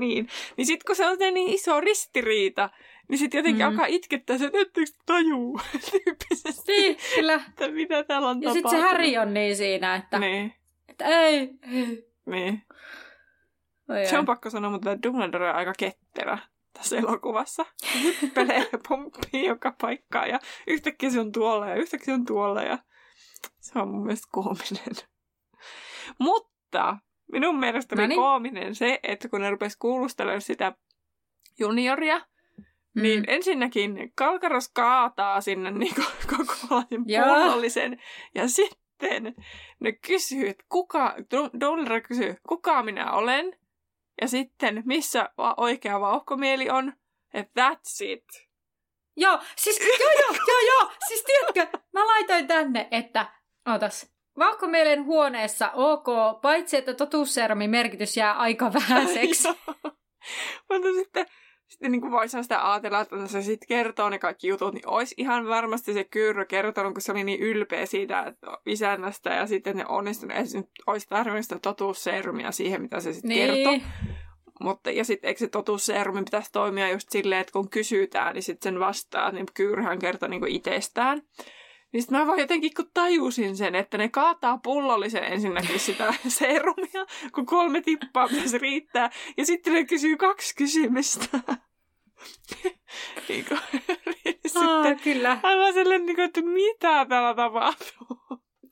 niin, 0.01 0.29
niin 0.57 0.67
sitten 0.67 0.87
kun 0.87 0.97
se 0.97 1.07
on 1.07 1.19
niin 1.35 1.55
iso 1.55 1.81
ristiriita, 1.81 2.71
niin 3.09 3.19
sitten 3.19 3.39
jotenkin 3.39 3.67
mm. 3.67 3.69
alkaa 3.69 3.87
itkettää 3.87 4.39
sen, 4.39 4.51
että 4.55 4.81
tajuu 5.07 5.61
tyyppisesti. 5.91 6.73
Niin, 6.73 6.97
kyllä. 7.15 7.41
Että 7.49 7.69
mitä 7.69 8.05
täällä 8.05 8.29
on 8.29 8.43
Ja 8.43 8.53
sitten 8.53 8.71
se 8.71 8.81
Harry 8.81 9.17
on 9.17 9.35
niin 9.35 9.57
siinä, 9.57 9.95
että, 9.95 10.19
niin. 10.19 10.55
että 10.89 11.05
ei, 11.05 11.51
ei. 11.73 12.09
Niin. 12.27 12.63
Oi 13.89 14.07
se 14.07 14.19
on 14.19 14.27
pakko 14.27 14.51
sanoa, 14.51 14.71
mutta 14.71 15.03
Dumbledore 15.03 15.51
on 15.51 15.57
aika 15.57 15.73
ketterä 15.79 16.39
tässä 16.79 16.97
elokuvassa. 16.99 17.66
Hyppelee 18.03 18.68
ja 18.72 18.79
pomppii 18.89 19.47
joka 19.47 19.74
paikkaa 19.81 20.26
ja 20.26 20.41
yhtäkkiä 20.66 21.11
se 21.11 21.20
on 21.20 21.33
tuolla 21.33 21.68
ja 21.68 21.74
yhtäkkiä 21.74 22.07
se 22.07 22.12
on 22.12 22.24
tuolla 22.26 22.62
ja 22.62 22.79
se 23.61 23.79
on 23.79 23.89
mun 23.89 24.03
mielestä 24.03 24.29
koominen. 24.31 24.95
Mutta 26.18 26.97
minun 27.33 27.59
mielestä 27.59 27.95
oli 27.95 28.03
Noniin. 28.03 28.20
koominen 28.20 28.74
se, 28.74 29.01
että 29.03 29.29
kun 29.29 29.41
ne 29.41 29.51
rupes 29.51 29.76
kuulustelemaan 29.76 30.41
sitä 30.41 30.72
junioria, 31.59 32.20
Mm. 32.95 33.03
niin 33.03 33.24
ensinnäkin 33.29 34.12
Kalkaros 34.14 34.68
kaataa 34.74 35.41
sinne 35.41 35.70
niin 35.70 35.95
kokonaisen 36.37 37.03
Joo. 37.07 37.24
pullollisen. 37.26 38.03
Ja 38.35 38.49
sitten 38.49 39.35
ne 39.81 39.93
kysyy, 39.93 40.49
että 40.49 40.64
kuka, 40.68 41.14
Dumbledore 41.61 42.01
kysyy, 42.01 42.37
kuka 42.49 42.83
minä 42.83 43.12
olen. 43.12 43.57
Ja 44.21 44.29
sitten, 44.29 44.83
missä 44.85 45.29
oikea 45.57 46.01
vauhkomieli 46.01 46.71
on. 46.71 46.93
Että 47.35 47.71
that's 47.71 48.05
it. 48.05 48.25
Joo, 49.16 49.39
siis 49.57 49.81
joo, 49.81 50.12
joo, 50.21 50.37
joo, 50.49 50.61
joo. 50.61 50.93
Siis 51.09 51.25
tiedätkö, 51.25 51.79
mä 51.93 52.07
laitoin 52.07 52.47
tänne, 52.47 52.89
että, 52.91 53.27
ootas, 53.73 54.19
Vauhkomielen 54.39 55.05
huoneessa 55.05 55.71
ok, 55.75 56.07
paitsi 56.43 56.77
että 56.77 56.95
totuusserumin 56.95 57.71
merkitys 57.71 58.16
jää 58.16 58.33
aika 58.33 58.73
vähäiseksi. 58.81 59.49
Mutta 60.69 60.89
sitten, 60.99 61.27
sitten 61.69 61.93
niin 61.93 62.01
kuin 62.01 62.12
voisi 62.12 62.43
sitä 62.43 62.73
ajatella, 62.73 63.01
että 63.01 63.27
se 63.27 63.43
sitten 63.43 63.69
kertoo 63.69 64.09
ne 64.09 64.19
kaikki 64.19 64.49
jutut, 64.49 64.75
niin 64.75 64.89
olisi 64.89 65.14
ihan 65.19 65.49
varmasti 65.49 65.93
se 65.93 66.05
Kyyrö 66.05 66.45
kertonut, 66.45 66.93
kun 66.93 67.03
se 67.03 67.12
oli 67.12 67.25
niin 67.25 67.41
ylpeä 67.41 67.87
siitä 67.87 68.23
että 68.23 68.47
isännästä 68.66 69.31
ja 69.31 69.47
sitten 69.47 69.77
ne 69.77 69.87
onnistunut, 69.89 70.37
ei 70.37 70.45
nyt 70.55 70.71
olisi 70.87 71.09
tarvinnut 71.09 71.43
sitä 71.43 71.59
totuusserumia 71.59 72.53
siihen, 72.53 72.83
mitä 72.83 73.01
se 73.01 73.12
sitten 73.12 73.37
kertoo. 73.37 73.73
niin. 73.73 73.83
Mutta, 74.61 74.91
ja 74.91 75.05
sitten 75.05 75.29
eikö 75.29 75.39
se 75.39 75.49
totuusseerumi 75.49 76.25
pitäisi 76.25 76.53
toimia 76.53 76.91
just 76.91 77.11
silleen, 77.11 77.41
että 77.41 77.53
kun 77.53 77.71
kysytään, 77.71 78.35
niin 78.35 78.43
sitten 78.43 78.73
sen 78.73 78.81
vastaa, 78.81 79.31
niin 79.31 79.47
Kyyrhän 79.55 79.99
kertoo 79.99 80.29
niin 80.29 80.49
itsestään. 80.49 81.23
Niin 81.93 82.05
mä 82.11 82.26
vaan 82.26 82.39
jotenkin, 82.39 82.74
kun 82.76 82.91
tajusin 82.95 83.57
sen, 83.57 83.74
että 83.74 83.99
ne 83.99 84.09
kaataa 84.09 84.59
pullollisen 84.59 85.24
ensinnäkin 85.24 85.80
sitä 85.80 86.14
seerumia, 86.28 87.07
kun 87.34 87.47
kolme 87.47 87.80
tippaa 87.80 88.28
pitäisi 88.28 88.59
riittää. 88.59 89.11
Ja 89.36 89.47
sitten 89.47 89.72
ne 89.72 89.84
kysyy 89.84 90.16
kaksi 90.16 90.55
kysymystä. 90.57 91.39
niin 93.28 93.45
kuin, 93.49 93.61
niin 94.24 94.41
Aa, 94.57 94.82
sitten 94.82 95.01
kyllä. 95.01 95.39
aivan 95.43 95.72
silleen, 95.72 96.07
niin 96.07 96.16
kuin, 96.16 96.24
että 96.24 96.43
mitä 96.43 97.07
täällä 97.09 97.34
tapahtuu. 97.34 98.18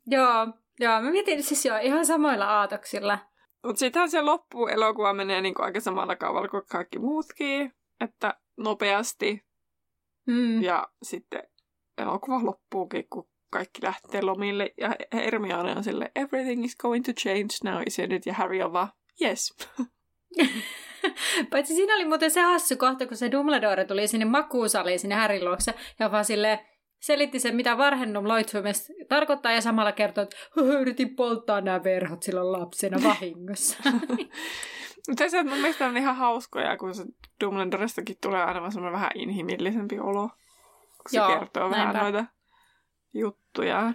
Joo, 0.06 0.46
joo, 0.80 1.00
mä 1.00 1.10
mietin 1.10 1.42
siis 1.42 1.64
jo 1.64 1.78
ihan 1.78 2.06
samoilla 2.06 2.46
aatoksilla. 2.58 3.18
Mutta 3.64 3.78
sittenhän 3.78 4.10
se 4.10 4.22
loppu 4.22 4.66
elokuva 4.66 5.12
menee 5.12 5.40
niin 5.40 5.54
aika 5.58 5.80
samalla 5.80 6.16
kaavalla 6.16 6.48
kuin 6.48 6.62
kaikki 6.70 6.98
muutkin. 6.98 7.72
Että 8.00 8.34
nopeasti 8.56 9.46
Mm. 10.26 10.62
Ja 10.62 10.88
sitten 11.02 11.42
elokuva 11.98 12.44
loppuukin, 12.44 13.04
kun 13.10 13.28
kaikki 13.50 13.82
lähtee 13.82 14.22
lomille 14.22 14.74
ja 14.80 14.94
Hermione 15.14 15.76
on 15.76 15.84
sille 15.84 16.10
everything 16.16 16.64
is 16.64 16.76
going 16.76 17.04
to 17.04 17.12
change 17.12 17.48
now, 17.64 17.80
isn't 17.82 18.12
it? 18.12 18.26
Ja 18.26 18.34
Harry 18.34 18.62
on 18.62 18.72
vaan, 18.72 18.88
yes. 19.22 19.54
Paitsi 21.50 21.74
siinä 21.74 21.94
oli 21.94 22.04
muuten 22.04 22.30
se 22.30 22.40
hassu 22.40 22.76
kohta, 22.76 23.06
kun 23.06 23.16
se 23.16 23.30
Dumbledore 23.30 23.84
tuli 23.84 24.08
sinne 24.08 24.24
makuusaliin 24.24 24.98
sinne 24.98 25.14
Harryn 25.14 25.44
luokse 25.44 25.74
ja 25.98 26.12
vaan 26.12 26.24
silleen 26.24 26.58
selitti 27.00 27.40
sen, 27.40 27.56
mitä 27.56 27.78
varhennum 27.78 28.28
loitsumis 28.28 28.92
tarkoittaa 29.08 29.52
ja 29.52 29.60
samalla 29.60 29.92
kertoi, 29.92 30.24
että 30.24 30.36
"Höhö, 30.56 30.80
yritin 30.80 31.16
polttaa 31.16 31.60
nämä 31.60 31.84
verhot 31.84 32.22
silloin 32.22 32.52
lapsena 32.52 32.98
vahingossa. 33.04 33.78
Mun 35.48 35.58
mielestä 35.58 35.86
on 35.86 35.96
ihan 35.96 36.16
hauskoja, 36.16 36.76
kun 36.76 36.94
se 36.94 37.04
Dumbledorestakin 37.44 38.16
tulee 38.22 38.42
aina 38.44 38.70
semmoinen 38.70 38.92
vähän 39.00 39.10
inhimillisempi 39.14 39.98
olo. 39.98 40.30
Kun 41.06 41.10
se 41.10 41.16
Joo, 41.16 41.28
kertoo 41.38 41.70
vähän 41.70 41.84
näinpä. 41.84 42.02
noita 42.02 42.24
juttuja. 43.14 43.92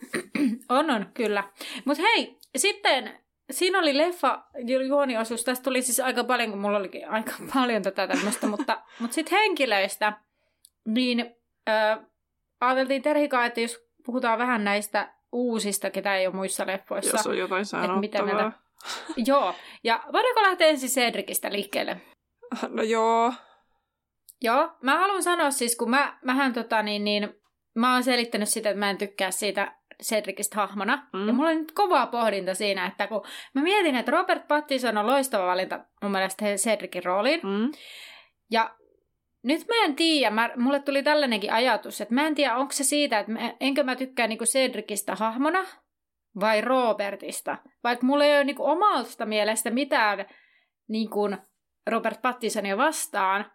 on, 0.68 0.90
on, 0.90 1.06
kyllä. 1.14 1.44
Mutta 1.84 2.02
hei, 2.02 2.38
sitten 2.56 3.20
siinä 3.50 3.78
oli 3.78 3.96
leffa 3.98 4.44
juoniosuus. 4.88 5.44
Tästä 5.44 5.62
tuli 5.64 5.82
siis 5.82 6.00
aika 6.00 6.24
paljon, 6.24 6.50
kun 6.50 6.60
mulla 6.60 6.78
olikin 6.78 7.08
aika 7.08 7.32
paljon 7.54 7.82
tätä 7.82 8.06
tämmöistä, 8.08 8.46
mutta, 8.46 8.82
mutta 8.98 9.14
sitten 9.14 9.38
henkilöistä, 9.38 10.12
niin 10.86 11.34
äh, 11.68 11.98
ajateltiin 12.60 13.02
Terhikaa, 13.02 13.44
että 13.46 13.60
jos 13.60 13.84
puhutaan 14.06 14.38
vähän 14.38 14.64
näistä 14.64 15.14
uusista, 15.32 15.90
ketä 15.90 16.16
ei 16.16 16.26
ole 16.26 16.34
muissa 16.34 16.66
leffoissa. 16.66 17.16
Jos 17.16 17.26
on 17.26 17.38
jotain 17.38 17.60
mitä 17.60 17.68
sanottavaa. 18.18 18.24
mieltä- 18.24 18.52
Joo, 19.16 19.54
ja 19.84 20.00
voidaanko 20.12 20.42
lähteä 20.42 20.66
ensin 20.66 20.90
Cedricistä 20.90 21.52
liikkeelle? 21.52 22.00
No 22.68 22.82
joo. 22.82 23.32
Joo, 24.42 24.70
mä 24.82 24.98
haluan 24.98 25.22
sanoa 25.22 25.50
siis, 25.50 25.76
kun 25.76 25.90
mä, 25.90 26.18
mähän 26.24 26.52
tota 26.52 26.82
niin, 26.82 27.04
niin 27.04 27.34
mä 27.74 27.92
oon 27.92 28.02
selittänyt 28.02 28.48
sitä, 28.48 28.70
että 28.70 28.78
mä 28.80 28.90
en 28.90 28.98
tykkää 28.98 29.30
siitä 29.30 29.80
Cedricistä 30.02 30.56
hahmona. 30.56 31.08
Mm. 31.12 31.26
Ja 31.26 31.32
mulla 31.32 31.50
on 31.50 31.56
nyt 31.56 31.72
kovaa 31.72 32.06
pohdinta 32.06 32.54
siinä, 32.54 32.86
että 32.86 33.06
kun 33.06 33.22
mä 33.54 33.62
mietin, 33.62 33.96
että 33.96 34.12
Robert 34.12 34.48
Pattinson 34.48 34.98
on 34.98 35.06
loistava 35.06 35.46
valinta 35.46 35.84
mun 36.02 36.12
mielestä 36.12 36.44
Cedricin 36.44 37.04
rooliin. 37.04 37.40
Mm. 37.42 37.72
Ja 38.50 38.76
nyt 39.42 39.68
mä 39.68 39.84
en 39.84 39.96
tiedä, 39.96 40.30
mä, 40.30 40.50
mulle 40.56 40.80
tuli 40.80 41.02
tällainenkin 41.02 41.52
ajatus, 41.52 42.00
että 42.00 42.14
mä 42.14 42.26
en 42.26 42.34
tiedä, 42.34 42.56
onko 42.56 42.72
se 42.72 42.84
siitä, 42.84 43.18
että 43.18 43.32
mä, 43.32 43.54
enkö 43.60 43.84
mä 43.84 43.96
tykkää 43.96 44.26
niinku 44.26 44.44
Cedricistä 44.44 45.14
hahmona 45.14 45.64
vai 46.40 46.60
Robertista. 46.60 47.58
Vaikka 47.84 48.06
mulla 48.06 48.24
ei 48.24 48.36
ole 48.36 48.44
niinku 48.44 48.66
omalta 48.66 49.26
mielestä 49.26 49.70
mitään 49.70 50.26
niinku 50.88 51.28
Robert 51.90 52.22
Pattinsonia 52.22 52.76
vastaan, 52.76 53.52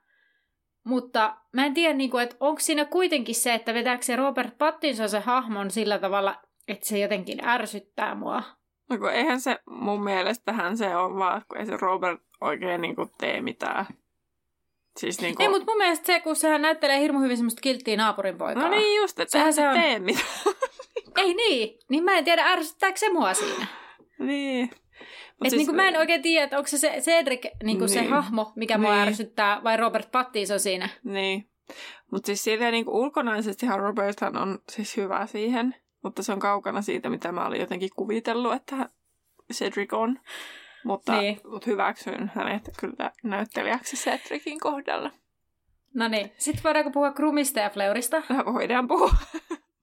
mutta 0.86 1.38
mä 1.54 1.66
en 1.66 1.74
tiedä, 1.74 1.94
niinku, 1.94 2.18
että 2.18 2.36
onko 2.40 2.60
siinä 2.60 2.86
kuitenkin 2.86 3.36
se, 3.36 3.54
että 3.54 3.74
vetääkö 3.74 4.04
se 4.04 4.16
Robert 4.16 4.58
Pattinson 4.58 5.10
se 5.10 5.20
hahmon 5.20 5.72
sillä 5.72 6.00
tavalla, 6.00 6.36
että 6.68 6.88
se 6.88 7.00
jotenkin 7.00 7.48
ärsyttää 7.48 8.16
mua. 8.16 8.44
No 8.90 8.98
kun 8.98 9.12
eihän 9.12 9.42
se 9.42 9.60
mun 9.70 10.04
mielestähän 10.04 10.78
se 10.78 10.96
on 10.96 11.16
vaan, 11.18 11.42
kun 11.48 11.58
ei 11.58 11.66
se 11.66 11.78
Robert 11.78 12.22
oikein 12.42 12.82
niinku 12.82 13.10
tee 13.18 13.42
mitään. 13.42 13.86
Siis 14.98 15.22
niinku... 15.22 15.44
Ei, 15.44 15.50
mutta 15.50 15.72
mun 15.72 15.78
mielestä 15.78 16.06
se, 16.06 16.20
kun 16.20 16.36
sehän 16.36 16.62
näyttelee 16.62 17.00
hirmu 17.00 17.20
hyvin 17.20 17.38
semmoista 17.38 17.62
kilttiä 17.62 17.98
naapurin 17.98 18.38
poikaa. 18.38 18.64
No 18.64 18.70
niin 18.70 19.02
just, 19.02 19.20
että 19.20 19.32
Sehän 19.32 19.54
sehän 19.54 19.76
se 19.76 19.80
se 19.80 19.86
on. 19.86 19.86
tee 19.86 20.00
mitään. 20.00 20.28
Ei 21.18 21.34
niin, 21.34 21.80
niin 21.90 22.04
mä 22.04 22.18
en 22.18 22.24
tiedä 22.26 22.44
ärsyttääkö 22.44 22.98
se 23.00 23.14
mua 23.14 23.34
siinä. 23.34 23.68
niin. 24.20 24.70
Mut 25.40 25.46
Et 25.46 25.50
siis- 25.50 25.58
niinku 25.58 25.74
mä 25.74 25.88
en 25.88 25.98
oikein 25.98 26.22
tiedä, 26.22 26.44
että 26.44 26.58
onko 26.58 26.68
se, 26.68 26.78
se 26.78 27.02
Cedric 27.02 27.46
niinku 27.64 27.88
se 27.88 28.00
Niin. 28.02 28.10
hahmo, 28.12 28.54
mikä 28.56 28.78
mua 28.78 28.92
Niin. 28.96 29.08
ärsyttää, 29.08 29.64
vai 29.64 29.78
Robert 29.78 30.12
Pattinson 30.12 30.60
siinä. 30.60 30.90
Niin. 31.04 31.50
Mutta 32.12 32.26
siis 32.26 32.44
silleen 32.44 32.72
niinku 32.72 33.00
ulkonaisestihan 33.02 33.80
Roberthan 33.80 34.38
on 34.38 34.60
siis 34.72 34.98
hyvä 34.98 35.26
siihen, 35.26 35.76
mutta 36.04 36.24
se 36.24 36.32
on 36.34 36.40
kaukana 36.40 36.82
siitä, 36.82 37.10
mitä 37.10 37.32
mä 37.32 37.46
olin 37.48 37.60
jotenkin 37.62 37.90
kuvitellut, 37.96 38.54
että 38.54 38.90
Cedric 39.54 39.94
on. 39.94 40.20
Mutta, 40.84 41.12
Niin. 41.12 41.22
niin. 41.22 41.52
mutta 41.52 41.66
hyväksyn 41.70 42.32
hänet 42.36 42.70
kyllä 42.80 43.12
näyttelijäksi 43.24 43.96
Cedricin 43.96 44.60
kohdalla. 44.60 45.12
No 45.94 46.08
niin, 46.08 46.32
sitten 46.38 46.64
voidaanko 46.64 46.92
puhua 46.92 47.12
Krumista 47.12 47.60
ja 47.60 47.70
Fleurista? 47.70 48.24
Voidaan 48.54 48.88
puhua. 48.88 49.14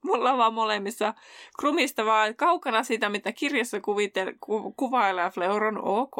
Mulla 0.04 0.32
on 0.32 0.38
vaan 0.38 0.54
molemmissa 0.54 1.14
krumista 1.58 2.04
vaan 2.04 2.36
kaukana 2.36 2.82
siitä, 2.82 3.08
mitä 3.08 3.32
kirjassa 3.32 3.80
kuvitel, 3.80 4.32
ku, 4.40 4.72
kuvailee 4.72 5.30
Fleuron 5.30 5.84
ok. 5.84 6.16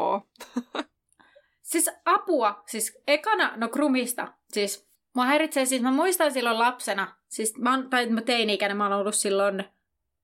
Siis 1.63 1.91
apua, 2.05 2.63
siis 2.67 2.99
ekana, 3.07 3.53
no 3.57 3.69
Krumista, 3.69 4.29
siis 4.53 4.89
mua 5.15 5.25
häiritsee, 5.25 5.65
siis 5.65 5.83
mä 5.83 5.91
muistan 5.91 6.33
silloin 6.33 6.59
lapsena, 6.59 7.17
siis 7.29 7.59
mä 7.59 7.83
tai 7.91 8.07
mä 8.07 8.21
teini-ikäinen, 8.21 8.77
mä 8.77 8.85
oon 8.85 8.93
ollut 8.93 9.15
silloin 9.15 9.65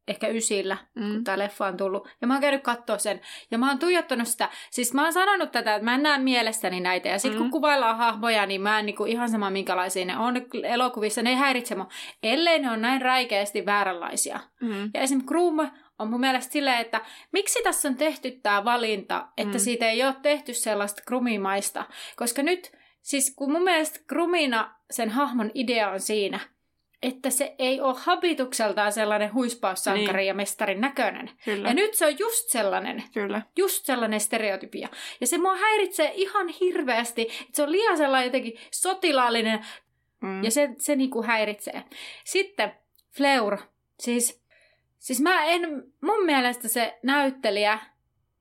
ehkä 0.09 0.29
ysillä, 0.29 0.77
kun 0.95 1.13
Mm. 1.17 1.25
tää 1.25 1.39
leffa 1.39 1.67
on 1.67 1.77
tullut. 1.77 2.09
Ja 2.21 2.27
mä 2.27 2.35
oon 2.35 2.41
käynyt 2.41 2.63
katsoa 2.63 2.99
sen. 2.99 3.21
Ja 3.51 3.59
mä 3.59 3.69
oon 3.69 3.79
tuijottanut 3.79 4.29
sitä. 4.29 4.49
Siis 4.71 4.95
mä 4.95 5.03
oon 5.03 5.13
sanonut 5.13 5.53
tätä, 5.53 5.75
että 5.75 5.85
mä 5.85 5.95
en 5.95 6.03
näe 6.03 6.19
mielessäni 6.19 6.81
näitä. 6.81 7.09
Ja 7.09 7.19
sit 7.19 7.33
Mm. 7.33 7.39
kun 7.39 7.51
kuvaillaan 7.51 7.97
hahmoja, 7.97 8.47
niin 8.47 8.61
mä 8.61 8.79
en 8.79 8.87
niinku 8.87 9.05
ihan 9.05 9.29
sama 9.31 9.51
minkälaisia 9.51 10.05
ne 10.05 10.19
on 10.19 10.35
elokuvissa. 10.65 11.23
Ne 11.23 11.31
ei 11.31 11.37
häiritse 11.37 11.75
mua. 11.75 11.89
Ellei 12.23 12.59
ne 12.59 12.71
on 12.71 12.83
näin 12.83 13.03
räikeästi 13.03 13.67
vääränlaisia. 13.67 14.41
Mm. 14.61 14.91
Ja 14.95 15.01
esim. 15.01 15.23
Groom 15.27 15.57
on 15.99 16.11
mun 16.11 16.21
mielestä 16.21 16.53
silleen, 16.53 16.81
että 16.81 17.01
miksi 17.33 17.63
tässä 17.63 17.89
on 17.89 17.97
tehty 17.97 18.31
tämä 18.31 18.65
valinta, 18.65 19.27
että 19.37 19.59
mm. 19.59 19.61
siitä 19.61 19.91
ei 19.91 20.05
ole 20.05 20.15
tehty 20.23 20.55
sellaista 20.55 21.03
krumimaista. 21.07 21.85
Koska 22.17 22.43
nyt, 22.43 22.73
siis 23.03 23.35
kun 23.37 23.53
mun 23.53 23.63
mielestä 23.63 24.01
krumina 24.07 24.75
sen 24.91 25.11
hahmon 25.11 25.51
idea 25.55 25.91
on 25.91 26.01
siinä, 26.01 26.41
että 27.03 27.31
se 27.31 27.55
ei 27.59 27.81
ole 27.81 27.95
habitukseltaan 27.99 28.93
sellainen 28.93 29.35
huispaussankari 29.35 30.19
Niin. 30.19 30.27
ja 30.27 30.35
mestarin 30.35 30.81
näköinen. 30.81 31.31
Kyllä, 31.45 31.69
Ja 31.69 31.75
nyt 31.75 31.95
se 31.95 32.07
on 32.07 32.19
just 32.19 32.49
sellainen, 32.49 33.03
kyllä. 33.15 33.43
just 33.57 33.87
sellainen 33.87 34.21
stereotypia. 34.21 34.89
Ja 35.21 35.27
se 35.27 35.39
mua 35.39 35.57
häiritsee 35.57 36.13
ihan 36.15 36.49
hirveästi, 36.49 37.23
että 37.23 37.53
se 37.53 37.63
on 37.63 37.73
liian 37.73 37.97
sellainen 37.97 38.27
jotenkin 38.27 38.59
sotilaallinen 38.71 39.67
Mm. 40.21 40.45
ja 40.45 40.51
se, 40.51 40.69
se 40.79 40.97
niinku 40.97 41.23
häiritsee. 41.23 41.85
Sitten 42.25 42.73
Fleur. 43.17 43.59
Siis, 44.01 44.43
siis 44.99 45.21
mä 45.21 45.45
en, 45.45 45.61
mun 46.01 46.25
mielestä 46.25 46.69
se 46.69 46.99
näyttelijä 47.03 47.79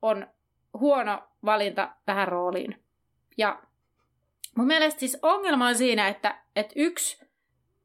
on 0.01 0.27
huono 0.73 1.19
valinta 1.45 1.89
tähän 2.05 2.27
rooliin. 2.27 2.83
Ja 3.37 3.61
mun 4.57 4.67
mielestä 4.67 4.99
siis 4.99 5.17
ongelma 5.21 5.67
on 5.67 5.75
siinä, 5.75 6.07
että, 6.07 6.41
että 6.55 6.73
yksi, 6.75 7.26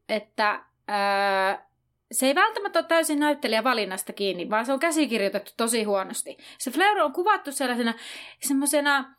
että 0.08 0.64
ää, 0.88 1.66
se 2.12 2.26
ei 2.26 2.34
välttämättä 2.34 2.78
ole 2.78 2.86
täysin 2.86 3.20
näyttelijä 3.20 3.64
valinnasta 3.64 4.12
kiinni, 4.12 4.50
vaan 4.50 4.66
se 4.66 4.72
on 4.72 4.80
käsikirjoitettu 4.80 5.52
tosi 5.56 5.84
huonosti. 5.84 6.38
Se 6.58 6.70
Fleur 6.70 6.98
on 6.98 7.12
kuvattu 7.12 7.52
sellaisena 7.52 7.94
semmoisena 8.42 9.14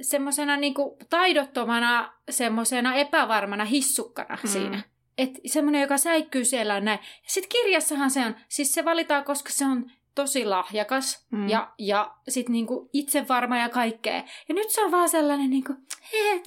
semmoisena 0.00 0.56
niinku 0.56 0.96
taidottomana, 1.10 2.12
semmoisena 2.30 2.94
epävarmana 2.94 3.64
hissukkana 3.64 4.38
mm. 4.42 4.48
siinä. 4.48 4.82
Että 5.18 5.40
semmoinen, 5.46 5.82
joka 5.82 5.98
säikkyy 5.98 6.44
siellä 6.44 6.80
näin. 6.80 6.98
Sitten 7.26 7.48
kirjassahan 7.48 8.10
se 8.10 8.20
on, 8.20 8.36
siis 8.48 8.72
se 8.72 8.84
valitaan, 8.84 9.24
koska 9.24 9.50
se 9.52 9.64
on 9.64 9.90
tosi 10.14 10.44
lahjakas 10.44 11.26
mm. 11.30 11.48
ja, 11.48 11.72
ja 11.78 12.14
sitten 12.28 12.52
niinku 12.52 12.90
itsevarma 12.92 13.58
ja 13.58 13.68
kaikkea. 13.68 14.22
Ja 14.48 14.54
nyt 14.54 14.70
se 14.70 14.84
on 14.84 14.90
vaan 14.90 15.08
sellainen 15.08 15.50
niinku, 15.50 15.74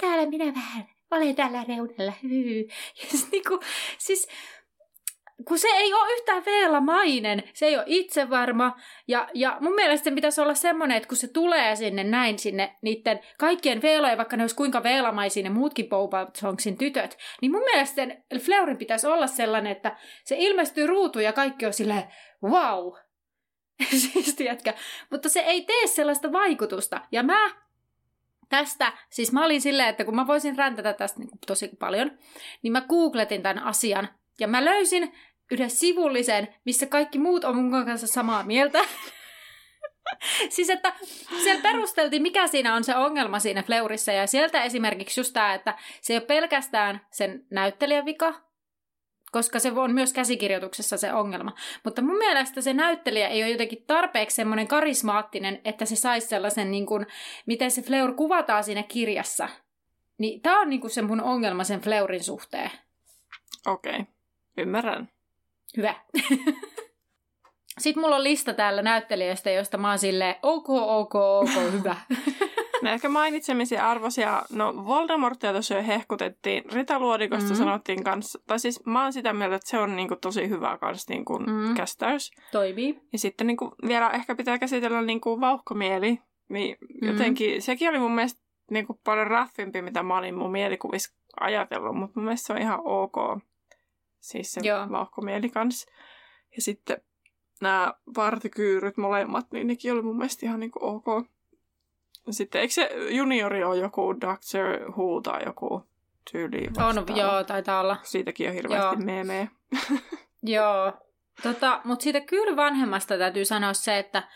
täällä 0.00 0.30
minä 0.30 0.54
vähän, 0.54 0.88
olen 1.10 1.34
tällä 1.34 1.64
reunalla, 1.68 2.12
hyy. 2.22 2.68
Ja 3.02 3.18
sit 3.18 3.32
niinku, 3.32 3.60
siis 3.98 4.28
kun 5.44 5.58
se 5.58 5.68
ei 5.68 5.94
ole 5.94 6.12
yhtään 6.12 6.44
veelamainen, 6.44 7.42
se 7.54 7.66
ei 7.66 7.76
ole 7.76 7.84
itsevarma. 7.86 8.76
Ja, 9.08 9.28
ja 9.34 9.56
mun 9.60 9.74
mielestä 9.74 10.04
se 10.04 10.14
pitäisi 10.14 10.40
olla 10.40 10.54
semmoinen, 10.54 10.96
että 10.96 11.08
kun 11.08 11.16
se 11.16 11.28
tulee 11.28 11.76
sinne 11.76 12.04
näin 12.04 12.38
sinne 12.38 12.76
niiden 12.82 13.20
kaikkien 13.38 13.82
veelojen, 13.82 14.18
vaikka 14.18 14.36
ne 14.36 14.42
olisi 14.42 14.56
kuinka 14.56 14.82
veelamaisia 14.82 15.42
ne 15.42 15.50
muutkin 15.50 15.88
Boba 15.88 16.26
Songsin 16.36 16.78
tytöt, 16.78 17.18
niin 17.42 17.52
mun 17.52 17.62
mielestä 17.64 17.94
sen 17.94 18.24
Fleurin 18.40 18.76
pitäisi 18.76 19.06
olla 19.06 19.26
sellainen, 19.26 19.72
että 19.72 19.96
se 20.24 20.36
ilmestyy 20.38 20.86
ruutuun 20.86 21.24
ja 21.24 21.32
kaikki 21.32 21.66
on 21.66 21.72
silleen, 21.72 22.04
wow, 22.42 22.92
siis 24.12 24.34
tiedätkö? 24.34 24.72
Mutta 25.10 25.28
se 25.28 25.40
ei 25.40 25.62
tee 25.62 25.86
sellaista 25.86 26.32
vaikutusta. 26.32 27.00
Ja 27.12 27.22
mä 27.22 27.67
tästä, 28.48 28.92
siis 29.10 29.32
mä 29.32 29.44
olin 29.44 29.60
silleen, 29.60 29.88
että 29.88 30.04
kun 30.04 30.16
mä 30.16 30.26
voisin 30.26 30.58
räntätä 30.58 30.92
tästä 30.92 31.18
niin 31.18 31.30
tosi 31.46 31.68
paljon, 31.78 32.10
niin 32.62 32.72
mä 32.72 32.80
googletin 32.80 33.42
tämän 33.42 33.64
asian. 33.64 34.08
Ja 34.40 34.48
mä 34.48 34.64
löysin 34.64 35.12
yhden 35.50 35.70
sivullisen, 35.70 36.54
missä 36.64 36.86
kaikki 36.86 37.18
muut 37.18 37.44
on 37.44 37.56
mun 37.56 37.84
kanssa 37.84 38.06
samaa 38.06 38.42
mieltä. 38.42 38.78
siis 40.54 40.70
että 40.70 40.92
siellä 41.42 41.62
perusteltiin, 41.62 42.22
mikä 42.22 42.46
siinä 42.46 42.74
on 42.74 42.84
se 42.84 42.96
ongelma 42.96 43.38
siinä 43.38 43.62
Fleurissa, 43.62 44.12
ja 44.12 44.26
sieltä 44.26 44.62
esimerkiksi 44.62 45.20
just 45.20 45.32
tämä, 45.32 45.54
että 45.54 45.78
se 46.00 46.12
ei 46.12 46.18
ole 46.18 46.26
pelkästään 46.26 47.00
sen 47.10 47.46
näyttelijän 47.50 48.04
vika, 48.04 48.47
koska 49.32 49.58
se 49.58 49.72
on 49.72 49.92
myös 49.92 50.12
käsikirjoituksessa 50.12 50.96
se 50.96 51.12
ongelma. 51.12 51.52
Mutta 51.84 52.02
mun 52.02 52.18
mielestä 52.18 52.60
se 52.60 52.74
näyttelijä 52.74 53.28
ei 53.28 53.42
ole 53.42 53.50
jotenkin 53.50 53.84
tarpeeksi 53.86 54.36
semmoinen 54.36 54.68
karismaattinen, 54.68 55.60
että 55.64 55.84
se 55.84 55.96
saisi 55.96 56.26
sellaisen, 56.26 56.70
niin 56.70 56.86
kuin, 56.86 57.06
miten 57.46 57.70
se 57.70 57.82
Fleur 57.82 58.14
kuvataan 58.14 58.64
siinä 58.64 58.82
kirjassa. 58.82 59.48
Niin 60.18 60.40
tämä 60.40 60.60
on 60.60 60.70
niin 60.70 60.80
kuin 60.80 60.90
se 60.90 61.02
mun 61.02 61.22
ongelma 61.22 61.64
sen 61.64 61.80
Fleurin 61.80 62.24
suhteen. 62.24 62.70
Okei, 63.66 63.92
okay. 63.92 64.04
ymmärrän. 64.58 65.08
Hyvä. 65.76 65.94
Sitten 67.78 68.00
mulla 68.00 68.16
on 68.16 68.24
lista 68.24 68.54
täällä 68.54 68.82
näyttelijöistä, 68.82 69.50
joista 69.50 69.78
mä 69.78 69.88
oon 69.88 69.98
silleen, 69.98 70.34
ok, 70.42 70.68
ok, 70.68 71.14
ok, 71.14 71.72
hyvä. 71.72 71.96
No 72.82 72.90
ehkä 72.90 73.08
mainitsemisen 73.08 73.82
arvoisia, 73.82 74.42
no 74.52 74.84
Voldemortia 74.86 75.52
tuossa 75.52 75.74
jo 75.74 75.82
hehkutettiin, 75.82 76.64
Rita 76.72 76.98
Luodikosta 76.98 77.50
mm. 77.50 77.56
sanottiin 77.56 78.04
kanssa, 78.04 78.40
tai 78.46 78.58
siis 78.58 78.86
mä 78.86 79.02
oon 79.02 79.12
sitä 79.12 79.32
mieltä, 79.32 79.56
että 79.56 79.70
se 79.70 79.78
on 79.78 79.96
niinku 79.96 80.16
tosi 80.16 80.48
hyvä 80.48 80.78
kanssa 80.78 81.12
niinku 81.12 81.38
mm. 81.38 81.74
kästäys. 81.74 82.30
Toimii. 82.52 83.00
Ja 83.12 83.18
sitten 83.18 83.46
niinku 83.46 83.74
vielä 83.86 84.10
ehkä 84.10 84.34
pitää 84.34 84.58
käsitellä 84.58 85.02
niinku 85.02 85.40
vauhkomieli, 85.40 86.18
niin 86.48 86.76
mm. 86.80 87.08
jotenkin 87.08 87.62
sekin 87.62 87.88
oli 87.88 87.98
mun 87.98 88.14
mielestä 88.14 88.40
niinku 88.70 89.00
paljon 89.04 89.26
raffimpi, 89.26 89.82
mitä 89.82 90.02
mä 90.02 90.18
olin 90.18 90.34
mun 90.34 90.52
mielikuvissa 90.52 91.14
ajatellut, 91.40 91.96
mutta 91.96 92.20
mun 92.20 92.24
mielestä 92.24 92.46
se 92.46 92.52
on 92.52 92.58
ihan 92.58 92.80
ok. 92.84 93.42
Siis 94.20 94.52
se 94.52 94.60
Joo. 94.64 94.90
vauhkomieli 94.90 95.48
kanssa. 95.48 95.90
Ja 96.56 96.62
sitten 96.62 97.02
nämä 97.60 97.94
partikyyryt 98.14 98.96
molemmat, 98.96 99.46
niin 99.52 99.66
nekin 99.66 99.92
oli 99.92 100.02
mun 100.02 100.16
mielestä 100.16 100.46
ihan 100.46 100.60
niinku 100.60 100.78
ok. 100.82 101.26
Sitten 102.30 102.60
eikö 102.60 102.74
se 102.74 102.90
juniori 103.10 103.64
ole 103.64 103.76
joku 103.76 104.20
Doctor 104.20 104.92
Who 104.92 105.20
tai 105.20 105.44
joku 105.46 105.82
tyyli 106.32 106.66
vastaava? 106.66 107.12
On, 107.12 107.16
joo, 107.16 107.44
taitaa 107.44 107.80
olla. 107.80 107.96
Siitäkin 108.02 108.48
on 108.48 108.54
hirveästi 108.54 108.96
joo. 108.96 109.04
meemejä. 109.04 109.48
joo, 110.42 110.92
tota, 111.42 111.80
mutta 111.84 112.02
siitä 112.02 112.20
kyllä 112.20 112.56
vanhemmasta 112.56 113.18
täytyy 113.18 113.44
sanoa 113.44 113.72
se, 113.72 113.98
että 113.98 114.28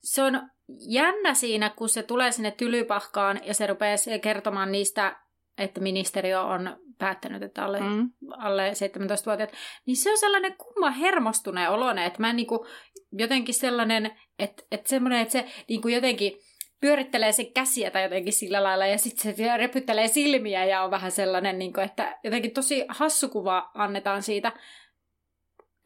se 0.00 0.22
on 0.22 0.50
jännä 0.88 1.34
siinä, 1.34 1.70
kun 1.70 1.88
se 1.88 2.02
tulee 2.02 2.32
sinne 2.32 2.50
tylypahkaan 2.50 3.40
ja 3.44 3.54
se 3.54 3.66
rupeaa 3.66 3.96
kertomaan 4.22 4.72
niistä, 4.72 5.16
että 5.58 5.80
ministeriö 5.80 6.40
on 6.40 6.76
päättänyt, 6.98 7.42
että 7.42 7.64
alle, 7.64 7.80
mm. 7.80 8.10
alle 8.30 8.70
17-vuotiaat, 8.70 9.52
niin 9.86 9.96
se 9.96 10.10
on 10.10 10.18
sellainen 10.18 10.56
kumma 10.56 10.90
hermostuneen 10.90 11.70
olone, 11.70 12.06
että 12.06 12.20
mä 12.20 12.32
niinku, 12.32 12.66
jotenkin 13.12 13.54
sellainen, 13.54 14.10
että, 14.38 14.62
että 14.70 14.88
semmoinen, 14.88 15.20
että 15.20 15.32
se 15.32 15.48
niinku 15.68 15.88
jotenkin 15.88 16.32
pyörittelee 16.80 17.32
se 17.32 17.44
käsiä 17.44 17.90
tai 17.90 18.02
jotenkin 18.02 18.32
sillä 18.32 18.62
lailla 18.62 18.86
ja 18.86 18.98
sitten 18.98 19.36
se 19.36 19.56
repyttelee 19.56 20.08
silmiä 20.08 20.64
ja 20.64 20.82
on 20.82 20.90
vähän 20.90 21.12
sellainen, 21.12 21.58
niin 21.58 21.72
kuin, 21.72 21.84
että 21.84 22.18
jotenkin 22.24 22.50
tosi 22.50 22.84
hassu 22.88 23.28
kuva 23.28 23.70
annetaan 23.74 24.22
siitä. 24.22 24.52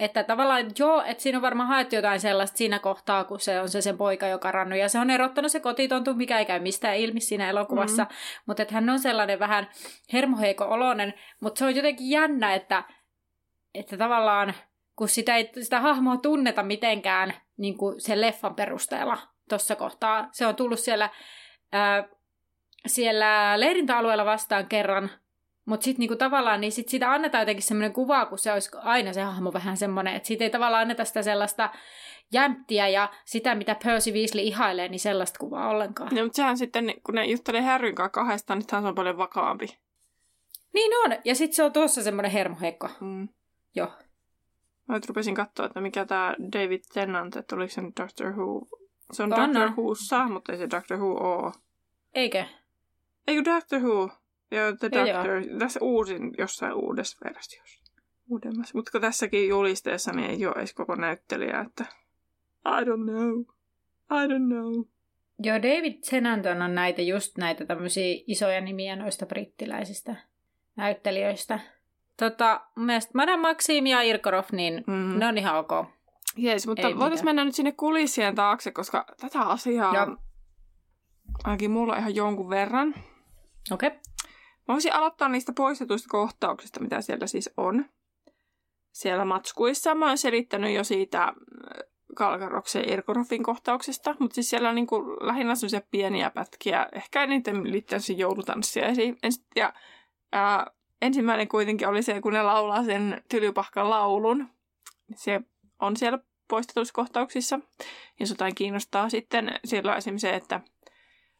Että 0.01 0.25
tavallaan 0.25 0.71
joo, 0.79 1.03
että 1.07 1.23
siinä 1.23 1.39
on 1.39 1.43
varmaan 1.43 1.69
haettu 1.69 1.95
jotain 1.95 2.21
sellaista 2.21 2.57
siinä 2.57 2.79
kohtaa, 2.79 3.25
kun 3.25 3.41
se 3.41 3.61
on 3.61 3.69
se 3.69 3.81
sen 3.81 3.99
poika, 3.99 4.27
joka 4.27 4.53
rannut. 4.53 4.79
Ja 4.79 4.89
se 4.89 4.99
on 4.99 5.11
erottanut 5.11 5.53
se 5.53 5.61
kotitontu, 5.61 6.15
mikä 6.15 6.39
ei 6.39 6.45
käy 6.45 6.61
mistään 6.61 6.97
ilmi 6.97 7.21
siinä 7.21 7.51
elokuvassa. 7.51 8.03
Mm-hmm. 8.03 8.43
Mutta 8.47 8.63
että 8.63 8.75
hän 8.75 8.91
on 8.91 8.99
sellainen 8.99 9.39
vähän 9.39 9.69
hermoheiko 10.13 10.65
oloinen. 10.65 11.15
Mutta 11.41 11.59
se 11.59 11.65
on 11.65 11.77
jotenkin 11.77 12.11
jännä, 12.11 12.55
että, 12.55 12.85
että 13.75 13.97
tavallaan 13.97 14.55
kun 14.97 15.09
sitä, 15.09 15.37
ei, 15.37 15.51
sitä 15.61 15.81
hahmoa 15.81 16.17
tunneta 16.17 16.63
mitenkään 16.63 17.35
niin 17.57 17.79
kuin 17.79 18.01
sen 18.01 18.21
leffan 18.21 18.55
perusteella, 18.55 19.19
tuossa 19.49 19.77
kohtaa. 19.77 20.29
Se 20.33 20.47
on 20.47 20.57
tullut 20.57 20.79
siellä, 20.79 21.11
ää, 21.73 22.09
siellä 22.87 23.61
leirintäalueella 23.61 24.25
vastaan 24.25 24.67
kerran, 24.67 25.11
mutta 25.65 25.85
sitten 25.85 26.01
niinku 26.01 26.17
tavallaan 26.17 26.61
niin 26.61 26.73
sit 26.73 26.89
siitä 26.89 27.13
annetaan 27.13 27.43
jotenkin 27.43 27.63
semmoinen 27.63 27.93
kuva, 27.93 28.27
kun 28.27 28.39
se 28.39 28.53
olisi 28.53 28.71
aina 28.75 29.13
se 29.13 29.23
hahmo 29.23 29.53
vähän 29.53 29.77
semmoinen, 29.77 30.15
että 30.15 30.27
siitä 30.27 30.45
ei 30.45 30.51
tavallaan 30.51 30.83
anneta 30.83 31.05
sitä 31.05 31.23
sellaista 31.23 31.71
jämptiä 32.33 32.89
ja 32.89 33.13
sitä, 33.25 33.55
mitä 33.55 33.77
Percy 33.85 34.13
Weasley 34.13 34.45
ihailee, 34.45 34.89
niin 34.89 35.01
sellaista 35.01 35.39
kuvaa 35.39 35.69
ollenkaan. 35.69 36.15
No, 36.15 36.23
mutta 36.23 36.37
sehän 36.37 36.59
sitten, 36.59 36.95
kun 37.07 37.15
ne 37.15 37.27
juttelee 37.27 37.61
Harryn 37.61 37.95
kanssa 37.95 38.11
kahdestaan, 38.11 38.59
niin 38.59 38.67
se 38.71 38.77
on 38.77 38.95
paljon 38.95 39.19
vakaampi. 39.19 39.79
Niin 40.75 40.93
on, 41.05 41.19
ja 41.25 41.35
sitten 41.35 41.57
se 41.57 41.65
on 41.65 41.73
tuossa 41.73 42.03
semmoinen 42.03 42.33
hermoheikko. 42.33 42.89
Mm. 43.01 43.29
Joo. 43.75 43.93
Mä 44.89 44.95
nyt 44.95 45.07
rupesin 45.07 45.35
katsoa, 45.35 45.67
että 45.67 45.81
mikä 45.81 46.05
tämä 46.05 46.35
David 46.53 46.81
Tennant, 46.95 47.37
että 47.37 47.57
oliko 47.57 47.73
se 47.73 47.83
Doctor 48.01 48.33
Who 48.33 48.67
se 49.13 49.23
on 49.23 49.33
Anna. 49.33 49.61
Doctor 49.61 49.85
Whossa, 49.85 50.29
mutta 50.29 50.53
ei 50.53 50.59
se 50.59 50.71
Doctor 50.71 50.99
Who 50.99 51.13
oo. 51.13 51.53
Eikö? 52.15 52.45
Eikö 53.27 53.45
Doctor 53.45 53.81
Who? 53.81 54.11
Joo, 54.51 54.73
The 54.81 54.91
Doctor. 54.91 55.31
Joo. 55.31 55.59
Tässä 55.59 55.81
uusin 55.83 56.31
jossain 56.39 56.75
uudessa 56.75 57.19
versiossa. 57.25 57.93
Uudemmassa. 58.31 58.79
Mutta 58.79 59.01
tässäkin 59.01 59.49
julisteessa 59.49 60.13
niin 60.13 60.31
ei 60.31 60.47
ole 60.47 60.55
edes 60.57 60.75
koko 60.75 60.95
näyttelijä, 60.95 61.61
että 61.61 61.85
I 62.67 62.85
don't 62.85 63.11
know. 63.11 63.41
I 64.11 64.27
don't 64.29 64.47
know. 64.47 64.85
Joo, 65.39 65.57
David 65.57 65.95
Tennant 66.11 66.47
on 66.47 66.75
näitä 66.75 67.03
just 67.03 67.39
näitä 67.39 67.65
tämmöisiä 67.65 68.23
isoja 68.27 68.61
nimiä 68.61 68.97
noista 68.97 69.27
brittiläisistä 69.27 70.17
näyttelijöistä. 70.77 71.61
Tota, 72.17 72.61
mielestä 72.77 73.13
Madame 73.15 73.41
Maxim 73.41 73.87
ja 73.87 74.03
Irkorov, 74.03 74.45
niin 74.53 74.85
mm. 74.87 75.19
ne 75.19 75.27
on 75.27 75.39
ihan 75.39 75.57
ok. 75.59 75.71
Jees, 76.37 76.67
mutta 76.67 76.99
voitaisiin 76.99 77.25
mennä 77.25 77.45
nyt 77.45 77.55
sinne 77.55 77.73
kulissien 77.73 78.35
taakse, 78.35 78.71
koska 78.71 79.07
tätä 79.21 79.41
asiaa 79.41 79.95
ja. 79.95 80.17
ainakin 81.45 81.71
mulla 81.71 81.97
ihan 81.97 82.15
jonkun 82.15 82.51
verran. 82.51 82.95
Okei. 83.71 83.87
Okay. 83.87 83.99
Mä 84.69 84.73
voisin 84.73 84.95
aloittaa 84.95 85.29
niistä 85.29 85.53
poistetuista 85.53 86.09
kohtauksista, 86.09 86.81
mitä 86.81 87.01
siellä 87.01 87.27
siis 87.27 87.51
on. 87.57 87.85
Siellä 88.93 89.25
matskuissa 89.25 89.95
mä 89.95 90.07
oon 90.07 90.19
selittänyt 90.19 90.75
jo 90.75 90.85
siitä 90.85 91.23
äh, 91.23 91.35
Kalkaroksen 92.15 92.83
ja 92.83 92.93
Irkorofin 92.93 93.43
kohtauksesta, 93.43 94.15
mutta 94.19 94.35
siis 94.35 94.51
siellä 94.51 94.69
on 94.69 94.75
niin 94.75 94.87
kuin 94.87 95.05
lähinnä 95.27 95.55
sellaisia 95.55 95.81
pieniä 95.91 96.31
pätkiä, 96.31 96.87
ehkä 96.93 97.23
eniten 97.23 97.73
liittyen 97.73 98.01
siihen 98.01 98.21
joulutanssia. 98.21 98.85
Ja 99.57 99.73
ää, 100.33 100.67
ensimmäinen 101.03 101.49
kuitenkin 101.49 101.89
oli 101.89 102.03
se, 102.03 102.21
kun 102.21 102.33
ne 102.33 102.43
laulaa 102.43 102.85
sen 102.85 103.23
tylypahkan 103.29 103.91
laulun. 103.91 104.49
Se 105.15 105.41
on 105.79 105.97
siellä 105.97 106.19
poistetuissa 106.49 106.95
kohtauksissa. 106.95 107.61
Jos 108.21 108.31
jotain 108.31 108.55
kiinnostaa 108.55 109.09
sitten, 109.09 109.61
siellä 109.65 109.93
on 109.93 109.99
esimerkiksi 109.99 110.27
se, 110.27 110.35
että 110.35 110.61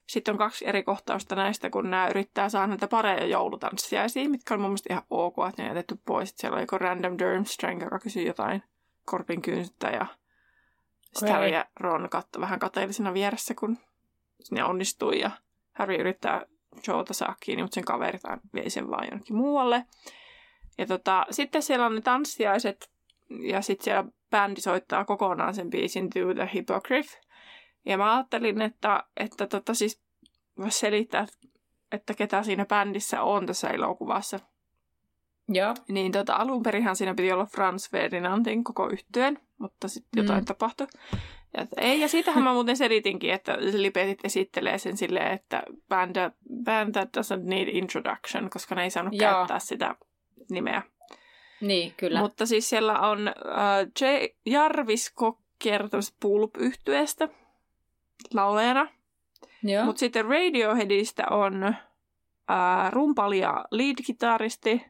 sitten 0.07 0.33
on 0.33 0.39
kaksi 0.39 0.69
eri 0.69 0.83
kohtausta 0.83 1.35
näistä, 1.35 1.71
kun 1.71 1.91
nämä 1.91 2.09
yrittää 2.09 2.49
saada 2.49 2.67
näitä 2.67 2.89
pareja 2.89 3.27
joulutanssiaisia, 3.27 4.29
mitkä 4.29 4.55
on 4.55 4.61
mun 4.61 4.71
mielestä 4.71 4.93
ihan 4.93 5.05
ok, 5.11 5.35
että 5.49 5.63
ne 5.63 5.69
on 5.69 5.77
jätetty 5.77 5.99
pois. 6.07 6.31
Että 6.31 6.41
siellä 6.41 6.55
on 6.55 6.63
joku 6.63 6.79
random 6.79 7.19
Durmstrang, 7.19 7.83
joka 7.83 7.99
kysyy 7.99 8.27
jotain 8.27 8.63
korpin 9.05 9.43
kynsistä 9.43 9.89
ja 9.89 10.07
sitten 11.13 11.33
Harry 11.33 11.49
ja 11.49 11.65
Ron 11.81 12.09
katto 12.11 12.41
vähän 12.41 12.59
kateellisena 12.59 13.15
vieressä, 13.15 13.55
kun 13.55 13.79
ne 14.51 14.65
onnistui 14.65 15.21
ja 15.21 15.31
Harry 15.73 15.95
yrittää 15.95 16.47
Joota 16.87 17.15
saa 17.15 17.37
kiinni, 17.41 17.63
mutta 17.63 17.75
sen 17.75 17.85
kaverit 17.85 18.23
vie 18.55 18.71
sen 18.71 18.91
vaan 18.91 19.07
jonnekin 19.11 19.37
muualle. 19.37 19.85
Ja 20.79 20.87
tota, 20.87 21.27
sitten 21.31 21.63
siellä 21.63 21.87
on 21.87 21.95
ne 21.95 22.01
tanssiaiset, 22.01 22.91
ja 23.31 23.63
sitten 23.63 23.85
siellä 23.85 24.05
bändi 24.35 24.61
soittaa 24.61 25.05
kokonaan 25.05 25.55
sen 25.55 25.71
biisin 25.71 26.11
To 26.11 26.35
the 26.35 26.51
Hippogriff. 26.55 27.15
Ja 27.87 27.99
mä 27.99 28.15
ajattelin, 28.15 28.63
että, 28.63 29.05
että 29.17 29.47
tota 29.47 29.75
siis 29.75 30.03
voisi 30.59 30.79
selittää, 30.79 31.27
että 31.93 32.15
ketä 32.15 32.43
siinä 32.43 32.67
bändissä 32.67 33.23
on 33.23 33.47
tässä 33.47 33.69
elokuvassa. 33.69 34.41
Joo. 35.49 35.75
Niin 35.89 36.13
tota, 36.13 36.35
alun 36.35 36.63
perinhan 36.63 36.97
siinä 36.97 37.15
piti 37.15 37.33
olla 37.33 37.47
Franz 37.47 37.91
Ferdinandin 37.91 38.65
koko 38.65 38.89
yhtyön, 38.89 39.39
mutta 39.59 39.89
sitten 39.89 40.23
jotain 40.23 40.41
mm. 40.41 40.45
tapahtui. 40.45 40.87
Ja, 41.57 41.67
ei, 41.77 42.01
ja 42.01 42.09
siitähän 42.09 42.45
mä 42.45 42.53
muuten 42.53 42.77
selitinkin, 42.77 43.33
että 43.33 43.57
Lipetit 43.61 44.25
esittelee 44.25 44.79
sen 44.79 44.97
silleen, 44.97 45.33
että 45.33 45.63
band, 45.89 46.17
band 46.65 46.93
that 46.93 47.09
doesn't 47.17 47.49
need 47.49 47.69
introduction, 47.69 48.51
koska 48.51 48.75
ne 48.75 48.83
ei 48.83 48.91
saanut 48.91 49.15
Joo. 49.15 49.33
käyttää 49.33 49.59
sitä 49.59 49.95
nimeä. 50.51 50.83
Niin, 51.67 51.95
kyllä. 51.97 52.21
Mutta 52.21 52.47
siis 52.47 52.69
siellä 52.69 52.99
on 53.01 53.19
uh, 53.29 53.91
J. 54.01 54.05
Jarvis 54.51 55.11
Kokker 55.11 55.89
pulp 56.21 56.57
yhtyeestä 56.57 57.29
laulajana. 58.35 58.89
Mutta 59.85 60.01
sitten 60.01 60.25
Radioheadista 60.25 61.23
on 61.31 61.65
uh, 61.65 62.91
rumpali 62.91 63.39
ja 63.39 63.65
lead-kitaristi. 63.71 64.83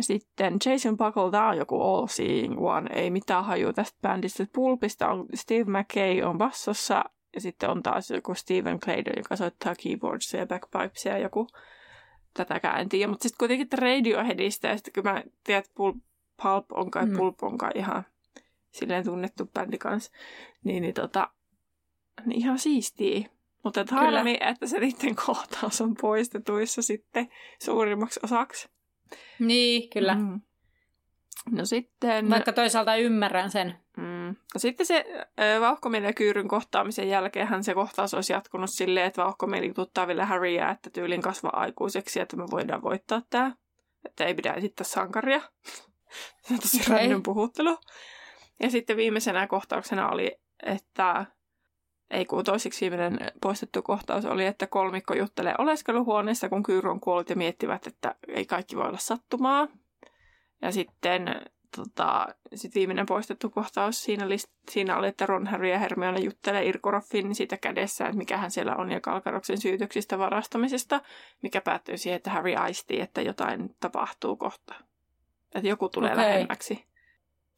Sitten 0.00 0.56
Jason 0.66 0.96
Buckle, 0.96 1.30
tämä 1.30 1.48
on 1.48 1.56
joku 1.56 1.82
All 1.82 2.06
Seeing 2.06 2.60
One, 2.60 2.90
ei 2.94 3.10
mitään 3.10 3.44
hajua 3.44 3.72
tästä 3.72 3.98
bändistä. 4.02 4.46
Pulpista 4.52 5.08
on 5.08 5.26
Steve 5.34 5.64
McKay 5.64 6.22
on 6.22 6.38
bassossa 6.38 7.04
ja 7.34 7.40
sitten 7.40 7.70
on 7.70 7.82
taas 7.82 8.10
joku 8.10 8.34
Steven 8.34 8.80
Claydon, 8.80 9.14
joka 9.16 9.36
soittaa 9.36 9.74
keyboardsia 9.82 10.40
ja 10.40 10.46
backpipesia 10.46 11.12
ja 11.12 11.18
joku 11.18 11.46
tätäkään 12.44 12.80
en 12.80 12.88
tiedä. 12.88 13.10
Mutta 13.10 13.22
sitten 13.22 13.38
kuitenkin 13.38 13.78
Radioheadista 13.78 14.66
ja 14.66 14.76
sitten 14.76 14.92
kun 14.94 15.12
mä 15.12 15.22
tiedän, 15.44 15.58
että 15.58 15.72
Pulp, 15.74 15.96
Pulp 16.42 16.72
on 16.72 16.90
kai, 16.90 17.06
mm. 17.06 17.16
Pulp 17.16 17.42
on 17.42 17.58
kai 17.58 17.70
ihan 17.74 18.04
silleen 18.70 19.04
tunnettu 19.04 19.46
bändi 19.54 19.78
kanssa, 19.78 20.12
niin, 20.64 20.82
niin, 20.82 20.94
tota, 20.94 21.30
niin 22.26 22.40
ihan 22.40 22.58
siistiä. 22.58 23.28
Mutta 23.64 23.84
harmi, 23.90 24.36
että 24.40 24.66
se 24.66 24.80
niiden 24.80 25.16
kohtaus 25.26 25.80
on 25.80 25.94
poistetuissa 26.00 26.82
sitten 26.82 27.28
suurimmaksi 27.62 28.20
osaksi. 28.22 28.68
Niin, 29.38 29.90
kyllä. 29.90 30.14
Mm. 30.14 30.40
No 31.50 31.64
sitten... 31.64 32.30
Vaikka 32.30 32.52
toisaalta 32.52 32.96
ymmärrän 32.96 33.50
sen. 33.50 33.74
Mm. 33.96 34.26
No 34.28 34.58
sitten 34.58 34.86
se 34.86 35.04
vauhkomieli 35.60 36.06
ja 36.06 36.12
kyyryn 36.12 36.48
kohtaamisen 36.48 37.08
jälkeenhän 37.08 37.64
se 37.64 37.74
kohtaus 37.74 38.14
olisi 38.14 38.32
jatkunut 38.32 38.70
silleen, 38.70 39.06
että 39.06 39.22
vauhkomieli 39.22 39.68
jututtaa 39.68 40.06
vielä 40.06 40.26
Harryä, 40.26 40.70
että 40.70 40.90
tyylin 40.90 41.22
kasvaa 41.22 41.60
aikuiseksi, 41.60 42.20
että 42.20 42.36
me 42.36 42.44
voidaan 42.50 42.82
voittaa 42.82 43.22
tämä. 43.30 43.52
Että 44.04 44.24
ei 44.24 44.34
pidä 44.34 44.52
esittää 44.52 44.84
sankaria. 44.84 45.40
se 46.42 46.54
on 46.54 46.60
tosi 46.60 46.80
okay. 46.80 46.98
random 46.98 47.22
puhuttelu. 47.22 47.78
Ja 48.60 48.70
sitten 48.70 48.96
viimeisenä 48.96 49.46
kohtauksena 49.46 50.10
oli, 50.10 50.36
että 50.62 51.26
ei 52.10 52.24
kun 52.24 52.44
toisiksi 52.44 52.90
viimeinen 52.90 53.32
poistettu 53.42 53.82
kohtaus 53.82 54.24
oli, 54.24 54.46
että 54.46 54.66
kolmikko 54.66 55.14
juttelee 55.14 55.54
oleskeluhuoneessa, 55.58 56.48
kun 56.48 56.62
Kyyry 56.62 56.90
on 56.90 57.00
kuollut 57.00 57.30
ja 57.30 57.36
miettivät, 57.36 57.86
että 57.86 58.14
ei 58.28 58.46
kaikki 58.46 58.76
voi 58.76 58.88
olla 58.88 58.98
sattumaa. 58.98 59.68
Ja 60.62 60.72
sitten 60.72 61.40
tota, 61.76 62.26
sit 62.54 62.74
viimeinen 62.74 63.06
poistettu 63.06 63.50
kohtaus 63.50 64.04
siinä, 64.04 64.24
list- 64.24 64.70
siinä 64.70 64.96
oli, 64.96 65.08
että 65.08 65.26
Ron, 65.26 65.46
Harry 65.46 65.68
ja 65.68 65.78
Hermione 65.78 66.20
juttelee 66.20 66.66
Irkoroffin 66.66 67.34
siitä 67.34 67.56
kädessä, 67.56 68.04
että 68.04 68.18
mikähän 68.18 68.50
siellä 68.50 68.76
on, 68.76 68.90
ja 68.90 69.00
Kalkaroksen 69.00 69.60
syytöksistä 69.60 70.18
varastamisesta, 70.18 71.00
mikä 71.42 71.60
päättyy 71.60 71.96
siihen, 71.96 72.16
että 72.16 72.30
Harry 72.30 72.54
aistii, 72.54 73.00
että 73.00 73.22
jotain 73.22 73.76
tapahtuu 73.80 74.36
kohta. 74.36 74.74
Että 75.54 75.68
joku 75.68 75.88
tulee 75.88 76.12
okay. 76.12 76.24
lähemmäksi. 76.24 76.88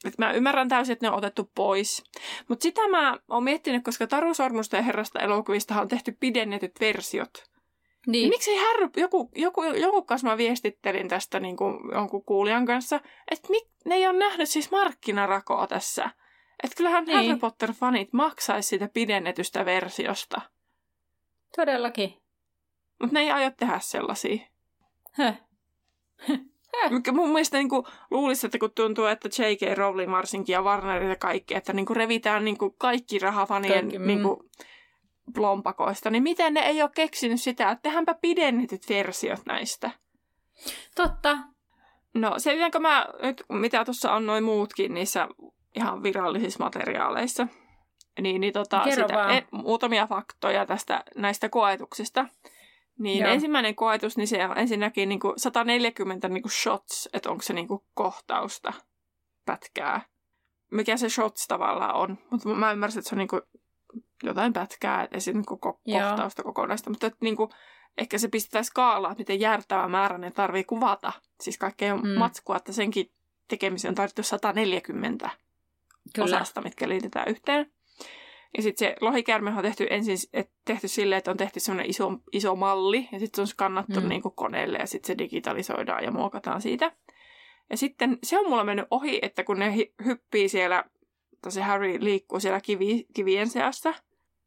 Et 0.04 0.18
mä 0.18 0.32
ymmärrän 0.32 0.68
täysin, 0.68 0.92
että 0.92 1.06
ne 1.06 1.10
on 1.10 1.18
otettu 1.18 1.50
pois. 1.54 2.04
Mutta 2.48 2.62
sitä 2.62 2.88
mä 2.88 3.16
oon 3.28 3.44
miettinyt, 3.44 3.84
koska 3.84 4.06
Taru 4.06 4.34
Sormusta 4.34 4.76
ja 4.76 4.82
Herrasta 4.82 5.20
elokuvista 5.20 5.80
on 5.80 5.88
tehty 5.88 6.16
pidennetyt 6.20 6.80
versiot. 6.80 7.49
Niin. 8.06 8.12
niin 8.12 8.28
miksei 8.28 8.56
Harry, 8.56 8.90
joku, 8.96 9.30
joku, 9.34 9.62
joku 9.62 10.02
kanssa 10.02 10.26
mä 10.26 10.36
viestittelin 10.36 11.08
tästä 11.08 11.40
niin 11.40 11.56
kuin 11.56 11.78
jonkun 11.94 12.24
kuulijan 12.24 12.66
kanssa, 12.66 13.00
että 13.30 13.48
ne 13.84 13.94
ei 13.94 14.06
ole 14.06 14.18
nähnyt 14.18 14.48
siis 14.48 14.70
markkinarakoa 14.70 15.66
tässä. 15.66 16.10
Että 16.62 16.76
kyllähän 16.76 17.04
niin. 17.04 17.16
Harry 17.16 17.36
Potter-fanit 17.36 18.08
maksaisi 18.12 18.68
sitä 18.68 18.88
pidennetystä 18.94 19.64
versiosta. 19.64 20.40
Todellakin. 21.56 22.14
Mutta 23.00 23.14
ne 23.14 23.20
ei 23.20 23.30
aio 23.30 23.50
tehdä 23.56 23.78
sellaisia. 23.78 24.46
Höh. 25.12 25.40
Mikä 26.90 27.12
mun 27.12 27.28
mielestä 27.28 27.58
niin 27.58 27.68
kuin, 27.68 27.86
luulisi, 28.10 28.46
että 28.46 28.58
kun 28.58 28.70
tuntuu, 28.74 29.04
että 29.04 29.28
J.K. 29.28 29.78
Rowling 29.78 30.12
varsinkin 30.12 30.52
ja 30.52 30.62
Warner 30.62 31.02
ja 31.02 31.16
kaikki, 31.16 31.54
että 31.54 31.72
niin 31.72 31.86
kuin, 31.86 31.96
revitään 31.96 32.44
niin 32.44 32.58
kuin, 32.58 32.74
kaikki 32.78 33.18
rahafanien 33.18 33.74
kaikki, 33.74 33.98
mm. 33.98 34.06
niin 34.06 34.22
kuin, 34.22 34.36
lompakoista, 35.36 36.10
niin 36.10 36.22
miten 36.22 36.54
ne 36.54 36.60
ei 36.60 36.82
ole 36.82 36.90
keksinyt 36.94 37.40
sitä, 37.40 37.70
että 37.70 37.82
tehdäänpä 37.82 38.14
pidennetyt 38.14 38.88
versiot 38.88 39.46
näistä. 39.46 39.90
Totta. 40.96 41.38
No 42.14 42.34
se, 42.38 42.56
mä 42.80 43.06
nyt, 43.22 43.44
mitä 43.48 43.84
tuossa 43.84 44.12
on 44.12 44.26
noin 44.26 44.44
muutkin 44.44 44.94
niissä 44.94 45.28
ihan 45.76 46.02
virallisissa 46.02 46.64
materiaaleissa, 46.64 47.46
niin, 48.20 48.40
niin 48.40 48.52
tota, 48.52 48.84
sitä, 48.90 49.36
e, 49.36 49.42
muutamia 49.50 50.06
faktoja 50.06 50.66
tästä 50.66 51.04
näistä 51.16 51.48
koetuksista. 51.48 52.26
Niin 52.98 53.20
Joo. 53.20 53.30
ensimmäinen 53.30 53.74
koetus, 53.74 54.16
niin 54.16 54.28
se 54.28 54.46
on 54.46 54.58
ensinnäkin 54.58 55.08
niin 55.08 55.20
kuin 55.20 55.34
140 55.36 56.28
niin 56.28 56.42
kuin 56.42 56.52
shots, 56.52 57.08
että 57.12 57.30
onko 57.30 57.42
se 57.42 57.52
niin 57.52 57.68
kuin 57.68 57.82
kohtausta 57.94 58.72
pätkää. 59.46 60.00
Mikä 60.70 60.96
se 60.96 61.08
shots 61.08 61.48
tavallaan 61.48 61.94
on. 61.94 62.18
Mutta 62.30 62.48
mä 62.48 62.72
ymmärsin, 62.72 62.98
että 62.98 63.08
se 63.08 63.14
on 63.14 63.18
niin 63.18 63.28
kuin 63.28 63.42
jotain 64.28 64.52
pätkää, 64.52 65.02
että 65.02 65.16
ei 65.16 65.34
niin 65.34 65.44
koko 65.44 65.80
kohtausta 65.92 66.42
kokonaista. 66.42 66.90
Mutta 66.90 67.06
että 67.06 67.18
niin 67.20 67.36
kuin, 67.36 67.50
ehkä 67.98 68.18
se 68.18 68.28
pistetään 68.28 68.64
skaalaa, 68.64 69.10
että 69.10 69.20
miten 69.20 69.40
järtävä 69.40 69.88
määrä 69.88 70.18
ne 70.18 70.30
tarvii 70.30 70.64
kuvata. 70.64 71.12
Siis 71.40 71.58
kaikkea 71.58 71.96
mm. 71.96 72.08
matskua, 72.08 72.56
että 72.56 72.72
senkin 72.72 73.12
tekemiseen 73.48 73.90
on 73.90 73.94
tarvittu 73.94 74.22
140 74.22 75.30
Kyllä. 76.14 76.24
osasta, 76.24 76.62
mitkä 76.62 76.88
liitetään 76.88 77.28
yhteen. 77.28 77.72
Ja 78.56 78.62
sitten 78.62 78.88
se 78.88 78.96
lohikäärme 79.00 79.50
on 79.56 79.62
tehty 79.62 79.86
ensin 79.90 80.16
et 80.32 80.50
tehty 80.64 80.88
silleen, 80.88 81.18
että 81.18 81.30
on 81.30 81.36
tehty 81.36 81.60
semmoinen 81.60 81.90
iso, 81.90 82.12
iso 82.32 82.56
malli, 82.56 83.08
ja 83.12 83.18
sitten 83.18 83.36
se 83.36 83.40
on 83.40 83.46
skannattu 83.46 84.00
mm. 84.00 84.08
niin 84.08 84.22
koneelle, 84.22 84.78
ja 84.78 84.86
sitten 84.86 85.06
se 85.06 85.18
digitalisoidaan 85.18 86.04
ja 86.04 86.10
muokataan 86.10 86.62
siitä. 86.62 86.92
Ja 87.70 87.76
sitten 87.76 88.18
se 88.22 88.38
on 88.38 88.48
mulla 88.48 88.64
mennyt 88.64 88.86
ohi, 88.90 89.18
että 89.22 89.44
kun 89.44 89.58
ne 89.58 89.74
hyppii 90.04 90.48
siellä, 90.48 90.84
tai 91.42 91.52
se 91.52 91.62
Harry 91.62 91.96
liikkuu 92.00 92.40
siellä 92.40 92.60
kivi, 92.60 93.06
kivien 93.14 93.48
seassa, 93.48 93.94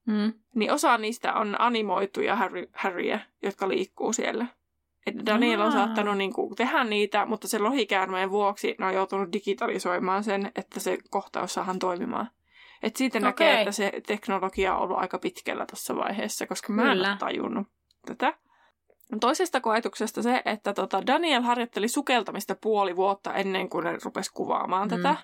mm. 0.05 0.33
niin 0.55 0.71
osa 0.71 0.97
niistä 0.97 1.33
on 1.33 1.61
animoituja 1.61 2.35
Harry, 2.35 2.69
Harryä, 2.73 3.19
jotka 3.43 3.67
liikkuu 3.67 4.13
siellä. 4.13 4.45
Että 5.05 5.25
Daniel 5.25 5.61
on 5.61 5.71
saattanut 5.71 6.17
niin 6.17 6.33
kuin, 6.33 6.55
tehdä 6.55 6.83
niitä, 6.83 7.25
mutta 7.25 7.47
se 7.47 7.59
lohikäärmeen 7.59 8.31
vuoksi 8.31 8.75
ne 8.79 8.85
on 8.85 8.93
joutunut 8.93 9.33
digitalisoimaan 9.33 10.23
sen, 10.23 10.51
että 10.55 10.79
se 10.79 10.97
kohtaus 11.09 11.53
saadaan 11.53 11.79
toimimaan. 11.79 12.29
Et 12.83 12.95
siitä 12.95 13.17
okay. 13.17 13.29
näkee, 13.29 13.61
että 13.61 13.71
se 13.71 13.91
teknologia 14.07 14.75
on 14.75 14.81
ollut 14.81 14.97
aika 14.97 15.19
pitkällä 15.19 15.65
tässä 15.65 15.95
vaiheessa, 15.95 16.47
koska 16.47 16.73
mä 16.73 16.91
en 16.91 16.99
ole 16.99 17.17
tajunnut 17.19 17.67
tätä. 18.05 18.33
Toisesta 19.19 19.61
koetuksesta 19.61 20.21
se, 20.21 20.41
että 20.45 20.73
tota 20.73 21.07
Daniel 21.07 21.41
harjoitteli 21.41 21.87
sukeltamista 21.87 22.55
puoli 22.55 22.95
vuotta 22.95 23.33
ennen 23.33 23.69
kuin 23.69 23.83
ne 23.83 23.97
rupesi 24.03 24.31
kuvaamaan 24.33 24.87
mm. 24.87 24.95
tätä. 24.95 25.15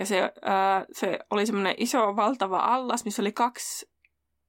Ja 0.00 0.06
se, 0.06 0.22
äh, 0.22 0.84
se 0.92 1.18
oli 1.30 1.46
semmoinen 1.46 1.74
iso, 1.78 2.16
valtava 2.16 2.58
allas, 2.58 3.04
missä 3.04 3.22
oli 3.22 3.32
kaksi 3.32 3.90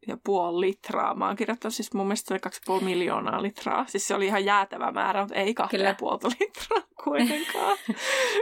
ja 0.08 0.18
puoli 0.24 0.68
litraa. 0.68 1.16
Mä 1.16 1.28
oon 1.28 1.36
kirjoittanut 1.36 1.76
siis 1.76 1.94
mun 1.94 2.08
mielestä 2.08 2.28
se 2.28 2.34
oli 2.34 2.40
kaksi 2.40 2.62
puoli 2.66 2.84
miljoonaa 2.84 3.42
litraa. 3.42 3.86
Siis 3.88 4.08
se 4.08 4.16
oli 4.16 4.26
ihan 4.26 4.46
jäätävä 4.46 4.92
määrä, 4.92 5.22
mutta 5.22 5.36
ei 5.36 5.54
kahta 5.54 5.78
ja 5.78 5.96
puolta 6.00 6.28
litraa 6.28 6.88
kuitenkaan. 7.04 7.78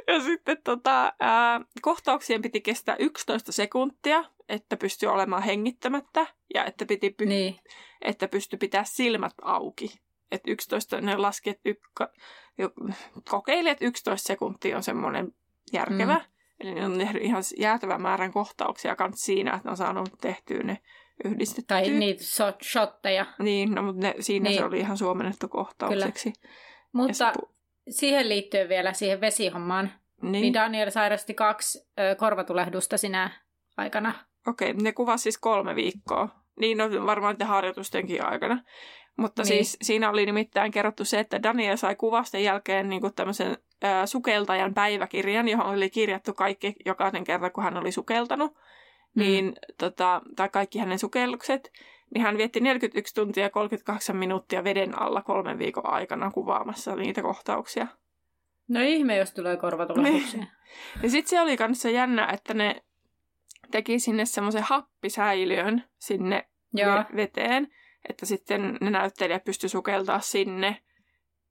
ja 0.08 0.20
sitten 0.20 0.58
tota, 0.64 1.14
ää, 1.20 1.62
kohtauksien 1.82 2.41
piti 2.41 2.62
kestää 2.62 2.95
11 2.99 3.51
sekuntia, 3.51 4.24
että 4.49 4.78
pystyi 4.78 5.10
olemaan 5.10 5.43
hengittämättä 5.43 6.28
ja 6.53 6.66
että 6.66 6.86
piti 6.86 7.16
py- 7.22 7.26
niin. 7.26 7.60
että 8.01 8.28
pystyi 8.28 8.58
pitää 8.58 8.84
silmät 8.84 9.34
auki. 9.41 9.99
Että 10.32 10.51
11, 10.51 11.01
ne 11.01 11.18
laski, 11.18 11.49
että 11.49 11.70
ykka, 11.70 12.10
kokeili, 13.30 13.70
että 13.70 13.86
11 13.86 14.28
sekuntia 14.28 14.78
on 14.78 14.84
semmoinen 14.84 15.32
järkevä. 15.74 16.16
Mm. 16.16 16.26
Eli 16.60 16.74
ne 16.74 16.86
on 16.86 16.97
tehnyt 16.97 17.24
ihan 17.24 17.43
jäätävän 17.58 18.01
määrän 18.01 18.32
kohtauksia 18.32 18.95
kanssa 18.95 19.26
siinä, 19.26 19.53
että 19.53 19.68
ne 19.68 19.72
on 19.72 19.78
saanut 19.78 20.10
tehtyä 20.22 20.64
ne 20.64 20.78
yhdistetty. 21.24 21.68
Tai 21.68 21.89
niitä 21.89 22.24
shot, 22.24 22.55
shotteja. 22.63 23.26
Niin, 23.39 23.72
no, 23.72 23.82
mutta 23.82 24.01
ne, 24.07 24.16
siinä 24.20 24.49
niin. 24.49 24.59
se 24.59 24.66
oli 24.66 24.80
ihan 24.80 24.97
suomennettu 24.97 25.47
kohtaukseksi. 25.47 26.34
Kyllä. 26.34 26.53
Mutta 26.91 27.34
pu- 27.39 27.49
siihen 27.89 28.30
liittyen 28.30 28.70
vielä 28.70 28.93
siihen 28.93 29.22
vesihommaan, 29.22 29.91
niin, 30.22 30.32
niin 30.32 30.53
Daniel 30.53 30.89
sairasti 30.89 31.34
kaksi 31.34 31.88
ö, 31.99 32.16
korvatulehdusta 32.16 32.97
sinä 32.97 33.32
aikana. 33.78 34.13
Okei, 34.47 34.72
okay, 34.72 34.84
ne 34.84 34.91
kuvasi 34.91 35.22
siis 35.22 35.38
kolme 35.38 35.76
viikkoa. 35.76 36.30
Niin, 36.59 36.78
no 36.78 37.05
varmaan 37.05 37.34
niiden 37.34 37.47
harjoitustenkin 37.47 38.26
aikana. 38.26 38.63
Mutta 39.18 39.41
Niin. 39.41 39.47
siis 39.47 39.78
siinä 39.82 40.09
oli 40.09 40.26
nimittäin 40.26 40.72
kerrottu 40.72 41.05
se, 41.05 41.20
että 41.20 41.43
Daniel 41.43 41.78
sai 41.78 41.95
kuvasten 41.95 42.43
jälkeen 42.43 42.89
niin 42.89 43.01
tämmöisen 43.16 43.57
ää, 43.82 44.05
sukeltajan 44.05 44.74
päiväkirjan, 44.74 45.47
johon 45.47 45.66
oli 45.66 45.89
kirjattu 45.89 46.34
kaikki 46.34 46.76
jokaisen 46.86 47.24
kerta, 47.24 47.49
kun 47.49 47.63
hän 47.63 47.78
oli 47.78 47.91
sukeltanut. 47.91 48.57
Mm. 49.16 49.22
Niin, 49.22 49.55
tota, 49.78 50.22
tai 50.36 50.49
kaikki 50.49 50.80
hänen 50.80 50.99
sukellukset. 50.99 51.72
Niin 52.13 52.22
hän 52.24 52.38
vietti 52.38 52.59
41 52.59 53.16
tuntia 53.16 53.43
ja 53.43 53.49
38 53.49 54.16
minuuttia 54.16 54.63
veden 54.63 55.01
alla 55.01 55.22
kolmen 55.22 55.59
viikon 55.59 55.89
aikana 55.89 56.32
kuvaamassa 56.32 56.95
niitä 56.95 57.22
kohtauksia. 57.22 57.88
No 58.68 58.82
ihme, 58.82 59.18
jos 59.18 59.32
tulee 59.32 59.57
korvatulehuksia. 59.57 60.45
Ja 61.03 61.09
sitten 61.09 61.30
se 61.30 61.41
oli 61.41 61.57
kanssa 61.57 61.89
jännä, 61.89 62.28
että 62.34 62.53
ne 62.53 62.84
teki 63.72 63.99
sinne 63.99 64.26
semmoisen 64.26 64.63
happisäiliön 64.63 65.84
sinne 65.97 66.47
Joo. 66.74 66.95
ve- 66.95 67.16
veteen, 67.16 67.68
että 68.09 68.26
sitten 68.26 68.78
ne 68.82 68.89
näyttelijät 68.89 69.43
pysty 69.43 69.70
sukeltaa 69.70 70.20
sinne 70.20 70.82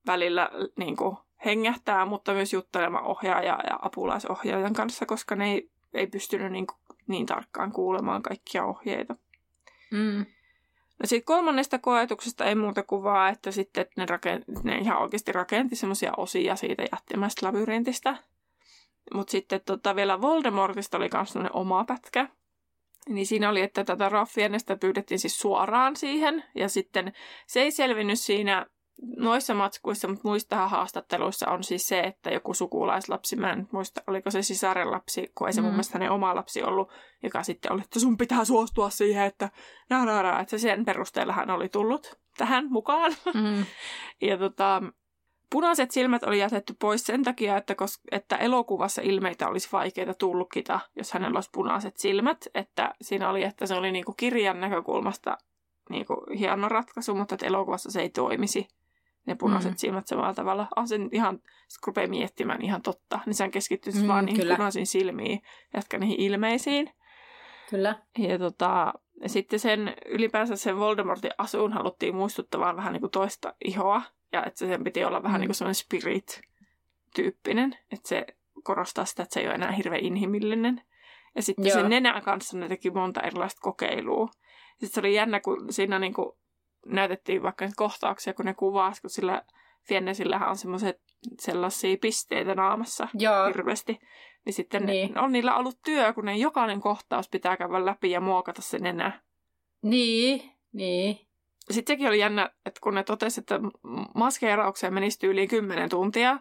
välillä 0.07 0.51
niin 0.79 0.97
kuin 0.97 1.17
hengähtää, 1.45 2.05
mutta 2.05 2.33
myös 2.33 2.53
juttelemaan 2.53 3.05
ohjaaja 3.05 3.59
ja 3.71 3.79
apulaisohjaajan 3.83 4.73
kanssa, 4.73 5.07
koska 5.07 5.37
ne 5.37 5.53
ei, 5.53 5.71
ei 5.95 6.07
pystynyt 6.07 6.53
niin, 6.53 6.67
kuin, 6.67 6.79
niin 7.09 7.27
tarkkaan 7.27 7.73
kuulemaan 7.73 8.23
kaikkia 8.23 8.65
ohjeita. 8.65 9.17
Mm. 9.91 10.27
No 10.99 11.07
sitten 11.07 11.25
kolmannesta 11.25 11.79
koetuksesta 11.79 12.45
ei 12.45 12.55
muuta 12.55 12.83
kuvaa, 12.83 13.29
että 13.29 13.51
sitten 13.51 13.87
ne, 13.97 14.07
rakent, 14.07 14.45
ne 14.63 14.79
ihan 14.79 15.03
oikeasti 15.03 15.33
rakenti 15.33 15.77
semmoisia 15.77 16.13
osia 16.17 16.57
siitä 16.57 16.83
jättimästä 16.93 17.47
labyrintistä. 17.47 18.17
Mutta 19.15 19.31
sitten 19.31 19.61
tota, 19.67 19.97
vielä 19.97 20.21
Voldemortista 20.21 20.97
oli 20.97 21.09
myös 21.15 21.35
oma 21.53 21.85
pätkä. 21.85 22.29
Niin 23.09 23.27
siinä 23.27 23.49
oli, 23.49 23.61
että 23.61 23.85
tätä 23.85 24.09
Raffienestä 24.09 24.77
pyydettiin 24.77 25.19
siis 25.19 25.41
suoraan 25.41 25.97
siihen. 25.97 26.45
Ja 26.55 26.69
sitten 26.69 27.13
se 27.47 27.63
ei 27.63 27.71
selvinnyt 27.71 28.21
siinä 28.21 28.67
noissa 29.17 29.55
matskuissa, 29.55 30.09
mutta 30.09 30.29
muissa 30.29 30.69
haastatteluissa 30.69 31.51
on 31.51 31.65
siis 31.65 31.89
se, 31.89 32.01
että 32.01 32.31
joku 32.31 32.55
sukulaislapsi, 32.55 33.37
mä 33.37 33.53
en 33.53 33.69
muista, 33.73 34.03
oliko 34.07 34.31
se 34.31 34.43
sisaren 34.43 34.91
lapsi, 34.91 35.33
kun 35.35 35.47
ei 35.47 35.53
se 35.53 35.61
mm. 35.61 35.65
mun 35.65 35.73
mielestä 35.73 35.99
hänen 35.99 36.11
oma 36.11 36.35
lapsi 36.35 36.63
ollut, 36.63 36.93
joka 37.23 37.43
sitten 37.43 37.73
oli, 37.73 37.83
että 37.83 38.01
sun 38.01 38.19
pitää 38.19 38.45
suostua 38.45 38.91
siihen, 38.91 39.25
että 39.25 39.51
nää, 39.91 40.05
nää, 40.05 40.23
nää, 40.23 40.41
että 40.41 40.51
se 40.51 40.59
sen 40.59 40.85
perusteella 40.85 41.33
hän 41.33 41.51
oli 41.51 41.69
tullut 41.69 42.19
tähän 42.37 42.67
mukaan. 42.71 43.13
Mm. 43.35 43.65
Ja 44.21 44.39
tota, 44.39 44.83
punaiset 45.51 45.91
silmät 45.91 46.23
oli 46.23 46.39
jätetty 46.39 46.75
pois 46.81 47.05
sen 47.05 47.23
takia, 47.23 47.57
että, 47.57 47.75
kos, 47.75 48.01
että 48.13 48.37
elokuvassa 48.37 49.03
ilmeitä 49.03 49.49
olisi 49.49 49.69
vaikeita 49.73 50.15
tulkita, 50.15 50.81
jos 50.97 51.13
hänellä 51.13 51.37
olisi 51.37 51.51
punaiset 51.53 51.97
silmät. 51.97 52.47
Että 52.55 52.95
siinä 53.03 53.31
oli, 53.31 53.43
että 53.43 53.67
se 53.67 53.75
oli 53.75 53.93
niinku 53.93 54.15
kirjan 54.17 54.61
näkökulmasta 54.61 55.39
niinku 55.91 56.27
hieno 56.39 56.69
ratkaisu, 56.69 57.15
mutta 57.15 57.35
että 57.35 57.47
elokuvassa 57.47 57.91
se 57.91 58.01
ei 58.01 58.11
toimisi. 58.11 58.69
Ne 59.27 59.35
punaiset 59.35 59.71
Mm. 59.73 59.77
silmät 59.77 60.07
samalla 60.07 60.35
tavalla. 60.35 60.67
On 60.77 60.89
se 60.89 60.99
nyt 60.99 61.15
ihan, 61.15 61.39
kun 61.39 61.47
rupeaa 61.87 62.09
miettimään 62.09 62.63
ihan 62.63 62.83
totta, 62.83 63.19
niin 63.27 63.35
sehän 63.35 63.51
keskittyy 63.51 63.93
Mm, 63.93 64.01
mm, 64.01 64.09
vaan 64.09 64.25
niihin 64.25 64.41
kyllä. 64.41 64.57
punaisiin 64.57 64.87
silmiin, 64.87 65.43
jotka 65.75 65.99
niihin 65.99 66.21
ilmeisiin. 66.21 66.91
Kyllä. 67.71 67.95
Ja 68.19 68.39
tota, 68.39 68.95
ja 69.23 69.29
sitten 69.29 69.59
sen 69.59 69.95
ylipäänsä 70.07 70.57
sen 70.57 70.79
Voldemortin 70.79 71.31
asuun 71.39 71.73
haluttiin 71.73 72.15
muistuttamaan 72.15 72.77
vähän 72.77 72.93
niin 72.93 73.01
kuin 73.01 73.11
toista 73.11 73.55
ihoa. 73.65 74.03
Ja 74.33 74.45
että 74.45 74.59
sen 74.59 74.85
piti 74.85 75.05
olla 75.05 75.23
vähän 75.23 75.39
Mm. 75.39 75.41
niin 75.41 75.49
kuin 75.49 75.57
semmoinen 75.57 75.75
spirit-tyyppinen. 75.75 77.77
Että 77.93 78.09
se 78.09 78.27
korostaa 78.63 79.05
sitä, 79.05 79.23
että 79.23 79.35
se 79.35 79.41
ei 79.41 79.47
ole 79.47 79.55
enää 79.55 79.73
hirveän 79.73 80.05
inhimillinen. 80.05 80.83
Ja 81.35 81.43
sitten 81.43 81.67
Joo. 81.67 81.75
sen 81.75 81.91
nenän 81.91 82.23
kanssa 82.23 82.59
ne 82.59 82.69
teki 82.69 82.91
monta 82.91 83.21
erilaista 83.21 83.61
kokeilua. 83.61 84.29
Sitten 84.71 84.89
se 84.91 85.01
oli 85.01 85.15
jännä, 85.15 85.41
kun 85.41 85.73
siinä 85.73 85.99
niin 85.99 86.15
kuin 86.15 86.33
näytettiin 86.87 87.43
vaikka 87.43 87.65
niitä 87.65 87.77
kohtauksia, 87.77 88.35
kun 88.35 88.45
ne 88.45 88.55
kuvasi, 88.55 89.01
kun 89.01 89.11
sillä 89.11 89.43
Fiennesillähän 89.89 90.49
on 90.49 90.57
semmoiset 90.57 91.01
sellaisia 91.41 91.97
pisteitä 92.01 92.55
naamassa 92.55 93.09
Joo. 93.15 93.47
hirveästi. 93.47 93.99
Niin 94.45 94.55
sitten 94.55 94.87
Niin. 94.87 95.19
on 95.19 95.33
niillä 95.33 95.55
ollut 95.57 95.79
työ, 95.85 96.13
kun 96.13 96.25
ne 96.25 96.37
jokainen 96.37 96.81
kohtaus 96.81 97.29
pitää 97.29 97.57
käydä 97.57 97.85
läpi 97.85 98.11
ja 98.11 98.21
muokata 98.21 98.63
se 98.63 98.79
nenä. 98.79 99.21
Niin. 99.83 100.51
Niin. 100.73 101.19
Sitten 101.71 101.93
sekin 101.95 102.09
oli 102.09 102.19
jännä, 102.19 102.51
että 102.67 102.81
kun 102.83 102.95
ne 102.95 103.03
totesi, 103.03 103.41
että 103.41 103.61
maskeeraukseen 104.15 104.95
menisi 104.95 105.19
tyyliin 105.19 105.49
10 105.49 105.89
tuntia, 105.89 106.39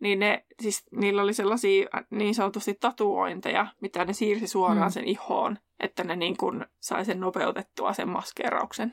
niin 0.00 0.18
ne, 0.18 0.44
siis 0.62 0.84
niillä 0.92 1.22
oli 1.22 1.34
sellaisia 1.34 1.86
niin 2.10 2.34
sanotusti 2.34 2.74
tatuointeja, 2.74 3.66
mitä 3.80 4.04
ne 4.04 4.12
siirsi 4.12 4.46
suoraan 4.46 4.88
Mm. 4.88 4.92
sen 4.92 5.04
ihoon, 5.04 5.58
että 5.80 6.04
ne 6.04 6.16
niin 6.16 6.36
kuin 6.36 6.64
sai 6.80 7.04
sen 7.04 7.20
nopeutettua 7.20 7.92
sen 7.92 8.08
maskeerauksen. 8.08 8.92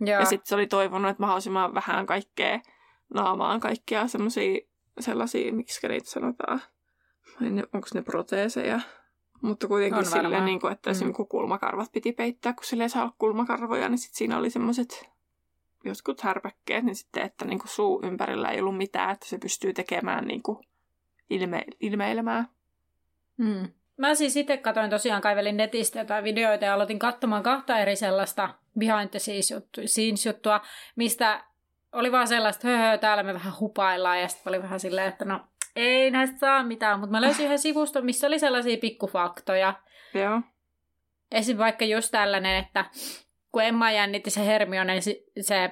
Joo. 0.00 0.20
Ja 0.20 0.24
sitten 0.24 0.48
se 0.48 0.54
oli 0.54 0.66
toivonut, 0.66 1.10
että 1.10 1.22
mahdollisimman 1.22 1.74
vähän 1.74 2.06
kaikkea 2.06 2.60
naamaan, 3.14 3.60
kaikkia 3.60 4.08
semmoisia, 4.08 4.60
sellaisia, 5.00 5.52
miksi 5.52 5.88
niitä 5.88 6.10
sanotaan, 6.10 6.60
onko 7.74 7.88
ne 7.94 8.02
proteeseja, 8.02 8.80
mutta 9.42 9.68
kuitenkin 9.68 9.98
On 9.98 10.06
silleen, 10.06 10.44
niin 10.44 10.60
kuin, 10.60 10.72
että 10.72 10.90
Mm. 11.04 11.12
kun 11.12 11.28
kulmakarvat 11.28 11.92
piti 11.92 12.12
peittää, 12.12 12.52
kun 12.52 12.64
sille 12.64 12.82
ei 12.82 12.88
saa 12.88 13.02
olla 13.02 13.14
kulmakarvoja, 13.18 13.88
niin 13.88 13.98
sitten 13.98 14.18
siinä 14.18 14.38
oli 14.38 14.50
semmoiset 14.50 15.10
jotkut 15.84 16.20
härpäkkeet, 16.20 16.84
niin 16.84 16.96
sitten, 16.96 17.22
että 17.22 17.44
niin 17.44 17.58
kuin 17.58 17.68
suu 17.68 18.00
ympärillä 18.04 18.48
ei 18.48 18.60
ollut 18.60 18.76
mitään, 18.76 19.10
että 19.10 19.26
se 19.26 19.38
pystyy 19.38 19.72
tekemään 19.72 20.24
niin 20.24 20.42
kuin 20.42 20.58
ilme, 21.30 21.64
ilmeilemään. 21.80 22.48
Mm. 23.36 23.68
Mä 24.00 24.14
siis 24.14 24.36
itse 24.36 24.56
katsoin 24.56 24.90
tosiaan, 24.90 25.22
kaivelin 25.22 25.56
netistä 25.56 25.98
jotain 25.98 26.24
videoita 26.24 26.64
ja 26.64 26.74
aloitin 26.74 26.98
katsomaan 26.98 27.42
kahta 27.42 27.78
eri 27.78 27.96
sellaista 27.96 28.54
behind 28.78 29.08
the 29.08 29.18
scenes 29.18 29.50
juttu- 29.50 29.86
scenes 29.86 30.26
juttua, 30.26 30.60
mistä 30.96 31.44
oli 31.92 32.12
vaan 32.12 32.28
sellaista, 32.28 32.68
höhö, 32.68 32.98
täällä 32.98 33.22
me 33.22 33.34
vähän 33.34 33.52
hupaillaan 33.60 34.20
ja 34.20 34.28
sitten 34.28 34.50
oli 34.50 34.62
vähän 34.62 34.80
silleen, 34.80 35.08
että 35.08 35.24
no 35.24 35.40
ei 35.76 36.10
näistä 36.10 36.38
saa 36.38 36.62
mitään, 36.62 37.00
mutta 37.00 37.10
mä 37.10 37.20
löysin 37.20 37.44
yhden 37.44 37.58
sivuston, 37.58 38.04
missä 38.04 38.26
oli 38.26 38.38
sellaisia 38.38 38.78
pikkufaktoja. 38.78 39.74
Joo. 40.14 40.40
Esim. 41.32 41.58
vaikka 41.58 41.84
just 41.84 42.10
tällainen, 42.10 42.56
että 42.56 42.84
kun 43.52 43.62
Emma 43.62 43.90
jännitti 43.90 44.30
se 44.30 44.46
Hermione, 44.46 45.00
se, 45.00 45.22
se 45.40 45.70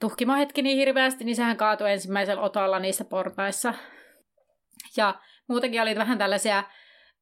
tuhkimohetki 0.00 0.62
niin 0.62 0.78
hirveästi, 0.78 1.24
niin 1.24 1.36
sehän 1.36 1.56
kaatui 1.56 1.92
ensimmäisellä 1.92 2.42
otolla 2.42 2.78
niissä 2.78 3.04
portaissa. 3.04 3.74
Ja 4.96 5.14
muutenkin 5.48 5.82
oli 5.82 5.94
vähän 5.94 6.18
tällaisia 6.18 6.64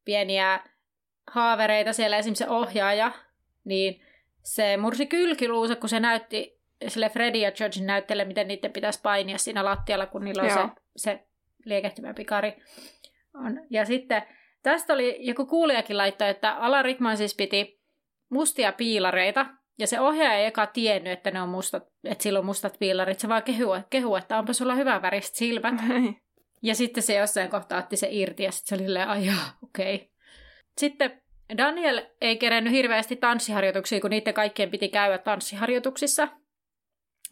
pieniä 0.05 0.61
haavereita 1.27 1.93
siellä, 1.93 2.17
esimerkiksi 2.17 2.45
se 2.45 2.51
ohjaaja, 2.51 3.13
niin 3.65 4.01
se 4.43 4.77
mursi 4.77 5.07
kylkiluunsa, 5.07 5.77
kun 5.77 5.89
se 5.89 6.01
näytti 6.01 6.61
sille 6.89 7.09
Freddy 7.09 7.39
ja 7.39 7.53
Georgein 7.53 7.87
näyttele, 7.87 8.25
miten 8.25 8.49
niiden 8.49 8.73
pitäisi 8.73 9.01
painia 9.03 9.39
siinä 9.39 9.65
lattialla, 9.65 10.07
kun 10.07 10.25
niillä 10.25 10.43
on 10.43 10.51
se, 10.51 10.59
Joo. 10.59 10.71
se 10.97 11.25
liekehtivä 11.65 12.15
pikari. 12.15 12.57
On. 13.35 13.61
Ja 13.71 13.85
sitten 13.85 14.23
tästä 14.63 14.93
oli, 14.93 15.17
joku 15.21 15.47
kuulijakin 15.47 15.97
laittoi, 15.97 16.29
että 16.29 16.55
Ala 16.55 16.83
Rickman 16.83 17.17
siis 17.17 17.35
piti 17.35 17.81
mustia 18.31 18.73
piilareita, 18.73 19.47
ja 19.79 19.87
se 19.87 20.01
ohjaaja 20.01 20.39
ei 20.39 20.47
eka 20.47 20.67
tiennyt, 20.67 21.13
että 21.13 21.31
ne 21.31 21.43
on 21.43 21.49
mustat, 21.49 21.83
että 22.05 22.23
sillä 22.23 22.39
on 22.39 22.47
mustat 22.47 22.79
piilarit, 22.79 23.21
se 23.21 23.29
vaan 23.29 23.43
kehu, 23.43 23.71
kehu 23.91 24.17
että 24.17 24.39
onpa 24.39 24.53
sulla 24.53 24.75
hyvä 24.75 25.03
väriset 25.03 25.35
silmät. 25.35 25.75
Ja 26.65 26.75
sitten 26.75 27.03
se 27.03 27.15
jossain 27.15 27.51
kohtaa 27.51 27.79
otti 27.79 27.97
se 27.97 28.09
irti 28.11 28.43
ja 28.43 28.53
sitten 28.53 28.69
se 28.69 28.75
oli 28.75 28.87
silleen, 28.87 29.09
ai 29.09 29.27
jaa, 29.27 29.59
okei. 29.63 29.95
Okay. 29.95 30.09
Sitten 30.79 31.23
Daniel 31.57 32.03
ei 32.21 32.37
kerennyt 32.37 32.73
hirveästi 32.73 33.17
tanssiharjoituksia, 33.17 34.01
kun 34.01 34.11
niiden 34.11 34.35
kaikkien 34.35 34.71
piti 34.71 34.89
käydä 34.89 35.19
tanssiharjoituksissa. 35.19 36.29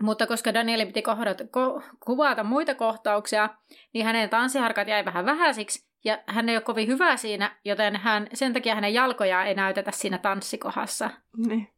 Mutta 0.03 0.27
koska 0.27 0.55
Danielin 0.55 0.87
piti 0.87 1.03
kohdata, 1.03 1.45
ko, 1.47 1.83
kuvata 2.05 2.45
muita 2.45 2.75
kohtauksia, 2.75 3.49
niin 3.93 4.05
hänen 4.05 4.31
tanssiharkat 4.31 4.89
jäi 4.89 5.05
vähän 5.05 5.27
vähäisiksi 5.27 5.89
ja 6.05 6.23
hän 6.27 6.49
ei 6.49 6.57
ole 6.57 6.63
kovin 6.63 6.89
hyvä 6.89 7.17
siinä, 7.17 7.57
joten 7.65 7.97
hän, 7.97 8.27
sen 8.35 8.53
takia 8.53 8.75
hänen 8.75 8.95
jalkojaan 8.95 9.47
ei 9.47 9.55
näytetä 9.55 9.91
siinä 9.91 10.19
tanssikohdassa. 10.19 11.11
niin. 11.37 11.69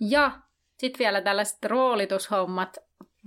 Ja 0.00 0.30
sitten 0.78 0.98
vielä 0.98 1.20
tällaiset 1.20 1.64
roolitushommat 1.64 2.76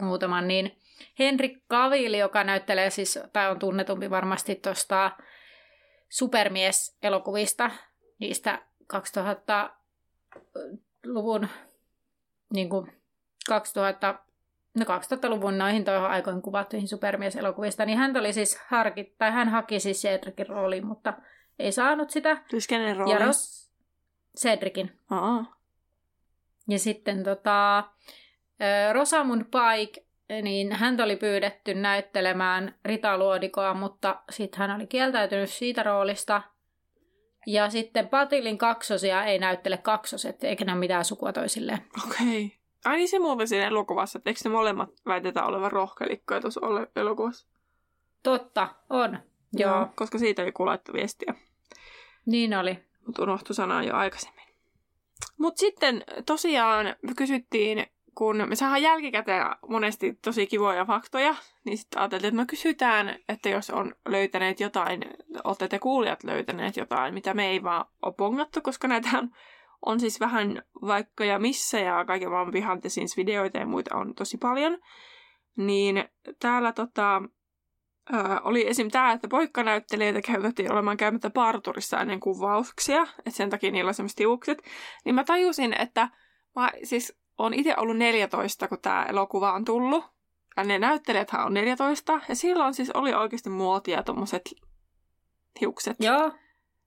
muutaman, 0.01 0.47
niin 0.47 0.77
Henrik 1.19 1.57
Cavill, 1.71 2.13
joka 2.13 2.43
näyttelee 2.43 2.89
siis, 2.89 3.19
tai 3.33 3.51
on 3.51 3.59
tunnetumpi 3.59 4.09
varmasti 4.09 4.55
tuosta 4.55 5.11
Supermies-elokuvista, 6.09 7.71
niistä 8.19 8.61
2000-luvun, 8.93 11.47
niin 12.53 12.69
kuin 12.69 12.91
2000, 13.47 14.19
no 14.75 14.85
2000-luvun 14.85 15.57
noihin 15.57 15.85
toihin 15.85 16.05
aikoihin 16.05 16.41
kuvattuihin 16.41 16.87
Supermies-elokuvista, 16.87 17.85
niin 17.85 17.97
hän 17.97 18.17
oli 18.17 18.33
siis 18.33 18.59
harkit, 18.67 19.17
tai 19.17 19.31
hän 19.31 19.49
haki 19.49 19.79
siis 19.79 20.01
Cedricin 20.01 20.47
rooliin, 20.47 20.85
mutta 20.85 21.13
ei 21.59 21.71
saanut 21.71 22.09
sitä. 22.09 22.43
Siis 22.49 22.67
kenen 22.67 22.97
rooli? 22.97 23.13
Ja 23.13 23.25
Ros, 23.25 23.71
Cedricin. 24.39 24.99
Aa. 25.09 25.55
Ja 26.67 26.79
sitten 26.79 27.23
tota, 27.23 27.83
Rosamund 28.93 29.43
Pike, 29.43 30.05
niin 30.41 30.71
häntä 30.71 31.03
oli 31.03 31.15
pyydetty 31.15 31.73
näyttelemään 31.73 32.75
Rita 32.85 33.17
Luodikoa, 33.17 33.73
mutta 33.73 34.21
sitten 34.29 34.59
hän 34.59 34.75
oli 34.75 34.87
kieltäytynyt 34.87 35.49
siitä 35.49 35.83
roolista. 35.83 36.41
Ja 37.47 37.69
sitten 37.69 38.07
Patilin 38.07 38.57
kaksosia 38.57 39.23
ei 39.23 39.39
näyttele 39.39 39.77
kaksoset, 39.77 40.43
eikä 40.43 40.65
ne 40.65 40.71
ole 40.71 40.79
mitään 40.79 41.05
sukua 41.05 41.33
toisilleen. 41.33 41.79
Okei. 42.07 42.45
Okay. 42.45 42.57
Ai 42.85 42.97
niin 42.97 43.07
se 43.07 43.19
muuten 43.19 43.47
siinä 43.47 43.67
elokuvassa, 43.67 44.17
että 44.17 44.29
eikö 44.29 44.39
ne 44.43 44.49
molemmat 44.49 44.89
väitetään 45.05 45.47
olevan 45.47 45.71
rohkelikkoja 45.71 46.41
tuossa 46.41 46.61
elokuvassa? 46.95 47.47
Totta, 48.23 48.69
on. 48.89 49.19
Joo. 49.53 49.75
Joo. 49.75 49.87
Koska 49.95 50.17
siitä 50.17 50.43
ei 50.43 50.51
kuulettu 50.51 50.93
viestiä. 50.93 51.33
Niin 52.25 52.57
oli. 52.57 52.79
Mutta 53.05 53.23
unohtui 53.23 53.55
sanoa 53.55 53.83
jo 53.83 53.95
aikaisemmin. 53.95 54.43
Mutta 55.37 55.59
sitten 55.59 56.03
tosiaan 56.25 56.95
kysyttiin, 57.17 57.87
kun 58.15 58.43
me 58.47 58.55
saadaan 58.55 58.81
jälkikäteen 58.81 59.45
monesti 59.69 60.17
tosi 60.21 60.47
kivoja 60.47 60.85
faktoja, 60.85 61.35
niin 61.65 61.77
sitten 61.77 62.01
ajateltiin, 62.01 62.27
että 62.27 62.41
me 62.41 62.45
kysytään, 62.45 63.15
että 63.29 63.49
jos 63.49 63.69
on 63.69 63.95
löytäneet 64.09 64.59
jotain, 64.59 65.05
olette 65.43 65.67
te 65.67 65.79
kuulijat 65.79 66.23
löytäneet 66.23 66.77
jotain, 66.77 67.13
mitä 67.13 67.33
me 67.33 67.47
ei 67.47 67.63
vaan 67.63 67.85
ole 68.01 68.13
pongattu, 68.17 68.61
koska 68.61 68.87
näitä 68.87 69.09
on, 69.17 69.29
on 69.85 69.99
siis 69.99 70.19
vähän 70.19 70.61
vaikka 70.81 71.25
ja 71.25 71.39
missä 71.39 71.79
ja 71.79 72.05
kaiken 72.05 72.31
vaan 72.31 72.51
behind 72.51 72.83
videoita 73.17 73.57
ja 73.57 73.65
muita 73.65 73.95
on 73.95 74.15
tosi 74.15 74.37
paljon. 74.37 74.77
Niin 75.57 76.05
täällä 76.39 76.71
tota, 76.71 77.21
Öö, 78.13 78.39
oli 78.43 78.67
esim. 78.67 78.91
tämä, 78.91 79.11
että 79.11 79.27
poikkanäyttelijöitä 79.27 80.21
käytettiin 80.21 80.71
olemaan 80.71 80.97
käymättä 80.97 81.29
parturissa 81.29 81.99
ennen 81.99 82.19
kuvauksia, 82.19 83.01
että 83.01 83.31
sen 83.31 83.49
takia 83.49 83.71
niillä 83.71 83.89
on 83.89 83.93
semmoiset 83.93 84.15
tiukset. 84.15 84.61
Niin 85.05 85.15
mä 85.15 85.23
tajusin, 85.23 85.81
että 85.81 86.09
mä 86.55 86.71
siis 86.83 87.22
on 87.37 87.53
itse 87.53 87.73
ollut 87.77 87.97
14, 87.97 88.67
kun 88.67 88.81
tämä 88.81 89.05
elokuva 89.05 89.53
on 89.53 89.65
tullut. 89.65 90.05
Ja 90.57 90.63
ne 90.63 90.79
näyttelijäthän 90.79 91.45
on 91.45 91.53
14. 91.53 92.21
Ja 92.29 92.35
silloin 92.35 92.73
siis 92.73 92.91
oli 92.91 93.13
oikeasti 93.13 93.49
muotia 93.49 94.03
tuommoiset 94.03 94.41
hiukset. 95.61 95.97
Joo, 95.99 96.31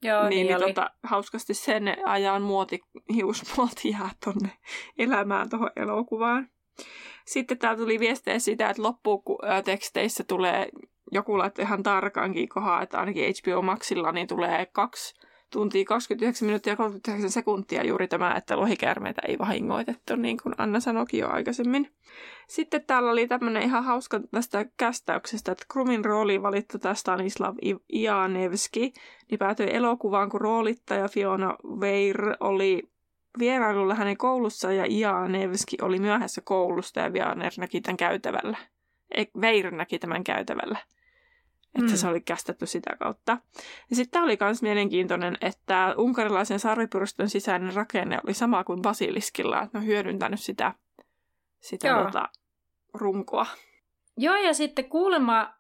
Joo, 0.02 0.22
niin, 0.22 0.30
niin, 0.30 0.46
niin 0.46 0.56
oli. 0.56 0.66
tota, 0.66 0.90
hauskasti 1.02 1.54
sen 1.54 1.96
ajan 2.04 2.42
muoti, 2.42 2.80
hiusmuoti 3.14 3.90
jää 3.90 4.10
tonne 4.24 4.50
elämään 4.98 5.50
tuohon 5.50 5.70
elokuvaan. 5.76 6.48
Sitten 7.26 7.58
täällä 7.58 7.78
tuli 7.78 8.00
viestejä 8.00 8.38
siitä, 8.38 8.70
että 8.70 8.82
lopputeksteissä 8.82 10.24
tulee 10.24 10.68
joku 11.12 11.38
laittoi 11.38 11.64
ihan 11.64 11.82
tarkankin 11.82 12.48
kohaa, 12.48 12.82
että 12.82 12.98
ainakin 12.98 13.34
HBO 13.42 13.62
Maxilla 13.62 14.12
niin 14.12 14.26
tulee 14.26 14.66
kaksi 14.66 15.14
tuntia 15.52 15.84
29 15.84 16.46
minuuttia 16.46 16.72
ja 16.72 16.76
39 16.76 17.30
sekuntia 17.30 17.86
juuri 17.86 18.08
tämä, 18.08 18.34
että 18.34 18.56
lohikäärmeitä 18.56 19.22
ei 19.28 19.38
vahingoitettu, 19.38 20.16
niin 20.16 20.36
kuin 20.42 20.54
Anna 20.58 20.80
sanoikin 20.80 21.20
jo 21.20 21.28
aikaisemmin. 21.28 21.90
Sitten 22.48 22.84
täällä 22.86 23.10
oli 23.10 23.28
tämmöinen 23.28 23.62
ihan 23.62 23.84
hauska 23.84 24.20
tästä 24.30 24.66
kästäyksestä, 24.76 25.52
että 25.52 25.64
Krumin 25.72 26.04
rooli 26.04 26.42
valittu 26.42 26.78
tästä 26.78 27.00
Stanislav 27.00 27.56
Ianevski, 27.92 28.92
niin 29.30 29.38
päätyi 29.38 29.74
elokuvaan, 29.74 30.30
kun 30.30 30.40
roolittaja 30.40 31.08
Fiona 31.08 31.56
Weir 31.80 32.36
oli 32.40 32.82
vierailulla 33.38 33.94
hänen 33.94 34.16
koulussa 34.16 34.72
ja 34.72 34.84
Ianevski 34.88 35.76
oli 35.82 35.98
myöhässä 35.98 36.40
koulusta 36.44 37.00
ja 37.00 37.12
Vianer 37.12 37.52
näki 37.56 37.80
tämän 37.80 37.96
käytävällä. 37.96 38.56
Veir 39.40 39.70
näki 39.70 39.98
tämän 39.98 40.24
käytävällä. 40.24 40.78
Että 41.78 41.90
mm. 41.90 41.96
se 41.96 42.08
oli 42.08 42.20
kästetty 42.20 42.66
sitä 42.66 42.96
kautta. 42.98 43.38
Ja 43.90 43.96
sitten 43.96 44.10
tämä 44.10 44.24
oli 44.24 44.38
myös 44.40 44.62
mielenkiintoinen, 44.62 45.36
että 45.40 45.94
unkarilaisen 45.98 46.60
sarvipyrstön 46.60 47.28
sisäinen 47.28 47.74
rakenne 47.74 48.18
oli 48.24 48.34
sama 48.34 48.64
kuin 48.64 48.82
basiliskilla, 48.82 49.62
että 49.62 49.78
ne 49.78 49.82
on 49.82 49.86
hyödyntänyt 49.86 50.40
sitä, 50.40 50.74
sitä 51.60 52.04
tota, 52.04 52.28
runkoa. 52.94 53.46
Joo, 54.16 54.36
ja 54.36 54.54
sitten 54.54 54.84
kuulemma 54.84 55.56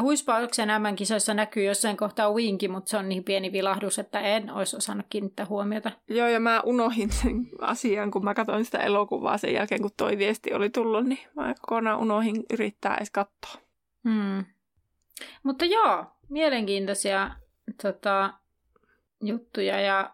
huispauksen 0.00 0.68
MM-kisoissa 0.68 1.34
näkyy 1.34 1.64
jossain 1.64 1.96
kohtaa 1.96 2.32
winki, 2.32 2.68
mutta 2.68 2.90
se 2.90 2.96
on 2.96 3.08
niin 3.08 3.24
pieni 3.24 3.52
vilahdus, 3.52 3.98
että 3.98 4.20
en 4.20 4.50
olisi 4.50 4.76
osannut 4.76 5.06
kiinnittää 5.10 5.46
huomiota. 5.46 5.90
Joo, 6.08 6.28
ja 6.28 6.40
mä 6.40 6.60
unohin 6.60 7.12
sen 7.12 7.48
asian, 7.60 8.10
kun 8.10 8.24
mä 8.24 8.34
katsoin 8.34 8.64
sitä 8.64 8.78
elokuvaa 8.78 9.38
sen 9.38 9.52
jälkeen, 9.52 9.82
kun 9.82 9.90
toi 9.96 10.18
viesti 10.18 10.54
oli 10.54 10.70
tullut, 10.70 11.04
niin 11.04 11.18
mä 11.34 11.54
kokonaan 11.60 11.98
unohin 11.98 12.44
yrittää 12.52 12.96
edes 12.96 13.10
katsoa. 13.10 13.62
Hmm. 14.04 14.44
Mutta 15.42 15.64
joo, 15.64 16.04
mielenkiintoisia 16.28 17.30
tota, 17.82 18.34
juttuja. 19.22 19.80
Ja, 19.80 20.10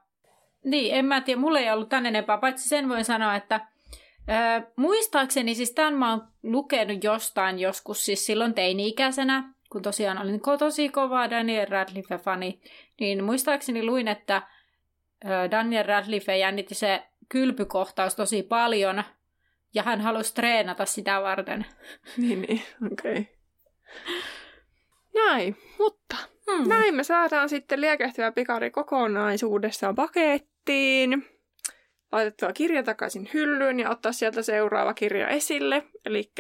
niin, 0.65 0.95
en 0.95 1.05
mä 1.05 1.21
tiedä, 1.21 1.41
mulla 1.41 1.59
ei 1.59 1.71
ollut 1.71 1.89
tänne 1.89 2.09
enempää, 2.09 2.39
paitsi 2.39 2.69
sen 2.69 2.89
voin 2.89 3.05
sanoa, 3.05 3.37
että 3.37 3.61
ö, 4.29 4.67
muistaakseni, 4.77 5.55
siis 5.55 5.73
tämän 5.73 5.95
mä 5.95 6.11
oon 6.11 6.29
lukenut 6.43 7.05
jostain 7.05 7.59
joskus, 7.59 8.05
siis 8.05 8.27
silloin 8.27 8.55
teini-ikäisenä, 8.55 9.55
kun 9.73 9.83
tosiaan 9.83 10.19
olin 10.19 10.41
tosi 10.59 10.89
kova 10.89 11.31
Daniel 11.31 11.67
Radcliffe-fani, 11.69 12.61
niin 13.01 13.25
muistaakseni 13.25 13.85
luin, 13.85 14.09
että 14.09 14.43
ö, 15.25 15.51
Daniel 15.51 15.87
Radcliffe 15.87 16.37
jännitti 16.37 16.75
se 16.75 17.03
kylpykohtaus 17.29 18.15
tosi 18.15 18.43
paljon, 18.43 19.05
ja 19.75 19.83
hän 19.83 20.01
halusi 20.01 20.35
treenata 20.35 20.85
sitä 20.87 21.23
varten. 21.23 21.67
Niin, 22.17 22.43
niin, 22.43 22.63
okei. 22.93 23.13
Okay. 23.13 23.25
Näin, 25.15 25.57
mutta 25.79 26.17
hmm. 26.51 26.69
näin 26.69 26.95
me 26.95 27.05
saadaan 27.05 27.49
sitten 27.49 27.81
liekehtivä 27.81 28.33
pikari 28.33 28.71
kokonaisuudessaan 28.71 29.95
pakettiin. 29.95 31.27
Laitettua 32.13 32.53
kirja 32.53 32.83
takaisin 32.83 33.31
hyllyyn 33.35 33.81
ja 33.81 33.91
ottaa 33.91 34.13
sieltä 34.13 34.43
seuraava 34.43 34.95
kirja 34.95 35.29
esille. 35.29 35.83
Eli 36.05 36.33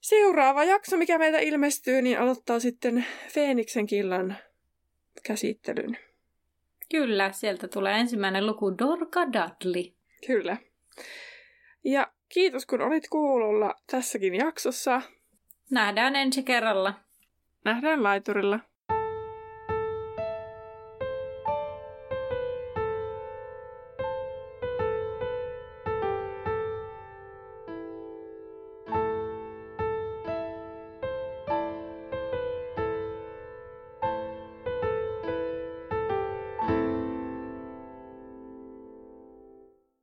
seuraava 0.00 0.64
jakso, 0.64 0.96
mikä 0.96 1.18
meiltä 1.18 1.38
ilmestyy, 1.38 2.02
niin 2.02 2.18
aloittaa 2.18 2.60
sitten 2.60 3.06
Feeniksen 3.28 3.86
killan 3.86 4.36
käsittelyn. 5.22 5.98
Kyllä, 6.90 7.32
sieltä 7.32 7.68
tulee 7.68 8.00
ensimmäinen 8.00 8.46
luku 8.46 8.78
Dorka 8.78 9.20
Dudley. 9.26 9.92
Kyllä. 10.26 10.56
Ja 11.84 12.12
kiitos 12.28 12.66
kun 12.66 12.80
olit 12.80 13.08
kuulolla 13.08 13.74
tässäkin 13.86 14.34
jaksossa. 14.34 15.02
Nähdään 15.70 16.16
ensi 16.16 16.42
kerralla. 16.42 16.94
Nähdään 17.64 18.02
laiturilla. 18.02 18.60